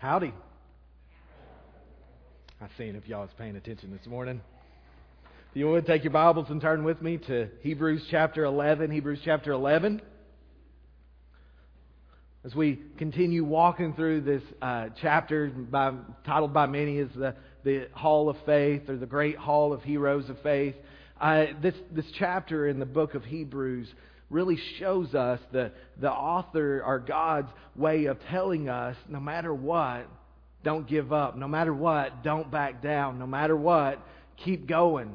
Howdy. 0.00 0.32
I 2.58 2.68
seen 2.78 2.96
if 2.96 3.06
y'all 3.06 3.20
was 3.20 3.30
paying 3.36 3.54
attention 3.54 3.90
this 3.90 4.06
morning. 4.06 4.40
If 5.50 5.56
you 5.58 5.68
would 5.68 5.84
take 5.84 6.04
your 6.04 6.12
Bibles 6.14 6.46
and 6.48 6.58
turn 6.58 6.84
with 6.84 7.02
me 7.02 7.18
to 7.26 7.50
Hebrews 7.60 8.06
chapter 8.10 8.44
11. 8.44 8.90
Hebrews 8.90 9.18
chapter 9.22 9.52
11. 9.52 10.00
As 12.46 12.54
we 12.54 12.80
continue 12.96 13.44
walking 13.44 13.92
through 13.92 14.22
this 14.22 14.42
uh, 14.62 14.86
chapter, 15.02 15.50
by, 15.50 15.92
titled 16.24 16.54
by 16.54 16.64
many 16.64 16.96
as 16.96 17.08
the, 17.14 17.34
the 17.62 17.88
Hall 17.92 18.30
of 18.30 18.38
Faith 18.46 18.88
or 18.88 18.96
the 18.96 19.04
Great 19.04 19.36
Hall 19.36 19.74
of 19.74 19.82
Heroes 19.82 20.30
of 20.30 20.40
Faith, 20.40 20.76
uh, 21.20 21.44
this, 21.60 21.74
this 21.92 22.06
chapter 22.18 22.68
in 22.68 22.78
the 22.78 22.86
book 22.86 23.14
of 23.14 23.22
Hebrews 23.26 23.86
really 24.30 24.58
shows 24.78 25.14
us 25.14 25.40
the, 25.52 25.72
the 26.00 26.10
author 26.10 26.82
or 26.84 27.00
God's 27.00 27.48
way 27.76 28.06
of 28.06 28.18
telling 28.30 28.68
us 28.68 28.96
no 29.08 29.20
matter 29.20 29.52
what, 29.52 30.06
don't 30.62 30.88
give 30.88 31.12
up. 31.12 31.36
No 31.36 31.48
matter 31.48 31.74
what, 31.74 32.22
don't 32.22 32.50
back 32.50 32.82
down. 32.82 33.18
No 33.18 33.26
matter 33.26 33.56
what, 33.56 33.98
keep 34.44 34.66
going. 34.66 35.12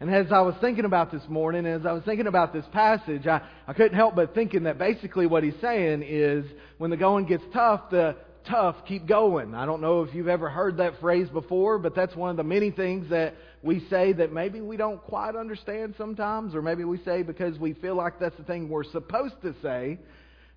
And 0.00 0.12
as 0.12 0.32
I 0.32 0.40
was 0.40 0.54
thinking 0.60 0.84
about 0.84 1.12
this 1.12 1.22
morning, 1.28 1.66
as 1.66 1.84
I 1.84 1.92
was 1.92 2.02
thinking 2.04 2.26
about 2.26 2.52
this 2.52 2.64
passage, 2.72 3.26
I, 3.26 3.42
I 3.66 3.74
couldn't 3.74 3.96
help 3.96 4.16
but 4.16 4.34
thinking 4.34 4.62
that 4.64 4.78
basically 4.78 5.26
what 5.26 5.44
he's 5.44 5.54
saying 5.60 6.02
is 6.06 6.44
when 6.78 6.90
the 6.90 6.96
going 6.96 7.26
gets 7.26 7.44
tough, 7.52 7.90
the 7.90 8.16
tough 8.44 8.76
keep 8.86 9.06
going. 9.06 9.54
I 9.54 9.66
don't 9.66 9.80
know 9.80 10.02
if 10.02 10.14
you've 10.14 10.28
ever 10.28 10.48
heard 10.48 10.78
that 10.78 11.00
phrase 11.00 11.28
before, 11.28 11.78
but 11.78 11.94
that's 11.94 12.14
one 12.14 12.30
of 12.30 12.36
the 12.36 12.44
many 12.44 12.70
things 12.70 13.10
that 13.10 13.34
we 13.62 13.86
say 13.88 14.12
that 14.14 14.32
maybe 14.32 14.60
we 14.60 14.76
don't 14.76 15.02
quite 15.02 15.36
understand 15.36 15.94
sometimes, 15.98 16.54
or 16.54 16.62
maybe 16.62 16.84
we 16.84 16.98
say 17.04 17.22
because 17.22 17.58
we 17.58 17.74
feel 17.74 17.94
like 17.94 18.18
that's 18.18 18.36
the 18.36 18.44
thing 18.44 18.68
we're 18.68 18.84
supposed 18.84 19.40
to 19.42 19.54
say. 19.62 19.98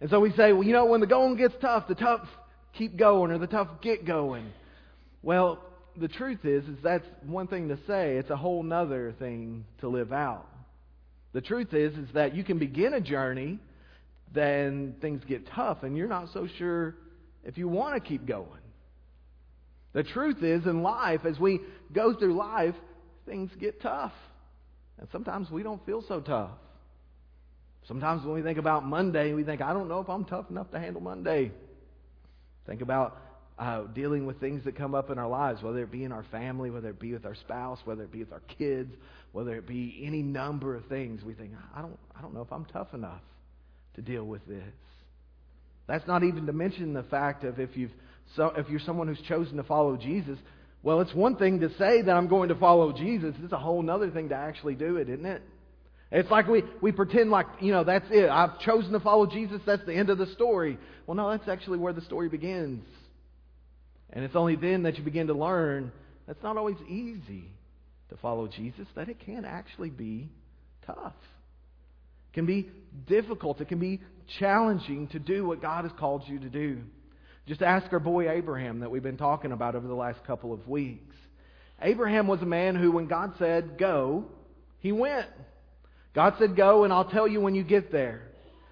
And 0.01 0.09
so 0.09 0.19
we 0.19 0.31
say, 0.31 0.53
well, 0.53 0.63
you 0.63 0.73
know, 0.73 0.85
when 0.85 1.01
the 1.01 1.07
going 1.07 1.35
gets 1.37 1.55
tough, 1.61 1.87
the 1.87 1.95
tough 1.95 2.27
keep 2.77 2.97
going 2.97 3.31
or 3.31 3.37
the 3.37 3.47
tough 3.47 3.69
get 3.81 4.05
going. 4.05 4.51
Well, 5.21 5.63
the 5.95 6.07
truth 6.07 6.43
is, 6.43 6.63
is 6.65 6.77
that's 6.83 7.05
one 7.25 7.47
thing 7.47 7.69
to 7.69 7.77
say. 7.87 8.17
It's 8.17 8.29
a 8.29 8.37
whole 8.37 8.63
nother 8.63 9.13
thing 9.19 9.65
to 9.81 9.87
live 9.87 10.11
out. 10.11 10.47
The 11.33 11.41
truth 11.41 11.73
is, 11.73 11.93
is 11.97 12.09
that 12.13 12.35
you 12.35 12.43
can 12.43 12.59
begin 12.59 12.93
a 12.93 13.01
journey, 13.01 13.59
then 14.33 14.95
things 15.01 15.21
get 15.27 15.47
tough, 15.47 15.83
and 15.83 15.97
you're 15.97 16.07
not 16.07 16.29
so 16.33 16.47
sure 16.57 16.95
if 17.43 17.57
you 17.57 17.67
want 17.67 17.95
to 17.95 17.99
keep 17.99 18.25
going. 18.25 18.47
The 19.93 20.03
truth 20.03 20.41
is, 20.41 20.65
in 20.65 20.81
life, 20.81 21.21
as 21.25 21.39
we 21.39 21.59
go 21.91 22.15
through 22.15 22.35
life, 22.35 22.75
things 23.25 23.51
get 23.59 23.81
tough. 23.81 24.13
And 24.97 25.07
sometimes 25.11 25.49
we 25.51 25.63
don't 25.63 25.85
feel 25.85 26.03
so 26.07 26.19
tough. 26.19 26.51
Sometimes 27.87 28.23
when 28.25 28.33
we 28.35 28.41
think 28.41 28.57
about 28.57 28.85
Monday, 28.85 29.33
we 29.33 29.43
think, 29.43 29.61
I 29.61 29.73
don't 29.73 29.89
know 29.89 29.99
if 29.99 30.09
I'm 30.09 30.25
tough 30.25 30.49
enough 30.49 30.71
to 30.71 30.79
handle 30.79 31.01
Monday. 31.01 31.51
Think 32.65 32.81
about 32.81 33.17
uh, 33.59 33.83
dealing 33.93 34.25
with 34.25 34.39
things 34.39 34.63
that 34.63 34.75
come 34.75 34.95
up 34.95 35.09
in 35.09 35.19
our 35.19 35.27
lives, 35.27 35.61
whether 35.61 35.83
it 35.83 35.91
be 35.91 36.03
in 36.03 36.11
our 36.11 36.25
family, 36.31 36.69
whether 36.71 36.89
it 36.89 36.99
be 36.99 37.13
with 37.13 37.25
our 37.25 37.35
spouse, 37.35 37.79
whether 37.83 38.03
it 38.03 38.11
be 38.11 38.19
with 38.19 38.31
our 38.31 38.41
kids, 38.57 38.93
whether 39.31 39.55
it 39.55 39.67
be 39.67 40.01
any 40.05 40.23
number 40.23 40.75
of 40.75 40.85
things. 40.85 41.23
We 41.23 41.33
think, 41.33 41.51
I 41.75 41.81
don't, 41.81 41.99
I 42.17 42.21
don't 42.21 42.33
know 42.33 42.41
if 42.41 42.51
I'm 42.51 42.65
tough 42.65 42.93
enough 42.93 43.21
to 43.95 44.01
deal 44.01 44.23
with 44.23 44.45
this. 44.47 44.73
That's 45.87 46.07
not 46.07 46.23
even 46.23 46.45
to 46.45 46.53
mention 46.53 46.93
the 46.93 47.03
fact 47.03 47.43
of 47.43 47.59
if 47.59 47.75
you've 47.75 47.91
so 48.35 48.53
if 48.55 48.69
you're 48.69 48.79
someone 48.79 49.07
who's 49.07 49.21
chosen 49.27 49.57
to 49.57 49.63
follow 49.63 49.97
Jesus, 49.97 50.39
well, 50.81 51.01
it's 51.01 51.13
one 51.13 51.35
thing 51.35 51.59
to 51.59 51.69
say 51.77 52.01
that 52.01 52.11
I'm 52.11 52.27
going 52.27 52.49
to 52.49 52.55
follow 52.55 52.91
Jesus. 52.93 53.35
It's 53.43 53.53
a 53.53 53.57
whole 53.57 53.87
other 53.89 54.09
thing 54.09 54.29
to 54.29 54.35
actually 54.35 54.75
do 54.75 54.97
it, 54.97 55.09
isn't 55.09 55.25
it? 55.25 55.41
It's 56.11 56.29
like 56.29 56.47
we, 56.47 56.63
we 56.81 56.91
pretend 56.91 57.31
like, 57.31 57.47
you 57.59 57.71
know, 57.71 57.83
that's 57.83 58.05
it. 58.11 58.29
I've 58.29 58.59
chosen 58.59 58.91
to 58.91 58.99
follow 58.99 59.25
Jesus. 59.25 59.61
That's 59.65 59.83
the 59.85 59.95
end 59.95 60.09
of 60.09 60.17
the 60.17 60.27
story. 60.27 60.77
Well, 61.07 61.15
no, 61.15 61.31
that's 61.31 61.47
actually 61.47 61.79
where 61.79 61.93
the 61.93 62.01
story 62.01 62.29
begins. 62.29 62.85
And 64.11 64.23
it's 64.23 64.35
only 64.35 64.55
then 64.55 64.83
that 64.83 64.97
you 64.97 65.03
begin 65.03 65.27
to 65.27 65.33
learn 65.33 65.91
that's 66.27 66.43
not 66.43 66.57
always 66.57 66.77
easy 66.87 67.45
to 68.09 68.17
follow 68.21 68.47
Jesus, 68.47 68.87
that 68.95 69.09
it 69.09 69.19
can 69.25 69.43
actually 69.43 69.89
be 69.89 70.29
tough. 70.85 71.15
Can 72.33 72.45
be 72.45 72.69
difficult. 73.07 73.61
It 73.61 73.67
can 73.67 73.79
be 73.79 74.01
challenging 74.39 75.07
to 75.09 75.19
do 75.19 75.45
what 75.45 75.61
God 75.61 75.85
has 75.85 75.91
called 75.99 76.23
you 76.27 76.39
to 76.39 76.49
do. 76.49 76.81
Just 77.47 77.61
ask 77.61 77.91
our 77.91 77.99
boy 77.99 78.29
Abraham 78.29 78.79
that 78.79 78.89
we've 78.89 79.03
been 79.03 79.17
talking 79.17 79.51
about 79.51 79.75
over 79.75 79.87
the 79.87 79.93
last 79.93 80.23
couple 80.25 80.53
of 80.53 80.67
weeks. 80.67 81.15
Abraham 81.81 82.27
was 82.27 82.41
a 82.41 82.45
man 82.45 82.75
who, 82.75 82.91
when 82.91 83.07
God 83.07 83.33
said, 83.37 83.77
go, 83.77 84.25
he 84.79 84.91
went. 84.91 85.27
God 86.13 86.35
said, 86.37 86.55
Go, 86.55 86.83
and 86.83 86.93
I'll 86.93 87.09
tell 87.09 87.27
you 87.27 87.41
when 87.41 87.55
you 87.55 87.63
get 87.63 87.91
there. 87.91 88.27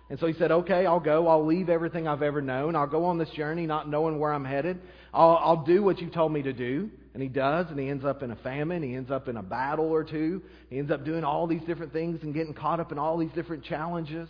And 0.09 0.19
so 0.19 0.27
he 0.27 0.33
said, 0.33 0.51
Okay, 0.51 0.85
I'll 0.85 0.99
go. 0.99 1.27
I'll 1.27 1.45
leave 1.45 1.69
everything 1.69 2.07
I've 2.07 2.21
ever 2.21 2.41
known. 2.41 2.75
I'll 2.75 2.87
go 2.87 3.05
on 3.05 3.17
this 3.17 3.29
journey 3.29 3.65
not 3.65 3.89
knowing 3.89 4.19
where 4.19 4.33
I'm 4.33 4.45
headed. 4.45 4.79
I'll, 5.13 5.37
I'll 5.41 5.63
do 5.63 5.81
what 5.81 5.99
you 5.99 6.09
told 6.09 6.31
me 6.31 6.43
to 6.43 6.53
do. 6.53 6.91
And 7.13 7.21
he 7.21 7.27
does, 7.27 7.67
and 7.69 7.77
he 7.77 7.89
ends 7.89 8.05
up 8.05 8.23
in 8.23 8.31
a 8.31 8.35
famine. 8.37 8.81
He 8.83 8.95
ends 8.95 9.11
up 9.11 9.27
in 9.27 9.35
a 9.35 9.43
battle 9.43 9.89
or 9.89 10.03
two. 10.03 10.41
He 10.69 10.77
ends 10.77 10.91
up 10.91 11.03
doing 11.03 11.23
all 11.23 11.45
these 11.45 11.63
different 11.63 11.91
things 11.91 12.19
and 12.23 12.33
getting 12.33 12.53
caught 12.53 12.79
up 12.79 12.91
in 12.91 12.97
all 12.97 13.17
these 13.17 13.31
different 13.35 13.65
challenges. 13.65 14.29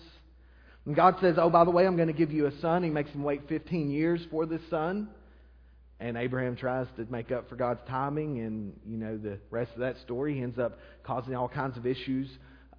And 0.86 0.96
God 0.96 1.16
says, 1.22 1.36
Oh, 1.38 1.50
by 1.50 1.64
the 1.64 1.70
way, 1.72 1.86
I'm 1.86 1.96
going 1.96 2.08
to 2.08 2.14
give 2.14 2.32
you 2.32 2.48
a 2.48 2.60
son. 2.60 2.84
He 2.84 2.90
makes 2.90 3.12
him 3.12 3.24
wait 3.24 3.48
15 3.48 3.92
years 3.92 4.26
for 4.32 4.48
this 4.48 4.62
son. 4.70 5.10
And 6.00 6.18
Abraham 6.18 6.56
tries 6.56 6.88
to 6.98 7.06
make 7.12 7.32
up 7.32 7.48
for 7.48 7.56
God's 7.56 7.82
timing, 7.88 8.40
and 8.40 8.74
you 8.88 8.98
know 8.98 9.18
the 9.18 9.38
rest 9.52 9.72
of 9.74 9.82
that 9.82 9.98
story. 10.00 10.34
He 10.34 10.42
ends 10.42 10.58
up 10.58 10.80
causing 11.04 11.36
all 11.36 11.48
kinds 11.48 11.78
of 11.78 11.86
issues 11.86 12.28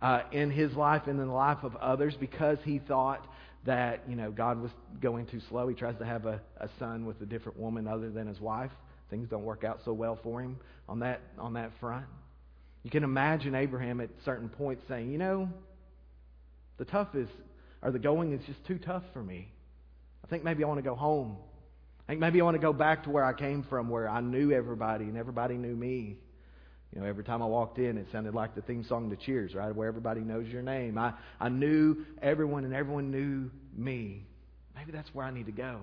uh, 0.02 0.22
in 0.32 0.50
his 0.50 0.72
life 0.72 1.02
and 1.06 1.20
in 1.20 1.28
the 1.28 1.32
life 1.32 1.62
of 1.62 1.76
others 1.76 2.16
because 2.18 2.58
he 2.64 2.80
thought 2.80 3.24
that 3.64 4.02
you 4.08 4.16
know 4.16 4.32
God 4.32 4.60
was 4.60 4.72
going 5.00 5.26
too 5.26 5.40
slow. 5.48 5.68
He 5.68 5.76
tries 5.76 5.96
to 5.98 6.04
have 6.04 6.26
a, 6.26 6.40
a 6.60 6.68
son 6.80 7.06
with 7.06 7.20
a 7.20 7.26
different 7.26 7.60
woman 7.60 7.86
other 7.86 8.10
than 8.10 8.26
his 8.26 8.40
wife. 8.40 8.72
Things 9.12 9.28
don't 9.28 9.44
work 9.44 9.62
out 9.62 9.80
so 9.84 9.92
well 9.92 10.18
for 10.22 10.40
him 10.40 10.56
on 10.88 11.00
that 11.00 11.20
on 11.38 11.52
that 11.52 11.70
front. 11.80 12.06
You 12.82 12.90
can 12.90 13.04
imagine 13.04 13.54
Abraham 13.54 14.00
at 14.00 14.08
certain 14.24 14.48
points 14.48 14.82
saying, 14.88 15.12
you 15.12 15.18
know, 15.18 15.50
the 16.78 16.86
tough 16.86 17.14
is 17.14 17.28
or 17.82 17.90
the 17.90 17.98
going 17.98 18.32
is 18.32 18.40
just 18.46 18.64
too 18.66 18.78
tough 18.78 19.02
for 19.12 19.22
me. 19.22 19.52
I 20.24 20.28
think 20.28 20.44
maybe 20.44 20.64
I 20.64 20.66
want 20.66 20.78
to 20.78 20.82
go 20.82 20.94
home. 20.94 21.36
I 22.00 22.12
think 22.12 22.20
maybe 22.20 22.40
I 22.40 22.44
want 22.44 22.54
to 22.54 22.62
go 22.62 22.72
back 22.72 23.04
to 23.04 23.10
where 23.10 23.22
I 23.22 23.34
came 23.34 23.62
from, 23.64 23.90
where 23.90 24.08
I 24.08 24.22
knew 24.22 24.50
everybody 24.50 25.04
and 25.04 25.18
everybody 25.18 25.58
knew 25.58 25.76
me. 25.76 26.16
You 26.94 27.02
know, 27.02 27.06
every 27.06 27.22
time 27.22 27.42
I 27.42 27.46
walked 27.46 27.78
in, 27.78 27.98
it 27.98 28.06
sounded 28.12 28.34
like 28.34 28.54
the 28.54 28.62
theme 28.62 28.82
song 28.82 29.10
to 29.10 29.16
Cheers, 29.16 29.54
right? 29.54 29.74
Where 29.74 29.88
everybody 29.88 30.22
knows 30.22 30.46
your 30.46 30.62
name. 30.62 30.96
I, 30.96 31.12
I 31.38 31.50
knew 31.50 32.06
everyone 32.22 32.64
and 32.64 32.72
everyone 32.72 33.10
knew 33.10 33.50
me. 33.76 34.24
Maybe 34.74 34.90
that's 34.90 35.14
where 35.14 35.26
I 35.26 35.30
need 35.32 35.46
to 35.46 35.52
go. 35.52 35.80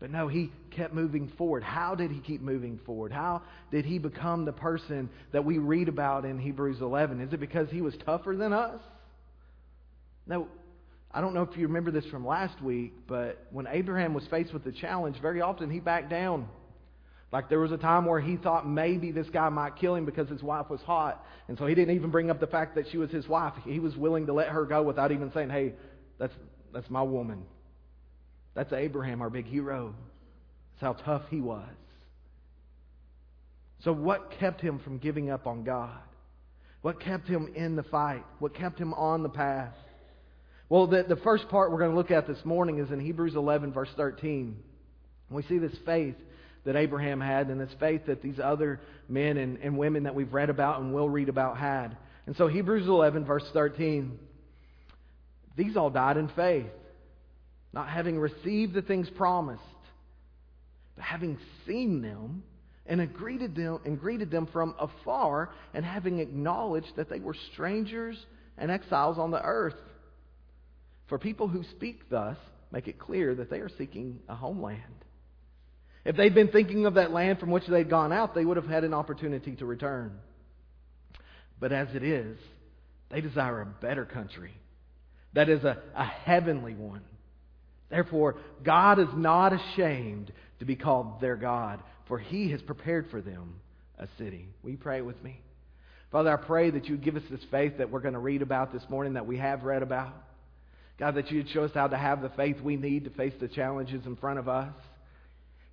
But 0.00 0.10
no, 0.10 0.28
he 0.28 0.50
kept 0.70 0.94
moving 0.94 1.30
forward. 1.36 1.62
How 1.62 1.94
did 1.94 2.10
he 2.10 2.20
keep 2.20 2.40
moving 2.40 2.80
forward? 2.86 3.12
How 3.12 3.42
did 3.70 3.84
he 3.84 3.98
become 3.98 4.46
the 4.46 4.52
person 4.52 5.10
that 5.32 5.44
we 5.44 5.58
read 5.58 5.88
about 5.88 6.24
in 6.24 6.38
Hebrews 6.38 6.80
11? 6.80 7.20
Is 7.20 7.32
it 7.34 7.40
because 7.40 7.68
he 7.70 7.82
was 7.82 7.94
tougher 8.06 8.34
than 8.34 8.54
us? 8.54 8.80
No, 10.26 10.48
I 11.12 11.20
don't 11.20 11.34
know 11.34 11.42
if 11.42 11.54
you 11.56 11.66
remember 11.66 11.90
this 11.90 12.06
from 12.06 12.26
last 12.26 12.62
week, 12.62 12.94
but 13.06 13.46
when 13.50 13.66
Abraham 13.66 14.14
was 14.14 14.26
faced 14.28 14.54
with 14.54 14.64
the 14.64 14.72
challenge, 14.72 15.16
very 15.20 15.42
often 15.42 15.70
he 15.70 15.80
backed 15.80 16.08
down. 16.08 16.48
Like 17.30 17.50
there 17.50 17.60
was 17.60 17.70
a 17.70 17.76
time 17.76 18.06
where 18.06 18.20
he 18.20 18.36
thought 18.36 18.66
maybe 18.66 19.12
this 19.12 19.28
guy 19.28 19.50
might 19.50 19.76
kill 19.76 19.94
him 19.94 20.06
because 20.06 20.28
his 20.28 20.42
wife 20.42 20.70
was 20.70 20.80
hot. 20.80 21.24
And 21.48 21.58
so 21.58 21.66
he 21.66 21.74
didn't 21.74 21.94
even 21.94 22.10
bring 22.10 22.30
up 22.30 22.40
the 22.40 22.46
fact 22.46 22.74
that 22.76 22.86
she 22.90 22.96
was 22.96 23.10
his 23.10 23.28
wife. 23.28 23.52
He 23.64 23.80
was 23.80 23.96
willing 23.96 24.26
to 24.26 24.32
let 24.32 24.48
her 24.48 24.64
go 24.64 24.82
without 24.82 25.12
even 25.12 25.30
saying, 25.32 25.50
hey, 25.50 25.74
that's, 26.18 26.32
that's 26.72 26.88
my 26.88 27.02
woman. 27.02 27.42
That's 28.54 28.72
Abraham, 28.72 29.22
our 29.22 29.30
big 29.30 29.46
hero. 29.46 29.94
That's 30.72 30.98
how 30.98 31.04
tough 31.04 31.22
he 31.30 31.40
was. 31.40 31.68
So, 33.84 33.92
what 33.92 34.32
kept 34.38 34.60
him 34.60 34.78
from 34.80 34.98
giving 34.98 35.30
up 35.30 35.46
on 35.46 35.64
God? 35.64 35.98
What 36.82 37.00
kept 37.00 37.28
him 37.28 37.52
in 37.54 37.76
the 37.76 37.82
fight? 37.82 38.24
What 38.38 38.54
kept 38.54 38.78
him 38.78 38.92
on 38.94 39.22
the 39.22 39.28
path? 39.28 39.74
Well, 40.68 40.86
the, 40.86 41.04
the 41.08 41.16
first 41.16 41.48
part 41.48 41.70
we're 41.70 41.78
going 41.78 41.90
to 41.90 41.96
look 41.96 42.10
at 42.10 42.26
this 42.26 42.44
morning 42.44 42.78
is 42.78 42.90
in 42.90 43.00
Hebrews 43.00 43.34
11, 43.34 43.72
verse 43.72 43.88
13. 43.96 44.56
We 45.30 45.42
see 45.44 45.58
this 45.58 45.74
faith 45.84 46.16
that 46.64 46.76
Abraham 46.76 47.20
had 47.20 47.48
and 47.48 47.60
this 47.60 47.74
faith 47.78 48.02
that 48.06 48.22
these 48.22 48.38
other 48.42 48.80
men 49.08 49.36
and, 49.36 49.58
and 49.58 49.78
women 49.78 50.04
that 50.04 50.14
we've 50.14 50.32
read 50.32 50.50
about 50.50 50.80
and 50.80 50.92
will 50.94 51.08
read 51.08 51.28
about 51.28 51.56
had. 51.56 51.96
And 52.26 52.36
so, 52.36 52.48
Hebrews 52.48 52.86
11, 52.86 53.24
verse 53.24 53.44
13, 53.52 54.18
these 55.56 55.76
all 55.76 55.90
died 55.90 56.16
in 56.16 56.28
faith, 56.28 56.66
not 57.72 57.88
having 57.88 58.18
received 58.18 58.74
the 58.74 58.82
things 58.82 59.08
promised, 59.10 59.62
but 60.96 61.04
having 61.04 61.38
seen 61.66 62.02
them 62.02 62.42
and 62.86 63.12
greeted 63.14 63.54
them 63.54 63.78
and 63.84 64.00
greeted 64.00 64.30
them 64.30 64.48
from 64.52 64.74
afar, 64.78 65.50
and 65.72 65.84
having 65.84 66.18
acknowledged 66.18 66.96
that 66.96 67.08
they 67.08 67.20
were 67.20 67.36
strangers 67.52 68.16
and 68.58 68.70
exiles 68.70 69.18
on 69.18 69.30
the 69.30 69.40
earth. 69.40 69.76
For 71.08 71.18
people 71.18 71.46
who 71.46 71.62
speak 71.76 72.10
thus 72.10 72.36
make 72.72 72.88
it 72.88 72.98
clear 72.98 73.34
that 73.36 73.50
they 73.50 73.60
are 73.60 73.70
seeking 73.78 74.20
a 74.28 74.34
homeland. 74.34 74.82
If 76.04 76.16
they'd 76.16 76.34
been 76.34 76.48
thinking 76.48 76.86
of 76.86 76.94
that 76.94 77.12
land 77.12 77.38
from 77.38 77.50
which 77.50 77.66
they'd 77.66 77.90
gone 77.90 78.12
out, 78.12 78.34
they 78.34 78.44
would 78.44 78.56
have 78.56 78.66
had 78.66 78.84
an 78.84 78.94
opportunity 78.94 79.54
to 79.56 79.66
return. 79.66 80.18
But 81.60 81.72
as 81.72 81.88
it 81.94 82.02
is, 82.02 82.38
they 83.10 83.20
desire 83.20 83.60
a 83.60 83.66
better 83.66 84.04
country. 84.04 84.52
That 85.34 85.48
is 85.48 85.62
a, 85.62 85.78
a 85.94 86.04
heavenly 86.04 86.74
one. 86.74 87.02
Therefore, 87.90 88.36
God 88.62 88.98
is 88.98 89.08
not 89.14 89.52
ashamed 89.52 90.32
to 90.60 90.64
be 90.64 90.76
called 90.76 91.20
their 91.20 91.36
God, 91.36 91.82
for 92.06 92.18
he 92.18 92.50
has 92.52 92.62
prepared 92.62 93.10
for 93.10 93.20
them 93.20 93.54
a 93.98 94.06
city. 94.18 94.46
Will 94.62 94.70
you 94.70 94.78
pray 94.78 95.02
with 95.02 95.22
me? 95.22 95.40
Father, 96.12 96.32
I 96.32 96.44
pray 96.44 96.70
that 96.70 96.86
you 96.86 96.96
give 96.96 97.16
us 97.16 97.22
this 97.30 97.40
faith 97.50 97.78
that 97.78 97.90
we're 97.90 98.00
going 98.00 98.14
to 98.14 98.20
read 98.20 98.42
about 98.42 98.72
this 98.72 98.82
morning, 98.88 99.14
that 99.14 99.26
we 99.26 99.38
have 99.38 99.62
read 99.62 99.82
about. 99.82 100.14
God, 100.98 101.14
that 101.14 101.30
you'd 101.30 101.48
show 101.50 101.64
us 101.64 101.70
how 101.72 101.86
to 101.86 101.96
have 101.96 102.20
the 102.20 102.28
faith 102.30 102.60
we 102.60 102.76
need 102.76 103.04
to 103.04 103.10
face 103.10 103.32
the 103.40 103.48
challenges 103.48 104.04
in 104.06 104.16
front 104.16 104.38
of 104.38 104.48
us. 104.48 104.74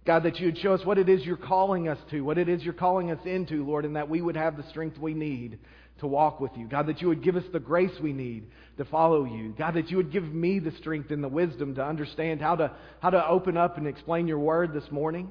God, 0.08 0.24
that 0.24 0.40
you'd 0.40 0.58
show 0.58 0.74
us 0.74 0.86
what 0.86 0.98
it 0.98 1.10
is 1.10 1.26
you're 1.26 1.36
calling 1.36 1.90
us 1.90 1.98
to, 2.12 2.22
what 2.22 2.38
it 2.38 2.48
is 2.48 2.64
you're 2.64 2.74
calling 2.74 3.12
us 3.12 3.20
into, 3.26 3.66
Lord, 3.66 3.84
and 3.84 3.98
that 3.98 4.08
we 4.08 4.22
would 4.22 4.38
have 4.38 4.56
the 4.56 4.68
strength 4.70 4.98
we 4.98 5.14
need 5.14 5.60
to 6.00 6.08
walk 6.08 6.40
with 6.40 6.52
you. 6.56 6.66
God, 6.66 6.88
that 6.88 7.02
you 7.02 7.10
would 7.10 7.22
give 7.22 7.36
us 7.36 7.44
the 7.52 7.60
grace 7.60 7.92
we 8.02 8.14
need 8.14 8.48
to 8.78 8.86
follow 8.86 9.26
you. 9.26 9.54
God, 9.58 9.74
that 9.74 9.92
you 9.92 9.98
would 9.98 10.14
give 10.14 10.24
me 10.24 10.60
the 10.60 10.72
strength 10.78 11.12
and 11.12 11.22
the 11.22 11.28
wisdom 11.28 11.76
to 11.76 11.84
understand 11.84 12.40
how 12.42 12.56
to, 12.56 12.72
how 13.02 13.10
to 13.10 13.28
open 13.28 13.58
up 13.58 13.78
and 13.78 13.86
explain 13.86 14.30
your 14.30 14.40
word 14.40 14.74
this 14.74 14.90
morning. 14.92 15.30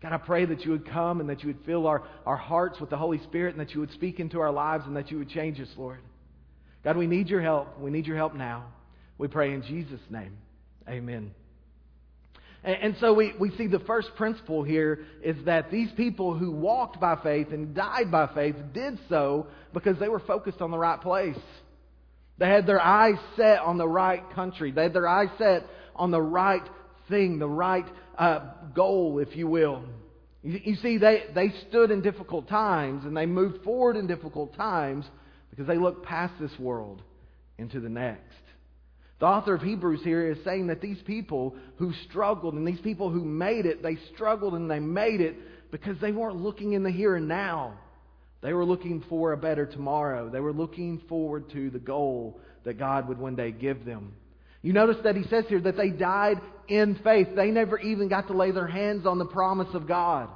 God, 0.00 0.14
I 0.14 0.16
pray 0.16 0.46
that 0.46 0.64
you 0.64 0.70
would 0.70 0.88
come 0.88 1.20
and 1.20 1.28
that 1.28 1.42
you 1.42 1.48
would 1.48 1.66
fill 1.66 1.86
our, 1.86 2.02
our 2.24 2.36
hearts 2.36 2.80
with 2.80 2.88
the 2.88 2.96
Holy 2.96 3.22
Spirit 3.24 3.56
and 3.56 3.60
that 3.60 3.74
you 3.74 3.80
would 3.80 3.92
speak 3.92 4.20
into 4.20 4.40
our 4.40 4.52
lives 4.52 4.84
and 4.86 4.96
that 4.96 5.10
you 5.10 5.18
would 5.18 5.28
change 5.28 5.60
us, 5.60 5.68
Lord. 5.76 6.00
God, 6.82 6.96
we 6.96 7.06
need 7.06 7.28
your 7.28 7.42
help. 7.42 7.78
We 7.78 7.90
need 7.90 8.06
your 8.06 8.16
help 8.16 8.34
now. 8.34 8.68
We 9.18 9.28
pray 9.28 9.52
in 9.52 9.62
Jesus' 9.62 10.00
name. 10.08 10.38
Amen. 10.88 11.32
And, 12.64 12.96
so 13.00 13.14
we, 13.14 13.32
we 13.38 13.50
see 13.56 13.68
the 13.68 13.78
first 13.78 14.08
principle 14.16 14.64
here 14.64 15.04
is 15.22 15.36
that 15.44 15.70
these 15.70 15.90
people 15.96 16.36
who 16.36 16.50
walked 16.50 17.00
by 17.00 17.16
faith 17.22 17.48
and 17.52 17.74
died 17.74 18.10
by 18.10 18.28
faith 18.34 18.56
did 18.74 18.98
so 19.08 19.46
because 19.72 19.98
they 19.98 20.08
were 20.08 20.20
focused 20.20 20.60
on 20.60 20.72
the 20.72 20.78
right 20.78 21.00
place. 21.00 21.38
They 22.38 22.48
had 22.48 22.66
their 22.66 22.80
eyes 22.80 23.14
set 23.36 23.60
on 23.60 23.78
the 23.78 23.88
right 23.88 24.22
country. 24.34 24.72
They 24.72 24.82
had 24.84 24.92
their 24.92 25.08
eyes 25.08 25.28
set 25.38 25.66
on 25.94 26.10
the 26.10 26.20
right 26.20 26.68
thing, 27.08 27.38
the 27.38 27.48
right 27.48 27.86
uh, 28.16 28.40
goal, 28.74 29.18
if 29.20 29.36
you 29.36 29.46
will. 29.46 29.84
You, 30.42 30.60
you 30.64 30.74
see, 30.76 30.98
they, 30.98 31.24
they 31.34 31.52
stood 31.68 31.90
in 31.92 32.02
difficult 32.02 32.48
times 32.48 33.04
and 33.04 33.16
they 33.16 33.26
moved 33.26 33.62
forward 33.62 33.96
in 33.96 34.06
difficult 34.08 34.54
times 34.56 35.04
because 35.50 35.66
they 35.66 35.78
looked 35.78 36.04
past 36.04 36.34
this 36.40 36.56
world 36.58 37.02
into 37.56 37.80
the 37.80 37.88
next. 37.88 38.34
The 39.20 39.26
author 39.26 39.54
of 39.54 39.62
Hebrews 39.62 40.00
here 40.04 40.30
is 40.30 40.38
saying 40.44 40.68
that 40.68 40.80
these 40.80 41.00
people 41.04 41.56
who 41.76 41.92
struggled 42.08 42.54
and 42.54 42.66
these 42.66 42.80
people 42.80 43.10
who 43.10 43.24
made 43.24 43.66
it, 43.66 43.82
they 43.82 43.96
struggled 44.14 44.54
and 44.54 44.70
they 44.70 44.78
made 44.78 45.20
it 45.20 45.36
because 45.70 45.96
they 46.00 46.12
weren't 46.12 46.36
looking 46.36 46.72
in 46.72 46.82
the 46.82 46.90
here 46.90 47.16
and 47.16 47.26
now. 47.26 47.74
They 48.40 48.52
were 48.52 48.64
looking 48.64 49.02
for 49.08 49.32
a 49.32 49.36
better 49.36 49.66
tomorrow. 49.66 50.28
They 50.28 50.38
were 50.38 50.52
looking 50.52 51.02
forward 51.08 51.50
to 51.50 51.70
the 51.70 51.80
goal 51.80 52.40
that 52.64 52.78
God 52.78 53.08
would 53.08 53.18
one 53.18 53.34
day 53.34 53.50
give 53.50 53.84
them. 53.84 54.12
You 54.62 54.72
notice 54.72 54.98
that 55.02 55.16
he 55.16 55.24
says 55.24 55.44
here 55.48 55.60
that 55.60 55.76
they 55.76 55.90
died 55.90 56.40
in 56.68 56.96
faith. 57.02 57.28
They 57.34 57.50
never 57.50 57.78
even 57.78 58.08
got 58.08 58.28
to 58.28 58.36
lay 58.36 58.52
their 58.52 58.66
hands 58.66 59.06
on 59.06 59.18
the 59.18 59.24
promise 59.24 59.74
of 59.74 59.88
God. 59.88 60.28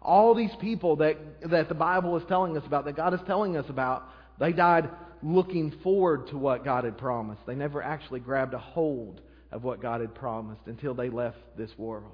All 0.00 0.34
these 0.34 0.54
people 0.60 0.96
that, 0.96 1.16
that 1.50 1.68
the 1.68 1.74
Bible 1.74 2.16
is 2.16 2.22
telling 2.26 2.56
us 2.56 2.64
about, 2.66 2.86
that 2.86 2.96
God 2.96 3.12
is 3.12 3.20
telling 3.26 3.56
us 3.58 3.66
about, 3.68 4.04
they 4.38 4.52
died 4.52 4.88
looking 5.22 5.72
forward 5.82 6.28
to 6.28 6.38
what 6.38 6.64
God 6.64 6.84
had 6.84 6.98
promised. 6.98 7.42
They 7.46 7.54
never 7.54 7.82
actually 7.82 8.20
grabbed 8.20 8.54
a 8.54 8.58
hold 8.58 9.20
of 9.52 9.62
what 9.62 9.82
God 9.82 10.00
had 10.00 10.14
promised 10.14 10.62
until 10.66 10.94
they 10.94 11.10
left 11.10 11.38
this 11.56 11.70
world. 11.76 12.12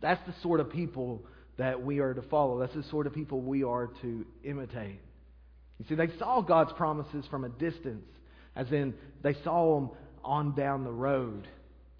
That's 0.00 0.24
the 0.26 0.34
sort 0.42 0.60
of 0.60 0.70
people 0.70 1.24
that 1.58 1.82
we 1.82 1.98
are 2.00 2.14
to 2.14 2.22
follow. 2.22 2.58
That's 2.60 2.74
the 2.74 2.82
sort 2.90 3.06
of 3.06 3.14
people 3.14 3.40
we 3.40 3.62
are 3.62 3.88
to 4.02 4.26
imitate. 4.44 5.00
You 5.78 5.86
see, 5.88 5.94
they 5.94 6.10
saw 6.18 6.40
God's 6.40 6.72
promises 6.72 7.24
from 7.30 7.44
a 7.44 7.48
distance, 7.48 8.06
as 8.54 8.70
in 8.72 8.94
they 9.22 9.34
saw 9.44 9.80
them 9.80 9.90
on 10.24 10.54
down 10.54 10.84
the 10.84 10.92
road. 10.92 11.48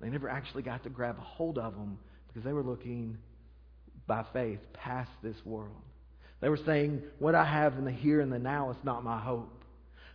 They 0.00 0.08
never 0.08 0.28
actually 0.28 0.62
got 0.62 0.84
to 0.84 0.90
grab 0.90 1.16
a 1.18 1.22
hold 1.22 1.58
of 1.58 1.74
them 1.74 1.98
because 2.28 2.44
they 2.44 2.52
were 2.52 2.62
looking 2.62 3.18
by 4.06 4.24
faith 4.32 4.60
past 4.72 5.10
this 5.22 5.36
world. 5.44 5.70
They 6.42 6.48
were 6.48 6.58
saying, 6.66 7.02
What 7.20 7.34
I 7.34 7.46
have 7.46 7.78
in 7.78 7.86
the 7.86 7.92
here 7.92 8.20
and 8.20 8.30
the 8.30 8.38
now 8.38 8.70
is 8.70 8.76
not 8.84 9.02
my 9.02 9.18
hope. 9.18 9.64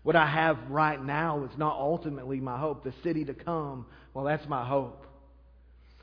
What 0.04 0.16
I 0.16 0.28
have 0.28 0.60
right 0.70 1.04
now 1.04 1.44
is 1.46 1.58
not 1.58 1.78
ultimately 1.78 2.40
my 2.40 2.60
hope. 2.60 2.84
The 2.84 2.94
city 3.02 3.26
to 3.26 3.34
come, 3.34 3.88
well, 4.14 4.26
that's 4.26 4.48
my 4.48 4.66
hope. 4.66 5.06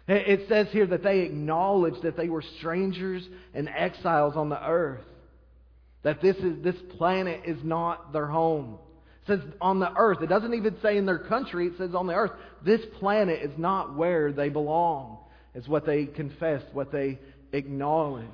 It 0.07 0.49
says 0.49 0.67
here 0.73 0.87
that 0.89 1.03
they 1.03 1.21
acknowledged 1.21 2.03
that 2.03 2.17
they 2.17 2.29
were 2.29 2.43
strangers 2.59 3.27
and 3.55 3.69
exiles 3.69 4.37
on 4.37 4.51
the 4.51 4.63
earth. 4.63 5.05
That 6.03 6.21
this, 6.21 6.37
is, 6.37 6.63
this 6.63 6.77
planet 6.99 7.43
is 7.47 7.57
not 7.63 8.13
their 8.13 8.27
home. 8.27 8.79
It 9.23 9.29
says 9.29 9.41
on 9.61 9.81
the 9.81 9.91
earth. 9.97 10.19
It 10.21 10.29
doesn't 10.29 10.53
even 10.53 10.77
say 10.83 10.99
in 10.99 11.07
their 11.07 11.21
country, 11.21 11.69
it 11.69 11.75
says 11.79 11.95
on 11.95 12.07
the 12.07 12.15
earth. 12.15 12.33
This 12.63 12.83
planet 12.99 13.41
is 13.43 13.57
not 13.57 13.97
where 13.97 14.33
they 14.33 14.51
belong, 14.51 15.19
is 15.55 15.67
what 15.67 15.87
they 15.87 16.05
confessed, 16.05 16.67
what 16.75 16.93
they 16.93 17.19
acknowledged. 17.53 18.29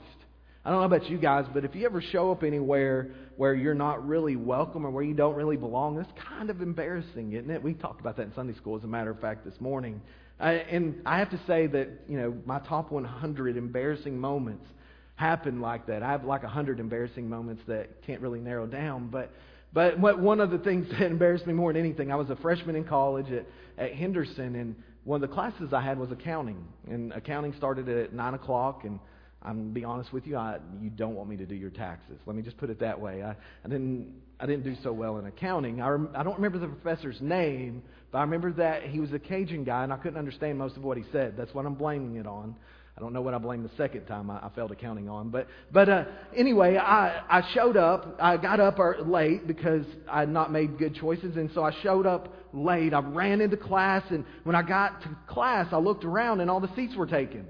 I 0.64 0.70
don't 0.70 0.80
know 0.80 0.96
about 0.96 1.08
you 1.08 1.16
guys, 1.16 1.46
but 1.54 1.64
if 1.64 1.74
you 1.74 1.86
ever 1.86 2.02
show 2.02 2.30
up 2.30 2.42
anywhere 2.42 3.12
where 3.36 3.54
you're 3.54 3.72
not 3.72 4.06
really 4.06 4.36
welcome 4.36 4.84
or 4.84 4.90
where 4.90 5.02
you 5.02 5.14
don't 5.14 5.34
really 5.34 5.56
belong, 5.56 5.96
that's 5.96 6.12
kind 6.28 6.50
of 6.50 6.60
embarrassing, 6.60 7.32
isn't 7.32 7.50
it? 7.50 7.62
We 7.62 7.72
talked 7.72 8.00
about 8.00 8.18
that 8.18 8.24
in 8.24 8.34
Sunday 8.34 8.54
school, 8.54 8.76
as 8.76 8.84
a 8.84 8.86
matter 8.86 9.10
of 9.10 9.18
fact, 9.20 9.46
this 9.46 9.58
morning. 9.58 10.02
I, 10.38 10.52
and 10.52 11.00
I 11.06 11.18
have 11.18 11.30
to 11.30 11.40
say 11.46 11.66
that, 11.68 11.88
you 12.08 12.18
know, 12.18 12.36
my 12.44 12.58
top 12.58 12.92
100 12.92 13.56
embarrassing 13.56 14.18
moments 14.18 14.66
happen 15.14 15.62
like 15.62 15.86
that. 15.86 16.02
I 16.02 16.10
have 16.10 16.24
like 16.24 16.42
100 16.42 16.78
embarrassing 16.78 17.26
moments 17.26 17.62
that 17.66 18.02
can't 18.06 18.20
really 18.20 18.40
narrow 18.40 18.66
down. 18.66 19.08
But, 19.08 19.32
but 19.72 19.98
what, 19.98 20.18
one 20.18 20.40
of 20.40 20.50
the 20.50 20.58
things 20.58 20.90
that 20.90 21.02
embarrassed 21.10 21.46
me 21.46 21.54
more 21.54 21.72
than 21.72 21.80
anything, 21.80 22.12
I 22.12 22.16
was 22.16 22.28
a 22.28 22.36
freshman 22.36 22.76
in 22.76 22.84
college 22.84 23.30
at, 23.32 23.46
at 23.78 23.94
Henderson, 23.94 24.56
and 24.56 24.76
one 25.04 25.22
of 25.22 25.28
the 25.28 25.34
classes 25.34 25.72
I 25.72 25.80
had 25.80 25.98
was 25.98 26.12
accounting. 26.12 26.66
And 26.86 27.14
accounting 27.14 27.54
started 27.56 27.88
at 27.88 28.12
9 28.12 28.34
o'clock, 28.34 28.84
and 28.84 28.98
I'm 29.42 29.70
be 29.70 29.84
honest 29.84 30.12
with 30.12 30.26
you. 30.26 30.36
I, 30.36 30.58
you 30.82 30.90
don't 30.90 31.14
want 31.14 31.28
me 31.30 31.36
to 31.38 31.46
do 31.46 31.54
your 31.54 31.70
taxes. 31.70 32.18
Let 32.26 32.36
me 32.36 32.42
just 32.42 32.58
put 32.58 32.68
it 32.68 32.80
that 32.80 33.00
way. 33.00 33.22
I, 33.22 33.30
I 33.64 33.68
didn't. 33.68 34.12
I 34.38 34.46
didn't 34.46 34.64
do 34.64 34.74
so 34.82 34.92
well 34.92 35.18
in 35.18 35.26
accounting. 35.26 35.82
I, 35.82 35.88
rem, 35.88 36.08
I 36.14 36.22
don't 36.22 36.36
remember 36.36 36.58
the 36.58 36.66
professor's 36.66 37.20
name, 37.20 37.82
but 38.10 38.18
I 38.18 38.22
remember 38.22 38.52
that 38.52 38.84
he 38.84 38.98
was 39.00 39.12
a 39.12 39.18
Cajun 39.18 39.64
guy, 39.64 39.84
and 39.84 39.92
I 39.92 39.96
couldn't 39.96 40.18
understand 40.18 40.58
most 40.58 40.76
of 40.76 40.84
what 40.84 40.96
he 40.96 41.04
said. 41.12 41.34
That's 41.36 41.52
what 41.54 41.66
I'm 41.66 41.74
blaming 41.74 42.16
it 42.16 42.26
on. 42.26 42.54
I 42.96 43.00
don't 43.00 43.14
know 43.14 43.22
what 43.22 43.32
I 43.32 43.38
blamed 43.38 43.64
the 43.64 43.74
second 43.76 44.04
time 44.04 44.30
I, 44.30 44.46
I 44.46 44.50
failed 44.54 44.72
accounting 44.72 45.08
on, 45.08 45.30
but 45.30 45.46
but 45.72 45.88
uh, 45.88 46.04
anyway, 46.36 46.76
I 46.76 47.22
I 47.30 47.42
showed 47.54 47.78
up. 47.78 48.18
I 48.20 48.36
got 48.36 48.60
up 48.60 48.78
late 49.06 49.46
because 49.46 49.86
I 50.10 50.20
had 50.20 50.28
not 50.28 50.52
made 50.52 50.76
good 50.76 50.94
choices, 50.96 51.36
and 51.36 51.50
so 51.54 51.64
I 51.64 51.72
showed 51.82 52.06
up 52.06 52.34
late. 52.52 52.92
I 52.92 53.00
ran 53.00 53.40
into 53.40 53.56
class, 53.56 54.02
and 54.10 54.26
when 54.44 54.54
I 54.54 54.60
got 54.60 55.00
to 55.02 55.16
class, 55.28 55.68
I 55.72 55.78
looked 55.78 56.04
around, 56.04 56.40
and 56.40 56.50
all 56.50 56.60
the 56.60 56.74
seats 56.76 56.94
were 56.94 57.06
taken. 57.06 57.46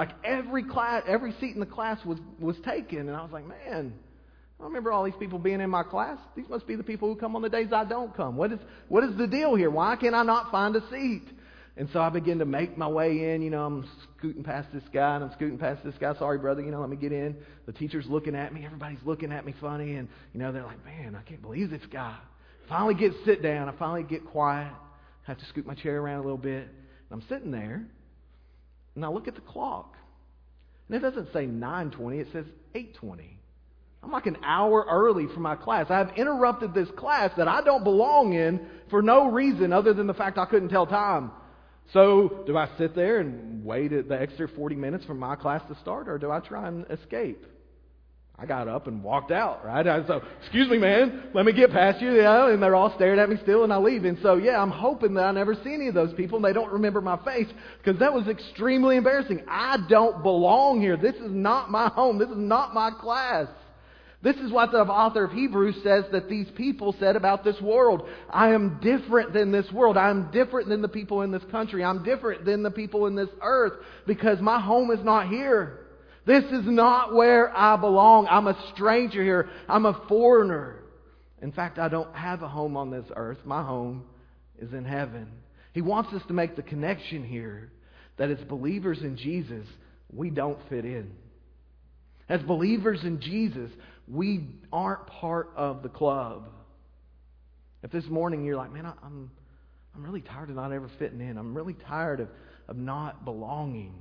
Like 0.00 0.14
every 0.24 0.64
class, 0.64 1.02
every 1.06 1.34
seat 1.40 1.52
in 1.52 1.60
the 1.60 1.66
class 1.66 2.02
was, 2.06 2.18
was 2.38 2.56
taken. 2.64 3.00
And 3.00 3.10
I 3.10 3.20
was 3.20 3.32
like, 3.32 3.46
man, 3.46 3.92
I 4.58 4.64
remember 4.64 4.92
all 4.92 5.04
these 5.04 5.12
people 5.20 5.38
being 5.38 5.60
in 5.60 5.68
my 5.68 5.82
class. 5.82 6.16
These 6.34 6.48
must 6.48 6.66
be 6.66 6.74
the 6.74 6.82
people 6.82 7.06
who 7.06 7.20
come 7.20 7.36
on 7.36 7.42
the 7.42 7.50
days 7.50 7.68
I 7.70 7.84
don't 7.84 8.16
come. 8.16 8.34
What 8.34 8.50
is, 8.50 8.60
what 8.88 9.04
is 9.04 9.14
the 9.18 9.26
deal 9.26 9.54
here? 9.56 9.68
Why 9.68 9.96
can 9.96 10.14
I 10.14 10.22
not 10.22 10.50
find 10.50 10.74
a 10.74 10.80
seat? 10.88 11.24
And 11.76 11.86
so 11.92 12.00
I 12.00 12.08
begin 12.08 12.38
to 12.38 12.46
make 12.46 12.78
my 12.78 12.88
way 12.88 13.34
in. 13.34 13.42
You 13.42 13.50
know, 13.50 13.62
I'm 13.62 13.86
scooting 14.16 14.42
past 14.42 14.68
this 14.72 14.82
guy 14.90 15.16
and 15.16 15.24
I'm 15.24 15.32
scooting 15.34 15.58
past 15.58 15.84
this 15.84 15.96
guy. 16.00 16.14
Sorry, 16.14 16.38
brother, 16.38 16.62
you 16.62 16.70
know, 16.70 16.80
let 16.80 16.88
me 16.88 16.96
get 16.96 17.12
in. 17.12 17.36
The 17.66 17.72
teacher's 17.74 18.06
looking 18.06 18.34
at 18.34 18.54
me. 18.54 18.64
Everybody's 18.64 19.04
looking 19.04 19.32
at 19.32 19.44
me 19.44 19.54
funny. 19.60 19.96
And, 19.96 20.08
you 20.32 20.40
know, 20.40 20.50
they're 20.50 20.64
like, 20.64 20.82
man, 20.82 21.14
I 21.14 21.20
can't 21.28 21.42
believe 21.42 21.68
this 21.68 21.84
guy. 21.92 22.16
Finally 22.70 22.94
get 22.94 23.12
sit 23.26 23.42
down. 23.42 23.68
I 23.68 23.72
finally 23.78 24.04
get 24.04 24.24
quiet. 24.24 24.72
I 24.72 25.30
have 25.30 25.38
to 25.40 25.46
scoot 25.50 25.66
my 25.66 25.74
chair 25.74 26.00
around 26.00 26.20
a 26.20 26.22
little 26.22 26.38
bit. 26.38 26.68
And 27.10 27.22
I'm 27.22 27.22
sitting 27.28 27.50
there. 27.50 27.84
I 28.96 29.08
look 29.08 29.28
at 29.28 29.34
the 29.34 29.40
clock. 29.40 29.96
And 30.88 30.96
it 30.96 31.00
doesn't 31.00 31.32
say 31.32 31.46
9:20, 31.46 32.20
it 32.20 32.28
says 32.32 32.46
8:20. 32.74 33.38
I'm 34.02 34.10
like 34.10 34.26
an 34.26 34.38
hour 34.42 34.86
early 34.88 35.26
for 35.26 35.40
my 35.40 35.56
class. 35.56 35.90
I've 35.90 36.16
interrupted 36.16 36.72
this 36.72 36.90
class 36.92 37.32
that 37.36 37.48
I 37.48 37.60
don't 37.62 37.84
belong 37.84 38.32
in 38.32 38.66
for 38.88 39.02
no 39.02 39.30
reason 39.30 39.72
other 39.72 39.92
than 39.92 40.06
the 40.06 40.14
fact 40.14 40.38
I 40.38 40.46
couldn't 40.46 40.70
tell 40.70 40.86
time. 40.86 41.32
So, 41.92 42.44
do 42.46 42.56
I 42.56 42.68
sit 42.78 42.94
there 42.94 43.18
and 43.18 43.64
wait 43.64 43.88
the 44.08 44.20
extra 44.20 44.48
40 44.48 44.76
minutes 44.76 45.04
for 45.04 45.14
my 45.14 45.36
class 45.36 45.60
to 45.68 45.74
start, 45.80 46.08
or 46.08 46.18
do 46.18 46.30
I 46.30 46.40
try 46.40 46.68
and 46.68 46.86
escape? 46.88 47.44
I 48.40 48.46
got 48.46 48.68
up 48.68 48.86
and 48.86 49.04
walked 49.04 49.32
out, 49.32 49.62
right? 49.66 49.86
I 49.86 50.06
so, 50.06 50.22
excuse 50.40 50.66
me, 50.70 50.78
man, 50.78 51.24
let 51.34 51.44
me 51.44 51.52
get 51.52 51.72
past 51.72 52.00
you, 52.00 52.10
yeah, 52.12 52.48
and 52.48 52.62
they're 52.62 52.74
all 52.74 52.94
staring 52.94 53.18
at 53.18 53.28
me 53.28 53.36
still, 53.42 53.64
and 53.64 53.72
I 53.72 53.76
leave. 53.76 54.06
And 54.06 54.16
so, 54.22 54.36
yeah, 54.36 54.62
I'm 54.62 54.70
hoping 54.70 55.12
that 55.14 55.24
I 55.24 55.32
never 55.32 55.54
see 55.54 55.74
any 55.74 55.88
of 55.88 55.94
those 55.94 56.14
people, 56.14 56.36
and 56.36 56.44
they 56.44 56.54
don't 56.54 56.72
remember 56.72 57.02
my 57.02 57.22
face, 57.22 57.48
because 57.78 58.00
that 58.00 58.14
was 58.14 58.28
extremely 58.28 58.96
embarrassing. 58.96 59.42
I 59.46 59.76
don't 59.90 60.22
belong 60.22 60.80
here. 60.80 60.96
This 60.96 61.16
is 61.16 61.30
not 61.30 61.70
my 61.70 61.88
home. 61.88 62.18
This 62.18 62.30
is 62.30 62.38
not 62.38 62.72
my 62.72 62.90
class. 62.90 63.48
This 64.22 64.36
is 64.36 64.50
what 64.50 64.70
the 64.70 64.78
author 64.78 65.24
of 65.24 65.32
Hebrews 65.32 65.76
says 65.82 66.04
that 66.12 66.30
these 66.30 66.46
people 66.54 66.94
said 66.98 67.16
about 67.16 67.44
this 67.44 67.60
world. 67.60 68.08
I 68.30 68.50
am 68.50 68.78
different 68.82 69.34
than 69.34 69.52
this 69.52 69.70
world. 69.70 69.98
I 69.98 70.08
am 70.08 70.30
different 70.30 70.68
than 70.68 70.80
the 70.80 70.88
people 70.88 71.22
in 71.22 71.30
this 71.30 71.44
country. 71.50 71.84
I'm 71.84 72.02
different 72.04 72.46
than 72.46 72.62
the 72.62 72.70
people 72.70 73.06
in 73.06 73.16
this 73.16 73.30
earth 73.42 73.74
because 74.06 74.40
my 74.40 74.60
home 74.60 74.90
is 74.90 75.02
not 75.04 75.28
here. 75.28 75.78
This 76.26 76.44
is 76.44 76.64
not 76.64 77.14
where 77.14 77.56
I 77.56 77.76
belong. 77.76 78.26
I'm 78.28 78.46
a 78.46 78.56
stranger 78.74 79.22
here. 79.22 79.48
I'm 79.68 79.86
a 79.86 80.04
foreigner. 80.08 80.76
In 81.42 81.52
fact, 81.52 81.78
I 81.78 81.88
don't 81.88 82.14
have 82.14 82.42
a 82.42 82.48
home 82.48 82.76
on 82.76 82.90
this 82.90 83.06
earth. 83.16 83.38
My 83.44 83.62
home 83.62 84.04
is 84.58 84.72
in 84.72 84.84
heaven. 84.84 85.28
He 85.72 85.80
wants 85.80 86.12
us 86.12 86.22
to 86.28 86.34
make 86.34 86.56
the 86.56 86.62
connection 86.62 87.24
here 87.24 87.72
that 88.18 88.30
as 88.30 88.38
believers 88.48 88.98
in 89.00 89.16
Jesus, 89.16 89.66
we 90.12 90.30
don't 90.30 90.58
fit 90.68 90.84
in. 90.84 91.10
As 92.28 92.42
believers 92.42 93.00
in 93.02 93.20
Jesus, 93.20 93.70
we 94.06 94.46
aren't 94.72 95.06
part 95.06 95.50
of 95.56 95.82
the 95.82 95.88
club. 95.88 96.48
If 97.82 97.90
this 97.90 98.04
morning 98.06 98.44
you're 98.44 98.56
like, 98.56 98.72
man, 98.72 98.84
I'm, 98.84 99.30
I'm 99.94 100.02
really 100.04 100.20
tired 100.20 100.50
of 100.50 100.56
not 100.56 100.72
ever 100.72 100.90
fitting 100.98 101.20
in, 101.20 101.38
I'm 101.38 101.56
really 101.56 101.74
tired 101.88 102.20
of, 102.20 102.28
of 102.68 102.76
not 102.76 103.24
belonging, 103.24 103.94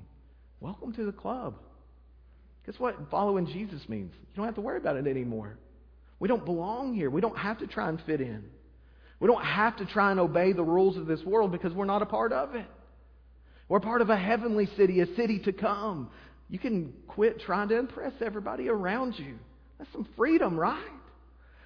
welcome 0.60 0.94
to 0.94 1.06
the 1.06 1.12
club. 1.12 1.56
Guess 2.66 2.76
what 2.78 2.96
following 3.10 3.48
Jesus 3.48 3.82
means? 3.88 4.12
You 4.14 4.36
don't 4.36 4.46
have 4.46 4.56
to 4.56 4.62
worry 4.62 4.78
about 4.78 4.98
it 4.98 5.08
anymore. 5.08 5.58
We 6.20 6.28
don't 6.28 6.46
belong 6.46 6.94
here. 6.94 7.10
We 7.10 7.22
don't 7.22 7.38
have 7.38 7.60
to 7.60 7.68
try 7.68 7.90
and 7.90 8.02
fit 8.06 8.22
in. 8.22 8.44
We 9.20 9.28
don't 9.28 9.44
have 9.44 9.78
to 9.78 9.86
try 9.86 10.12
and 10.12 10.20
obey 10.20 10.54
the 10.54 10.64
rules 10.64 10.98
of 10.98 11.08
this 11.08 11.22
world 11.24 11.52
because 11.52 11.74
we're 11.74 11.86
not 11.86 12.02
a 12.02 12.06
part 12.06 12.32
of 12.32 12.56
it. 12.56 12.68
We're 13.68 13.80
part 13.80 14.02
of 14.02 14.10
a 14.10 14.18
heavenly 14.18 14.68
city, 14.78 15.02
a 15.02 15.16
city 15.16 15.40
to 15.46 15.54
come. 15.54 16.10
You 16.50 16.58
can 16.58 16.94
quit 17.08 17.40
trying 17.42 17.70
to 17.70 17.78
impress 17.78 18.14
everybody 18.22 18.68
around 18.70 19.16
you. 19.18 19.38
That's 19.78 19.92
some 19.92 20.08
freedom, 20.18 20.60
right? 20.60 20.84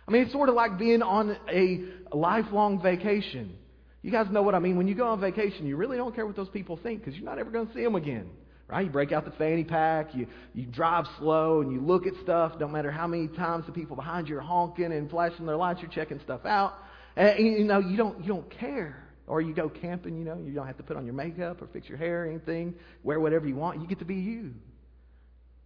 I 0.07 0.11
mean, 0.11 0.23
it's 0.23 0.33
sort 0.33 0.49
of 0.49 0.55
like 0.55 0.77
being 0.77 1.01
on 1.01 1.37
a 1.49 2.15
lifelong 2.15 2.81
vacation. 2.81 3.55
You 4.01 4.11
guys 4.11 4.27
know 4.29 4.41
what 4.41 4.53
I 4.53 4.59
mean. 4.59 4.75
When 4.75 4.87
you 4.87 4.95
go 4.95 5.07
on 5.07 5.21
vacation, 5.21 5.65
you 5.65 5.77
really 5.77 5.95
don't 5.95 6.13
care 6.13 6.25
what 6.25 6.35
those 6.35 6.49
people 6.49 6.77
think 6.81 6.99
because 6.99 7.15
you're 7.15 7.23
not 7.23 7.39
ever 7.39 7.49
going 7.49 7.67
to 7.67 7.73
see 7.73 7.83
them 7.83 7.95
again. 7.95 8.29
Right? 8.73 8.85
You 8.85 8.91
break 8.91 9.11
out 9.11 9.23
the 9.23 9.31
fanny 9.31 9.63
pack, 9.63 10.15
you, 10.15 10.25
you 10.55 10.65
drive 10.65 11.05
slow, 11.19 11.61
and 11.61 11.71
you 11.71 11.79
look 11.79 12.07
at 12.07 12.13
stuff. 12.23 12.57
Don't 12.57 12.71
matter 12.71 12.89
how 12.89 13.05
many 13.05 13.27
times 13.27 13.67
the 13.67 13.71
people 13.71 13.95
behind 13.95 14.27
you 14.27 14.35
are 14.35 14.41
honking 14.41 14.91
and 14.91 15.07
flashing 15.11 15.45
their 15.45 15.57
lights, 15.57 15.79
you're 15.79 15.91
checking 15.91 16.19
stuff 16.21 16.43
out. 16.43 16.73
And, 17.15 17.37
you 17.37 17.65
know, 17.65 17.77
you 17.77 17.95
don't, 17.95 18.19
you 18.21 18.27
don't 18.27 18.49
care. 18.49 18.97
Or 19.27 19.41
you 19.41 19.53
go 19.53 19.69
camping, 19.69 20.17
you 20.17 20.25
know, 20.25 20.39
you 20.43 20.55
don't 20.55 20.65
have 20.65 20.77
to 20.77 20.83
put 20.83 20.97
on 20.97 21.05
your 21.05 21.13
makeup 21.13 21.61
or 21.61 21.67
fix 21.67 21.87
your 21.87 21.99
hair 21.99 22.23
or 22.23 22.27
anything. 22.27 22.73
Wear 23.03 23.19
whatever 23.19 23.47
you 23.47 23.55
want. 23.55 23.79
You 23.79 23.85
get 23.85 23.99
to 23.99 24.05
be 24.05 24.15
you. 24.15 24.55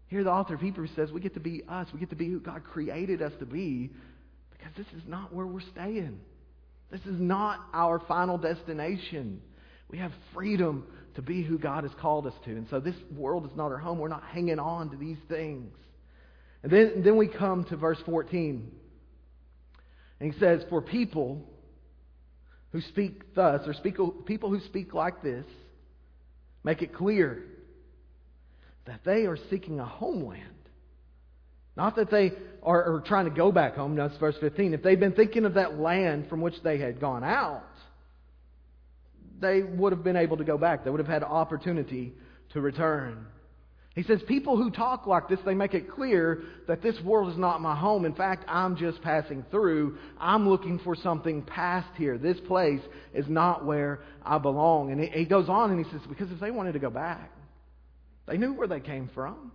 Here, 0.07 0.25
the 0.25 0.31
author 0.31 0.55
of 0.55 0.59
Hebrews 0.59 0.89
says 0.93 1.09
we 1.09 1.21
get 1.21 1.35
to 1.35 1.39
be 1.39 1.63
us. 1.69 1.87
We 1.93 2.01
get 2.01 2.09
to 2.09 2.17
be 2.17 2.27
who 2.27 2.41
God 2.41 2.65
created 2.65 3.21
us 3.21 3.31
to 3.39 3.45
be 3.45 3.89
because 4.51 4.73
this 4.75 4.87
is 5.01 5.07
not 5.07 5.33
where 5.33 5.47
we're 5.47 5.61
staying. 5.61 6.19
This 6.91 7.01
is 7.01 7.21
not 7.21 7.61
our 7.73 8.01
final 8.05 8.37
destination. 8.37 9.41
We 9.89 9.97
have 9.99 10.11
freedom 10.33 10.85
to 11.17 11.23
be 11.23 11.41
who 11.41 11.57
God 11.57 11.83
has 11.83 11.91
called 11.99 12.27
us 12.27 12.33
to. 12.45 12.51
And 12.51 12.67
so 12.69 12.79
this 12.79 12.95
world 13.15 13.43
is 13.49 13.57
not 13.57 13.71
our 13.71 13.79
home. 13.79 13.97
We're 13.97 14.07
not 14.07 14.23
hanging 14.23 14.59
on 14.59 14.91
to 14.91 14.97
these 14.97 15.17
things. 15.27 15.73
And 16.61 16.71
then, 16.71 17.01
then 17.03 17.17
we 17.17 17.27
come 17.27 17.63
to 17.65 17.75
verse 17.75 17.97
14. 18.05 18.71
And 20.19 20.31
he 20.31 20.39
says, 20.39 20.61
For 20.69 20.79
people 20.79 21.41
who 22.71 22.81
speak 22.81 23.33
thus, 23.33 23.67
or 23.67 23.73
speak, 23.73 23.95
people 24.27 24.51
who 24.51 24.59
speak 24.59 24.93
like 24.93 25.23
this, 25.23 25.45
make 26.63 26.83
it 26.83 26.93
clear 26.93 27.43
that 28.85 28.99
they 29.03 29.25
are 29.25 29.39
seeking 29.49 29.79
a 29.79 29.85
homeland. 29.85 30.43
Not 31.75 31.95
that 31.95 32.11
they 32.11 32.31
are, 32.61 32.97
are 32.97 33.01
trying 33.01 33.25
to 33.25 33.31
go 33.31 33.51
back 33.51 33.75
home. 33.75 33.95
That's 33.95 34.17
verse 34.17 34.35
15. 34.39 34.75
If 34.75 34.83
they'd 34.83 34.99
been 34.99 35.13
thinking 35.13 35.45
of 35.45 35.55
that 35.55 35.79
land 35.79 36.29
from 36.29 36.41
which 36.41 36.61
they 36.63 36.77
had 36.77 36.99
gone 36.99 37.23
out, 37.23 37.63
they 39.39 39.61
would 39.61 39.91
have 39.93 40.03
been 40.03 40.15
able 40.15 40.37
to 40.37 40.43
go 40.43 40.57
back. 40.57 40.83
They 40.83 40.89
would 40.89 40.99
have 40.99 41.07
had 41.07 41.23
opportunity 41.23 42.13
to 42.53 42.61
return. 42.61 43.27
He 43.97 44.03
says, 44.03 44.21
People 44.27 44.57
who 44.57 44.69
talk 44.69 45.07
like 45.07 45.27
this, 45.27 45.39
they 45.43 45.55
make 45.55 45.73
it 45.73 45.89
clear 45.89 46.43
that 46.67 46.83
this 46.83 46.95
world 47.03 47.31
is 47.31 47.37
not 47.37 47.61
my 47.61 47.75
home. 47.75 48.05
In 48.05 48.13
fact, 48.13 48.45
I'm 48.47 48.75
just 48.75 49.01
passing 49.01 49.43
through. 49.49 49.97
I'm 50.19 50.47
looking 50.47 50.79
for 50.83 50.95
something 50.95 51.41
past 51.41 51.89
here. 51.97 52.19
This 52.19 52.37
place 52.47 52.81
is 53.13 53.25
not 53.27 53.65
where 53.65 54.01
I 54.23 54.37
belong. 54.37 54.91
And 54.91 55.01
he 55.01 55.25
goes 55.25 55.49
on 55.49 55.71
and 55.71 55.83
he 55.83 55.91
says, 55.91 56.01
Because 56.07 56.31
if 56.31 56.39
they 56.39 56.51
wanted 56.51 56.73
to 56.73 56.79
go 56.79 56.91
back, 56.91 57.31
they 58.27 58.37
knew 58.37 58.53
where 58.53 58.67
they 58.67 58.81
came 58.81 59.09
from. 59.15 59.51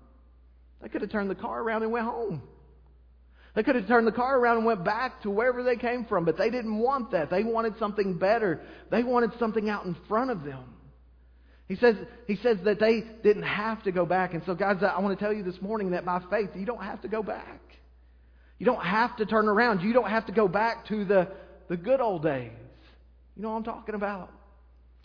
They 0.83 0.89
could 0.89 1.03
have 1.03 1.13
turned 1.13 1.31
the 1.31 1.37
car 1.37 1.63
around 1.63 1.85
and 1.85 1.93
went 1.93 2.07
home. 2.07 2.43
They 3.55 3.63
could 3.63 3.77
have 3.77 3.87
turned 3.87 4.07
the 4.07 4.13
car 4.13 4.39
around 4.39 4.59
and 4.59 4.67
went 4.67 4.85
back 4.85 5.23
to 5.23 5.31
wherever 5.31 5.63
they 5.63 5.77
came 5.77 6.07
from, 6.07 6.25
but 6.25 6.39
they 6.39 6.49
didn't 6.49 6.79
want 6.79 7.11
that. 7.11 7.31
They 7.31 7.45
wanted 7.45 7.75
something 7.79 8.19
better. 8.19 8.63
They 8.91 9.03
wanted 9.03 9.33
something 9.39 9.69
out 9.69 9.85
in 9.85 9.95
front 10.09 10.31
of 10.31 10.43
them. 10.43 10.65
He 11.69 11.77
says, 11.77 11.97
he 12.27 12.37
says 12.37 12.59
that 12.65 12.81
they 12.81 13.03
didn't 13.23 13.45
have 13.45 13.83
to 13.85 13.93
go 13.93 14.07
back. 14.07 14.35
And 14.35 14.43
so, 14.47 14.55
guys, 14.55 14.83
I 14.83 15.01
want 15.01 15.19
to 15.19 15.23
tell 15.23 15.35
you 15.35 15.43
this 15.43 15.61
morning 15.61 15.91
that 15.93 16.05
by 16.05 16.21
faith, 16.31 16.51
you 16.55 16.67
don't 16.67 16.83
have 16.83 17.03
to 17.03 17.09
go 17.09 17.23
back. 17.23 17.61
You 18.59 18.67
don't 18.67 18.85
have 18.85 19.17
to 19.17 19.27
turn 19.27 19.49
around. 19.49 19.81
You 19.81 19.93
don't 19.93 20.09
have 20.09 20.27
to 20.27 20.33
go 20.33 20.49
back 20.49 20.87
to 20.89 21.05
the, 21.05 21.29
the 21.69 21.77
good 21.77 22.01
old 22.01 22.23
days. 22.23 22.53
You 23.37 23.43
know 23.43 23.51
what 23.51 23.57
I'm 23.57 23.65
talking 23.65 23.95
about? 23.95 24.31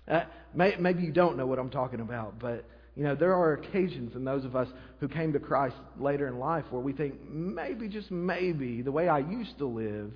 Uh, 0.07 0.23
may, 0.53 0.75
maybe 0.79 1.03
you 1.03 1.11
don't 1.11 1.37
know 1.37 1.45
what 1.45 1.59
I'm 1.59 1.69
talking 1.69 1.99
about, 1.99 2.39
but 2.39 2.65
you 2.97 3.03
know, 3.03 3.13
there 3.13 3.35
are 3.35 3.53
occasions 3.53 4.15
in 4.15 4.25
those 4.25 4.43
of 4.43 4.55
us 4.55 4.67
who 4.99 5.07
came 5.07 5.31
to 5.33 5.39
Christ 5.39 5.75
later 5.99 6.27
in 6.27 6.39
life 6.39 6.65
where 6.71 6.81
we 6.81 6.93
think 6.93 7.29
maybe, 7.29 7.87
just 7.87 8.09
maybe, 8.09 8.81
the 8.81 8.91
way 8.91 9.07
I 9.07 9.19
used 9.19 9.59
to 9.59 9.67
live 9.67 10.11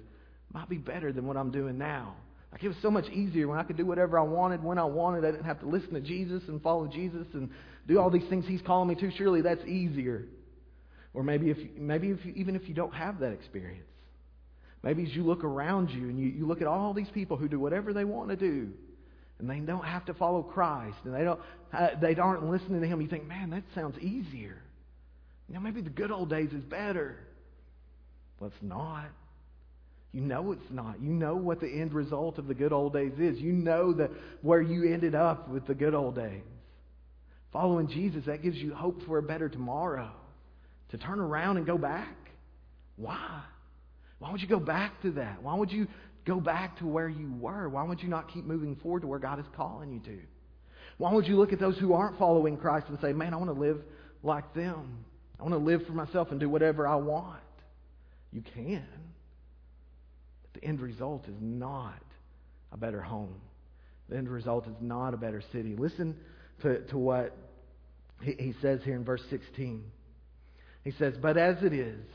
might 0.51 0.67
be 0.67 0.77
better 0.77 1.13
than 1.13 1.27
what 1.27 1.37
I'm 1.37 1.51
doing 1.51 1.77
now. 1.77 2.15
Like 2.51 2.63
it 2.63 2.67
was 2.67 2.77
so 2.81 2.89
much 2.89 3.07
easier 3.11 3.47
when 3.47 3.59
I 3.59 3.63
could 3.63 3.77
do 3.77 3.85
whatever 3.85 4.17
I 4.17 4.23
wanted 4.23 4.63
when 4.63 4.79
I 4.79 4.83
wanted. 4.85 5.23
I 5.23 5.31
didn't 5.31 5.45
have 5.45 5.59
to 5.59 5.67
listen 5.67 5.93
to 5.93 6.01
Jesus 6.01 6.41
and 6.47 6.59
follow 6.61 6.87
Jesus 6.87 7.27
and 7.33 7.51
do 7.87 7.99
all 7.99 8.09
these 8.09 8.27
things 8.29 8.45
He's 8.47 8.63
calling 8.63 8.89
me 8.89 8.95
to. 8.95 9.11
Surely 9.15 9.43
that's 9.43 9.63
easier. 9.65 10.25
Or 11.13 11.23
maybe 11.23 11.51
if 11.51 11.57
maybe 11.77 12.09
if 12.09 12.25
you, 12.25 12.33
even 12.35 12.55
if 12.55 12.67
you 12.67 12.73
don't 12.73 12.95
have 12.95 13.19
that 13.19 13.31
experience, 13.31 13.87
maybe 14.81 15.03
as 15.03 15.15
you 15.15 15.23
look 15.23 15.43
around 15.43 15.91
you 15.91 16.09
and 16.09 16.19
you, 16.19 16.25
you 16.25 16.47
look 16.47 16.61
at 16.61 16.67
all 16.67 16.93
these 16.93 17.09
people 17.13 17.37
who 17.37 17.47
do 17.47 17.59
whatever 17.59 17.93
they 17.93 18.05
want 18.05 18.29
to 18.29 18.35
do, 18.35 18.71
and 19.41 19.49
they 19.49 19.59
don't 19.59 19.83
have 19.83 20.05
to 20.05 20.13
follow 20.13 20.43
Christ, 20.43 20.97
and 21.03 21.13
they 21.13 21.23
don't 21.23 21.39
uh, 21.73 21.89
they 22.01 22.15
aren't 22.15 22.49
listening 22.49 22.81
to 22.81 22.87
Him, 22.87 23.01
you 23.01 23.07
think, 23.07 23.27
man, 23.27 23.49
that 23.51 23.63
sounds 23.75 23.97
easier. 23.99 24.61
You 25.47 25.55
know, 25.55 25.59
maybe 25.59 25.81
the 25.81 25.89
good 25.89 26.11
old 26.11 26.29
days 26.29 26.51
is 26.51 26.63
better. 26.63 27.17
Well, 28.39 28.51
it's 28.53 28.63
not. 28.63 29.07
You 30.13 30.21
know 30.21 30.51
it's 30.51 30.71
not. 30.71 31.01
You 31.01 31.09
know 31.09 31.35
what 31.35 31.61
the 31.61 31.67
end 31.67 31.93
result 31.93 32.37
of 32.37 32.47
the 32.47 32.53
good 32.53 32.73
old 32.73 32.93
days 32.93 33.13
is. 33.17 33.39
You 33.39 33.53
know 33.53 33.93
that 33.93 34.11
where 34.41 34.61
you 34.61 34.93
ended 34.93 35.15
up 35.15 35.49
with 35.49 35.65
the 35.67 35.73
good 35.73 35.93
old 35.93 36.15
days. 36.15 36.43
Following 37.53 37.87
Jesus, 37.87 38.25
that 38.25 38.41
gives 38.41 38.57
you 38.57 38.73
hope 38.73 39.01
for 39.05 39.17
a 39.17 39.23
better 39.23 39.49
tomorrow. 39.49 40.11
To 40.89 40.97
turn 40.97 41.19
around 41.19 41.57
and 41.57 41.65
go 41.65 41.77
back. 41.77 42.17
Why? 42.97 43.41
Why 44.19 44.31
would 44.31 44.41
you 44.41 44.47
go 44.47 44.59
back 44.59 45.01
to 45.03 45.11
that? 45.11 45.41
Why 45.41 45.55
would 45.55 45.71
you 45.71 45.87
go 46.25 46.39
back 46.39 46.77
to 46.79 46.87
where 46.87 47.09
you 47.09 47.33
were? 47.39 47.69
Why 47.69 47.83
would 47.83 48.01
you 48.01 48.09
not 48.09 48.31
keep 48.33 48.45
moving 48.45 48.75
forward 48.77 49.01
to 49.01 49.07
where 49.07 49.19
God 49.19 49.39
is 49.39 49.45
calling 49.55 49.91
you 49.91 49.99
to? 50.01 50.19
Why 50.97 51.13
would 51.13 51.27
you 51.27 51.35
look 51.35 51.53
at 51.53 51.59
those 51.59 51.77
who 51.77 51.93
aren't 51.93 52.19
following 52.19 52.57
Christ 52.57 52.87
and 52.89 52.99
say, 53.01 53.13
man, 53.13 53.33
I 53.33 53.37
want 53.37 53.49
to 53.49 53.59
live 53.59 53.81
like 54.23 54.53
them? 54.53 55.05
I 55.39 55.43
want 55.43 55.53
to 55.55 55.57
live 55.57 55.85
for 55.87 55.93
myself 55.93 56.29
and 56.31 56.39
do 56.39 56.49
whatever 56.49 56.87
I 56.87 56.95
want. 56.95 57.39
You 58.31 58.43
can. 58.53 58.85
But 60.43 60.61
the 60.61 60.67
end 60.67 60.79
result 60.79 61.27
is 61.27 61.35
not 61.39 62.03
a 62.71 62.77
better 62.77 63.01
home. 63.01 63.41
The 64.09 64.17
end 64.17 64.29
result 64.29 64.67
is 64.67 64.75
not 64.79 65.13
a 65.13 65.17
better 65.17 65.41
city. 65.51 65.75
Listen 65.75 66.15
to, 66.61 66.85
to 66.87 66.97
what 66.97 67.35
he, 68.21 68.35
he 68.37 68.53
says 68.61 68.81
here 68.83 68.95
in 68.95 69.03
verse 69.03 69.23
16. 69.29 69.83
He 70.83 70.91
says, 70.91 71.15
But 71.19 71.37
as 71.37 71.63
it 71.63 71.73
is, 71.73 72.05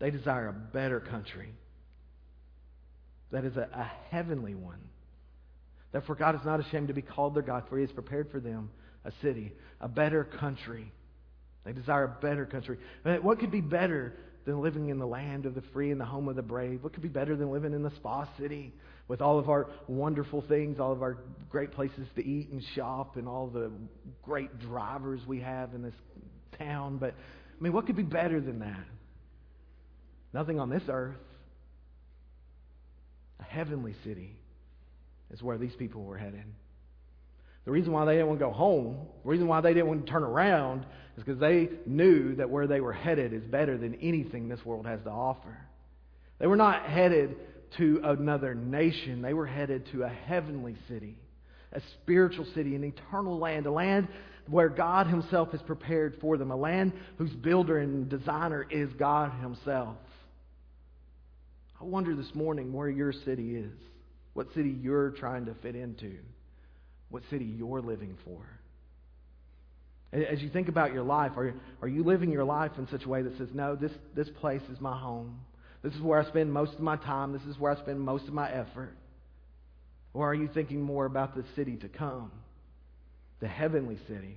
they 0.00 0.10
desire 0.10 0.48
a 0.48 0.52
better 0.52 0.98
country 0.98 1.54
that 3.32 3.44
is 3.44 3.56
a, 3.56 3.68
a 3.72 3.90
heavenly 4.10 4.54
one. 4.54 4.80
Therefore, 5.92 6.14
God 6.14 6.34
is 6.34 6.44
not 6.44 6.60
ashamed 6.60 6.88
to 6.88 6.94
be 6.94 7.02
called 7.02 7.34
their 7.34 7.42
God, 7.42 7.64
for 7.68 7.76
He 7.76 7.82
has 7.82 7.92
prepared 7.92 8.30
for 8.30 8.40
them 8.40 8.70
a 9.04 9.12
city, 9.22 9.52
a 9.80 9.88
better 9.88 10.24
country. 10.24 10.92
They 11.64 11.72
desire 11.72 12.04
a 12.04 12.20
better 12.20 12.46
country. 12.46 12.78
Uh, 13.04 13.16
what 13.16 13.38
could 13.38 13.50
be 13.50 13.60
better 13.60 14.14
than 14.44 14.60
living 14.62 14.88
in 14.88 14.98
the 14.98 15.06
land 15.06 15.46
of 15.46 15.54
the 15.54 15.62
free 15.72 15.90
and 15.90 16.00
the 16.00 16.04
home 16.04 16.28
of 16.28 16.36
the 16.36 16.42
brave? 16.42 16.82
What 16.82 16.92
could 16.92 17.02
be 17.02 17.08
better 17.08 17.36
than 17.36 17.50
living 17.50 17.72
in 17.72 17.82
the 17.82 17.90
spa 17.96 18.28
city 18.38 18.72
with 19.08 19.20
all 19.20 19.38
of 19.38 19.48
our 19.48 19.68
wonderful 19.88 20.42
things, 20.42 20.78
all 20.78 20.92
of 20.92 21.02
our 21.02 21.18
great 21.50 21.72
places 21.72 22.06
to 22.14 22.24
eat 22.24 22.50
and 22.50 22.62
shop, 22.74 23.16
and 23.16 23.26
all 23.26 23.48
the 23.48 23.70
great 24.22 24.58
drivers 24.60 25.20
we 25.26 25.40
have 25.40 25.74
in 25.74 25.82
this 25.82 25.94
town? 26.58 26.98
But, 26.98 27.14
I 27.58 27.62
mean, 27.62 27.72
what 27.72 27.86
could 27.86 27.96
be 27.96 28.02
better 28.02 28.40
than 28.40 28.60
that? 28.60 28.84
Nothing 30.32 30.60
on 30.60 30.70
this 30.70 30.84
earth 30.88 31.16
a 33.40 33.44
heavenly 33.44 33.94
city 34.04 34.36
is 35.30 35.42
where 35.42 35.58
these 35.58 35.74
people 35.74 36.02
were 36.02 36.18
headed. 36.18 36.44
The 37.64 37.70
reason 37.70 37.92
why 37.92 38.04
they 38.04 38.12
didn't 38.12 38.28
want 38.28 38.40
to 38.40 38.46
go 38.46 38.52
home, 38.52 39.06
the 39.22 39.28
reason 39.28 39.46
why 39.46 39.60
they 39.60 39.74
didn't 39.74 39.88
want 39.88 40.06
to 40.06 40.10
turn 40.10 40.22
around, 40.22 40.86
is 41.16 41.24
because 41.24 41.38
they 41.38 41.68
knew 41.86 42.34
that 42.36 42.48
where 42.48 42.66
they 42.66 42.80
were 42.80 42.92
headed 42.92 43.32
is 43.32 43.44
better 43.44 43.76
than 43.76 43.94
anything 43.96 44.48
this 44.48 44.64
world 44.64 44.86
has 44.86 45.00
to 45.02 45.10
offer. 45.10 45.58
They 46.38 46.46
were 46.46 46.56
not 46.56 46.84
headed 46.84 47.36
to 47.76 48.00
another 48.02 48.54
nation, 48.54 49.22
they 49.22 49.34
were 49.34 49.46
headed 49.46 49.86
to 49.92 50.02
a 50.02 50.08
heavenly 50.08 50.76
city, 50.88 51.16
a 51.72 51.80
spiritual 52.02 52.46
city, 52.54 52.74
an 52.74 52.82
eternal 52.82 53.38
land, 53.38 53.66
a 53.66 53.70
land 53.70 54.08
where 54.48 54.68
God 54.68 55.06
Himself 55.06 55.54
is 55.54 55.62
prepared 55.62 56.16
for 56.20 56.36
them, 56.36 56.50
a 56.50 56.56
land 56.56 56.92
whose 57.18 57.30
builder 57.30 57.78
and 57.78 58.08
designer 58.08 58.66
is 58.70 58.92
God 58.94 59.30
Himself. 59.40 59.96
I 61.80 61.84
wonder 61.84 62.14
this 62.14 62.34
morning 62.34 62.72
where 62.72 62.90
your 62.90 63.12
city 63.12 63.56
is. 63.56 63.72
what 64.32 64.52
city 64.54 64.74
you're 64.80 65.10
trying 65.10 65.46
to 65.46 65.54
fit 65.54 65.74
into, 65.74 66.16
what 67.08 67.22
city 67.30 67.44
you're 67.44 67.80
living 67.80 68.16
for. 68.24 68.40
As 70.12 70.40
you 70.40 70.48
think 70.48 70.68
about 70.68 70.92
your 70.92 71.02
life, 71.02 71.32
are, 71.36 71.54
are 71.82 71.88
you 71.88 72.02
living 72.02 72.32
your 72.32 72.44
life 72.44 72.72
in 72.78 72.88
such 72.88 73.04
a 73.04 73.08
way 73.08 73.22
that 73.22 73.36
says, 73.38 73.48
no, 73.52 73.76
this, 73.76 73.92
this 74.14 74.28
place 74.40 74.62
is 74.72 74.80
my 74.80 74.98
home? 74.98 75.40
This 75.82 75.94
is 75.94 76.00
where 76.00 76.20
I 76.20 76.26
spend 76.26 76.52
most 76.52 76.74
of 76.74 76.80
my 76.80 76.96
time. 76.96 77.32
This 77.32 77.42
is 77.42 77.58
where 77.58 77.72
I 77.72 77.80
spend 77.80 78.00
most 78.00 78.26
of 78.26 78.34
my 78.34 78.50
effort. 78.50 78.96
Or 80.12 80.28
are 80.28 80.34
you 80.34 80.48
thinking 80.52 80.82
more 80.82 81.06
about 81.06 81.36
the 81.36 81.44
city 81.54 81.76
to 81.76 81.88
come, 81.88 82.32
the 83.38 83.46
heavenly 83.46 83.98
city? 84.08 84.36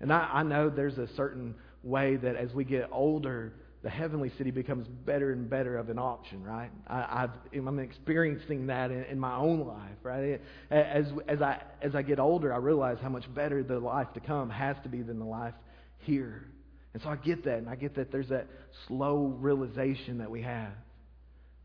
And 0.00 0.12
I, 0.12 0.28
I 0.34 0.42
know 0.42 0.68
there's 0.68 0.98
a 0.98 1.08
certain 1.16 1.54
way 1.84 2.16
that 2.16 2.34
as 2.34 2.52
we 2.52 2.64
get 2.64 2.88
older, 2.90 3.52
the 3.86 3.90
heavenly 3.90 4.32
city 4.36 4.50
becomes 4.50 4.88
better 4.88 5.30
and 5.30 5.48
better 5.48 5.78
of 5.78 5.90
an 5.90 5.96
option, 5.96 6.42
right? 6.42 6.72
I, 6.88 7.28
am 7.54 7.78
experiencing 7.78 8.66
that 8.66 8.90
in, 8.90 9.04
in, 9.04 9.16
my 9.16 9.36
own 9.36 9.64
life, 9.64 9.96
right? 10.02 10.40
As, 10.72 11.04
as, 11.28 11.40
I, 11.40 11.62
as 11.80 11.94
I 11.94 12.02
get 12.02 12.18
older, 12.18 12.52
I 12.52 12.56
realize 12.56 12.98
how 13.00 13.10
much 13.10 13.32
better 13.32 13.62
the 13.62 13.78
life 13.78 14.08
to 14.14 14.20
come 14.20 14.50
has 14.50 14.74
to 14.82 14.88
be 14.88 15.02
than 15.02 15.20
the 15.20 15.24
life 15.24 15.54
here. 15.98 16.48
And 16.94 17.02
so 17.04 17.10
I 17.10 17.14
get 17.14 17.44
that, 17.44 17.58
and 17.58 17.68
I 17.68 17.76
get 17.76 17.94
that 17.94 18.10
there's 18.10 18.30
that 18.30 18.48
slow 18.88 19.36
realization 19.38 20.18
that 20.18 20.32
we 20.32 20.42
have. 20.42 20.72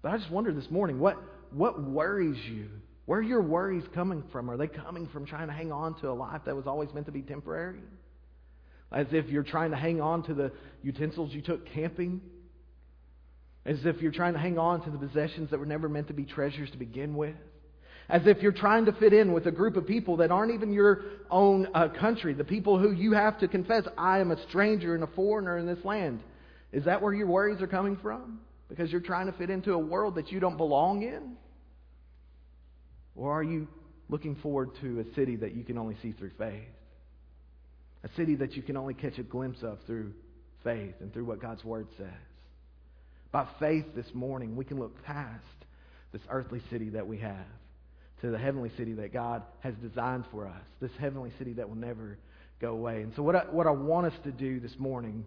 But 0.04 0.10
I 0.10 0.18
just 0.20 0.30
wonder 0.30 0.54
this 0.54 0.70
morning, 0.70 1.00
what, 1.00 1.18
what 1.51 1.82
worries 1.82 2.38
you? 2.48 2.70
Where 3.08 3.18
are 3.18 3.24
your 3.24 3.42
worries 3.42 3.86
coming 3.96 4.24
from? 4.32 4.48
Are 4.51 4.58
they 4.58 4.68
coming 4.68 5.08
from 5.08 5.25
trying 5.25 5.48
to 5.48 5.54
hang 5.54 5.72
on 5.72 6.00
to 6.01 6.12
a 6.12 6.13
life 6.13 6.42
that 6.46 6.56
was 6.56 6.68
always 6.68 6.94
meant 6.94 7.08
to 7.08 7.12
be 7.12 7.24
temporary? 7.24 7.82
As 8.92 9.08
if 9.12 9.28
you're 9.30 9.44
trying 9.44 9.72
to 9.72 9.78
hang 9.78 10.02
on 10.02 10.24
to 10.24 10.34
the 10.34 10.52
utensils 10.84 11.34
you 11.34 11.42
took 11.42 11.66
camping? 11.68 12.22
As 13.66 13.78
if 13.86 14.02
you're 14.02 14.12
trying 14.12 14.34
to 14.34 14.40
hang 14.40 14.58
on 14.58 14.84
to 14.84 14.90
the 14.90 14.98
possessions 14.98 15.52
that 15.52 15.60
were 15.60 15.66
never 15.66 15.88
meant 15.88 16.08
to 16.08 16.14
be 16.14 16.26
treasures 16.26 16.70
to 16.72 16.78
begin 16.78 17.16
with? 17.16 17.36
As 18.10 18.24
if 18.26 18.42
you're 18.42 18.52
trying 18.52 18.86
to 18.86 18.92
fit 18.92 19.14
in 19.14 19.32
with 19.32 19.46
a 19.46 19.52
group 19.52 19.78
of 19.78 19.88
people 19.88 20.18
that 20.18 20.32
aren't 20.32 20.54
even 20.54 20.74
your 20.74 21.04
own 21.30 21.68
uh, 21.74 21.88
country, 21.88 22.34
the 22.34 22.44
people 22.44 22.78
who 22.78 22.92
you 22.92 23.14
have 23.14 23.40
to 23.40 23.48
confess, 23.48 23.84
I 23.98 24.20
am 24.20 24.32
a 24.32 24.48
stranger 24.50 24.96
and 24.96 25.04
a 25.04 25.08
foreigner 25.08 25.58
in 25.58 25.66
this 25.66 25.84
land. 25.86 26.22
Is 26.74 26.86
that 26.86 27.02
where 27.02 27.14
your 27.14 27.28
worries 27.28 27.62
are 27.62 27.68
coming 27.68 27.98
from? 28.02 28.42
Because 28.68 28.92
you're 28.92 29.02
trying 29.02 29.28
to 29.28 29.34
fit 29.34 29.50
into 29.50 29.74
a 29.74 29.78
world 29.78 30.16
that 30.16 30.32
you 30.32 30.42
don't 30.42 30.58
belong 30.58 31.04
in? 31.04 31.38
Or 33.16 33.32
are 33.32 33.44
you 33.44 33.68
looking 34.10 34.36
forward 34.38 34.72
to 34.82 35.00
a 35.00 35.16
city 35.16 35.38
that 35.38 35.56
you 35.56 35.64
can 35.64 35.78
only 35.78 35.96
see 36.02 36.12
through 36.12 36.32
faith? 36.38 36.64
A 38.03 38.10
city 38.15 38.36
that 38.36 38.53
you 38.53 38.63
can 38.63 38.77
only 38.77 38.93
catch 38.93 39.17
a 39.20 39.24
glimpse 39.24 39.62
of 39.63 39.77
through 39.86 40.13
faith 40.63 40.96
and 41.00 41.13
through 41.13 41.25
what 41.25 41.41
God's 41.41 41.63
Word 41.63 41.88
says. 41.98 42.08
By 43.31 43.48
faith 43.60 43.86
this 43.96 44.08
morning, 44.13 44.55
we 44.55 44.65
can 44.65 44.79
look 44.79 45.03
past 45.03 45.46
this 46.12 46.22
earthly 46.29 46.62
city 46.70 46.89
that 46.89 47.08
we 47.08 47.20
have 47.20 47.46
to 48.22 48.29
the 48.29 48.38
heavenly 48.38 48.72
city 48.77 48.93
that 48.93 49.12
God 49.12 49.43
has 49.62 49.74
designed 49.81 50.25
for 50.31 50.48
us, 50.48 50.62
this 50.79 50.91
heavenly 51.00 51.31
city 51.39 51.53
that 51.53 51.67
will 51.67 51.75
never 51.75 52.17
go 52.60 52.72
away. 52.72 53.01
And 53.01 53.13
so, 53.15 53.24
what 53.24 53.36
I, 53.36 53.39
what 53.50 53.67
I 53.67 53.72
want 53.72 54.08
us 54.08 54.13
to 54.24 54.31
do 54.31 54.60
this 54.60 54.77
morning 54.77 55.25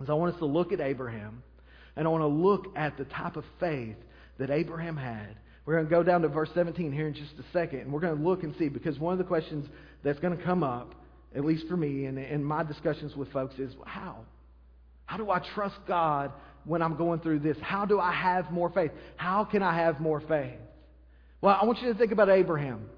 is 0.00 0.10
I 0.10 0.14
want 0.14 0.34
us 0.34 0.38
to 0.40 0.46
look 0.46 0.72
at 0.72 0.80
Abraham, 0.80 1.42
and 1.96 2.06
I 2.06 2.10
want 2.10 2.22
to 2.22 2.26
look 2.26 2.76
at 2.76 2.98
the 2.98 3.04
type 3.04 3.36
of 3.36 3.44
faith 3.58 3.96
that 4.38 4.50
Abraham 4.50 4.96
had. 4.96 5.36
We're 5.64 5.74
going 5.76 5.86
to 5.86 5.90
go 5.90 6.02
down 6.02 6.22
to 6.22 6.28
verse 6.28 6.50
17 6.54 6.92
here 6.92 7.06
in 7.06 7.14
just 7.14 7.32
a 7.38 7.44
second, 7.52 7.80
and 7.80 7.92
we're 7.92 8.00
going 8.00 8.16
to 8.16 8.22
look 8.22 8.42
and 8.42 8.54
see, 8.58 8.68
because 8.68 8.98
one 8.98 9.12
of 9.12 9.18
the 9.18 9.24
questions 9.24 9.66
that's 10.02 10.18
going 10.18 10.36
to 10.36 10.42
come 10.42 10.62
up, 10.62 10.94
at 11.34 11.44
least 11.44 11.66
for 11.68 11.76
me 11.76 12.06
and 12.06 12.44
my 12.44 12.62
discussions 12.62 13.14
with 13.14 13.30
folks, 13.32 13.54
is 13.58 13.72
how? 13.84 14.24
How 15.06 15.16
do 15.16 15.30
I 15.30 15.40
trust 15.54 15.76
God 15.86 16.32
when 16.64 16.82
I'm 16.82 16.96
going 16.96 17.20
through 17.20 17.40
this? 17.40 17.56
How 17.60 17.84
do 17.84 17.98
I 18.00 18.12
have 18.12 18.50
more 18.50 18.70
faith? 18.70 18.90
How 19.16 19.44
can 19.44 19.62
I 19.62 19.76
have 19.76 20.00
more 20.00 20.20
faith? 20.20 20.58
Well, 21.40 21.56
I 21.60 21.64
want 21.64 21.80
you 21.80 21.92
to 21.92 21.98
think 21.98 22.12
about 22.12 22.28
Abraham. 22.28 22.88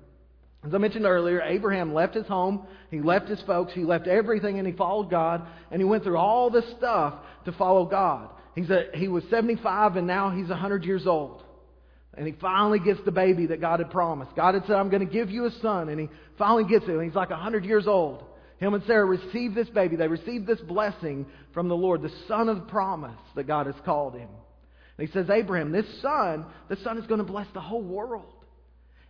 As 0.64 0.74
I 0.74 0.78
mentioned 0.78 1.06
earlier, 1.06 1.42
Abraham 1.42 1.92
left 1.92 2.14
his 2.14 2.26
home, 2.26 2.66
he 2.90 3.00
left 3.00 3.28
his 3.28 3.42
folks, 3.42 3.72
he 3.72 3.82
left 3.82 4.06
everything, 4.06 4.58
and 4.58 4.66
he 4.66 4.72
followed 4.72 5.10
God, 5.10 5.46
and 5.70 5.80
he 5.80 5.84
went 5.84 6.04
through 6.04 6.18
all 6.18 6.50
this 6.50 6.64
stuff 6.78 7.14
to 7.46 7.52
follow 7.52 7.84
God. 7.84 8.28
He's 8.54 8.70
a, 8.70 8.84
he 8.94 9.08
was 9.08 9.24
75, 9.30 9.96
and 9.96 10.06
now 10.06 10.30
he's 10.30 10.48
100 10.48 10.84
years 10.84 11.06
old. 11.06 11.42
And 12.14 12.26
he 12.26 12.34
finally 12.40 12.78
gets 12.78 13.00
the 13.04 13.10
baby 13.10 13.46
that 13.46 13.60
God 13.60 13.80
had 13.80 13.90
promised. 13.90 14.36
God 14.36 14.54
had 14.54 14.64
said, 14.66 14.76
I'm 14.76 14.90
going 14.90 15.06
to 15.06 15.12
give 15.12 15.30
you 15.30 15.46
a 15.46 15.50
son. 15.62 15.88
And 15.88 15.98
he 15.98 16.10
finally 16.36 16.64
gets 16.64 16.84
it. 16.84 16.90
And 16.90 17.02
he's 17.02 17.14
like 17.14 17.30
100 17.30 17.64
years 17.64 17.86
old. 17.86 18.22
Him 18.62 18.74
and 18.74 18.84
Sarah 18.86 19.04
received 19.04 19.56
this 19.56 19.68
baby. 19.70 19.96
They 19.96 20.06
received 20.06 20.46
this 20.46 20.60
blessing 20.60 21.26
from 21.52 21.68
the 21.68 21.74
Lord, 21.74 22.00
the 22.00 22.12
son 22.28 22.48
of 22.48 22.68
promise 22.68 23.18
that 23.34 23.48
God 23.48 23.66
has 23.66 23.74
called 23.84 24.14
him. 24.14 24.28
And 24.96 25.08
he 25.08 25.12
says, 25.12 25.28
Abraham, 25.30 25.72
this 25.72 25.86
son, 26.00 26.46
this 26.68 26.82
son 26.84 26.96
is 26.96 27.06
going 27.08 27.18
to 27.18 27.24
bless 27.24 27.48
the 27.54 27.60
whole 27.60 27.82
world. 27.82 28.32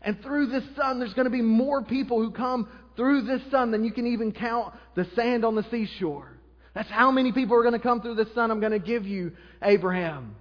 And 0.00 0.20
through 0.22 0.46
this 0.46 0.64
son, 0.74 0.98
there's 0.98 1.12
going 1.12 1.26
to 1.26 1.30
be 1.30 1.42
more 1.42 1.82
people 1.82 2.18
who 2.18 2.30
come 2.30 2.66
through 2.96 3.22
this 3.22 3.42
son 3.50 3.70
than 3.72 3.84
you 3.84 3.92
can 3.92 4.06
even 4.06 4.32
count 4.32 4.72
the 4.94 5.06
sand 5.14 5.44
on 5.44 5.54
the 5.54 5.66
seashore. 5.70 6.32
That's 6.74 6.90
how 6.90 7.10
many 7.10 7.32
people 7.32 7.54
are 7.56 7.62
going 7.62 7.74
to 7.74 7.78
come 7.78 8.00
through 8.00 8.14
this 8.14 8.32
son 8.34 8.50
I'm 8.50 8.60
going 8.60 8.72
to 8.72 8.78
give 8.78 9.06
you, 9.06 9.32
Abraham. 9.62 10.34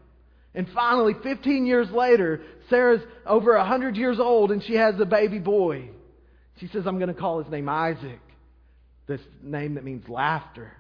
And 0.56 0.68
finally, 0.74 1.16
15 1.22 1.66
years 1.66 1.90
later, 1.92 2.42
Sarah's 2.70 3.02
over 3.26 3.58
100 3.58 3.98
years 3.98 4.22
old 4.22 4.52
and 4.52 4.64
she 4.64 4.76
has 4.76 4.96
a 5.02 5.06
baby 5.06 5.40
boy. 5.40 5.90
She 6.60 6.68
says, 6.68 6.84
I'm 6.86 6.98
going 6.98 7.14
to 7.14 7.20
call 7.20 7.44
his 7.44 7.52
name 7.52 7.68
Isaac, 7.68 8.22
this 9.08 9.22
name 9.42 9.76
that 9.76 9.84
means 9.84 10.08
laughter, 10.08 10.72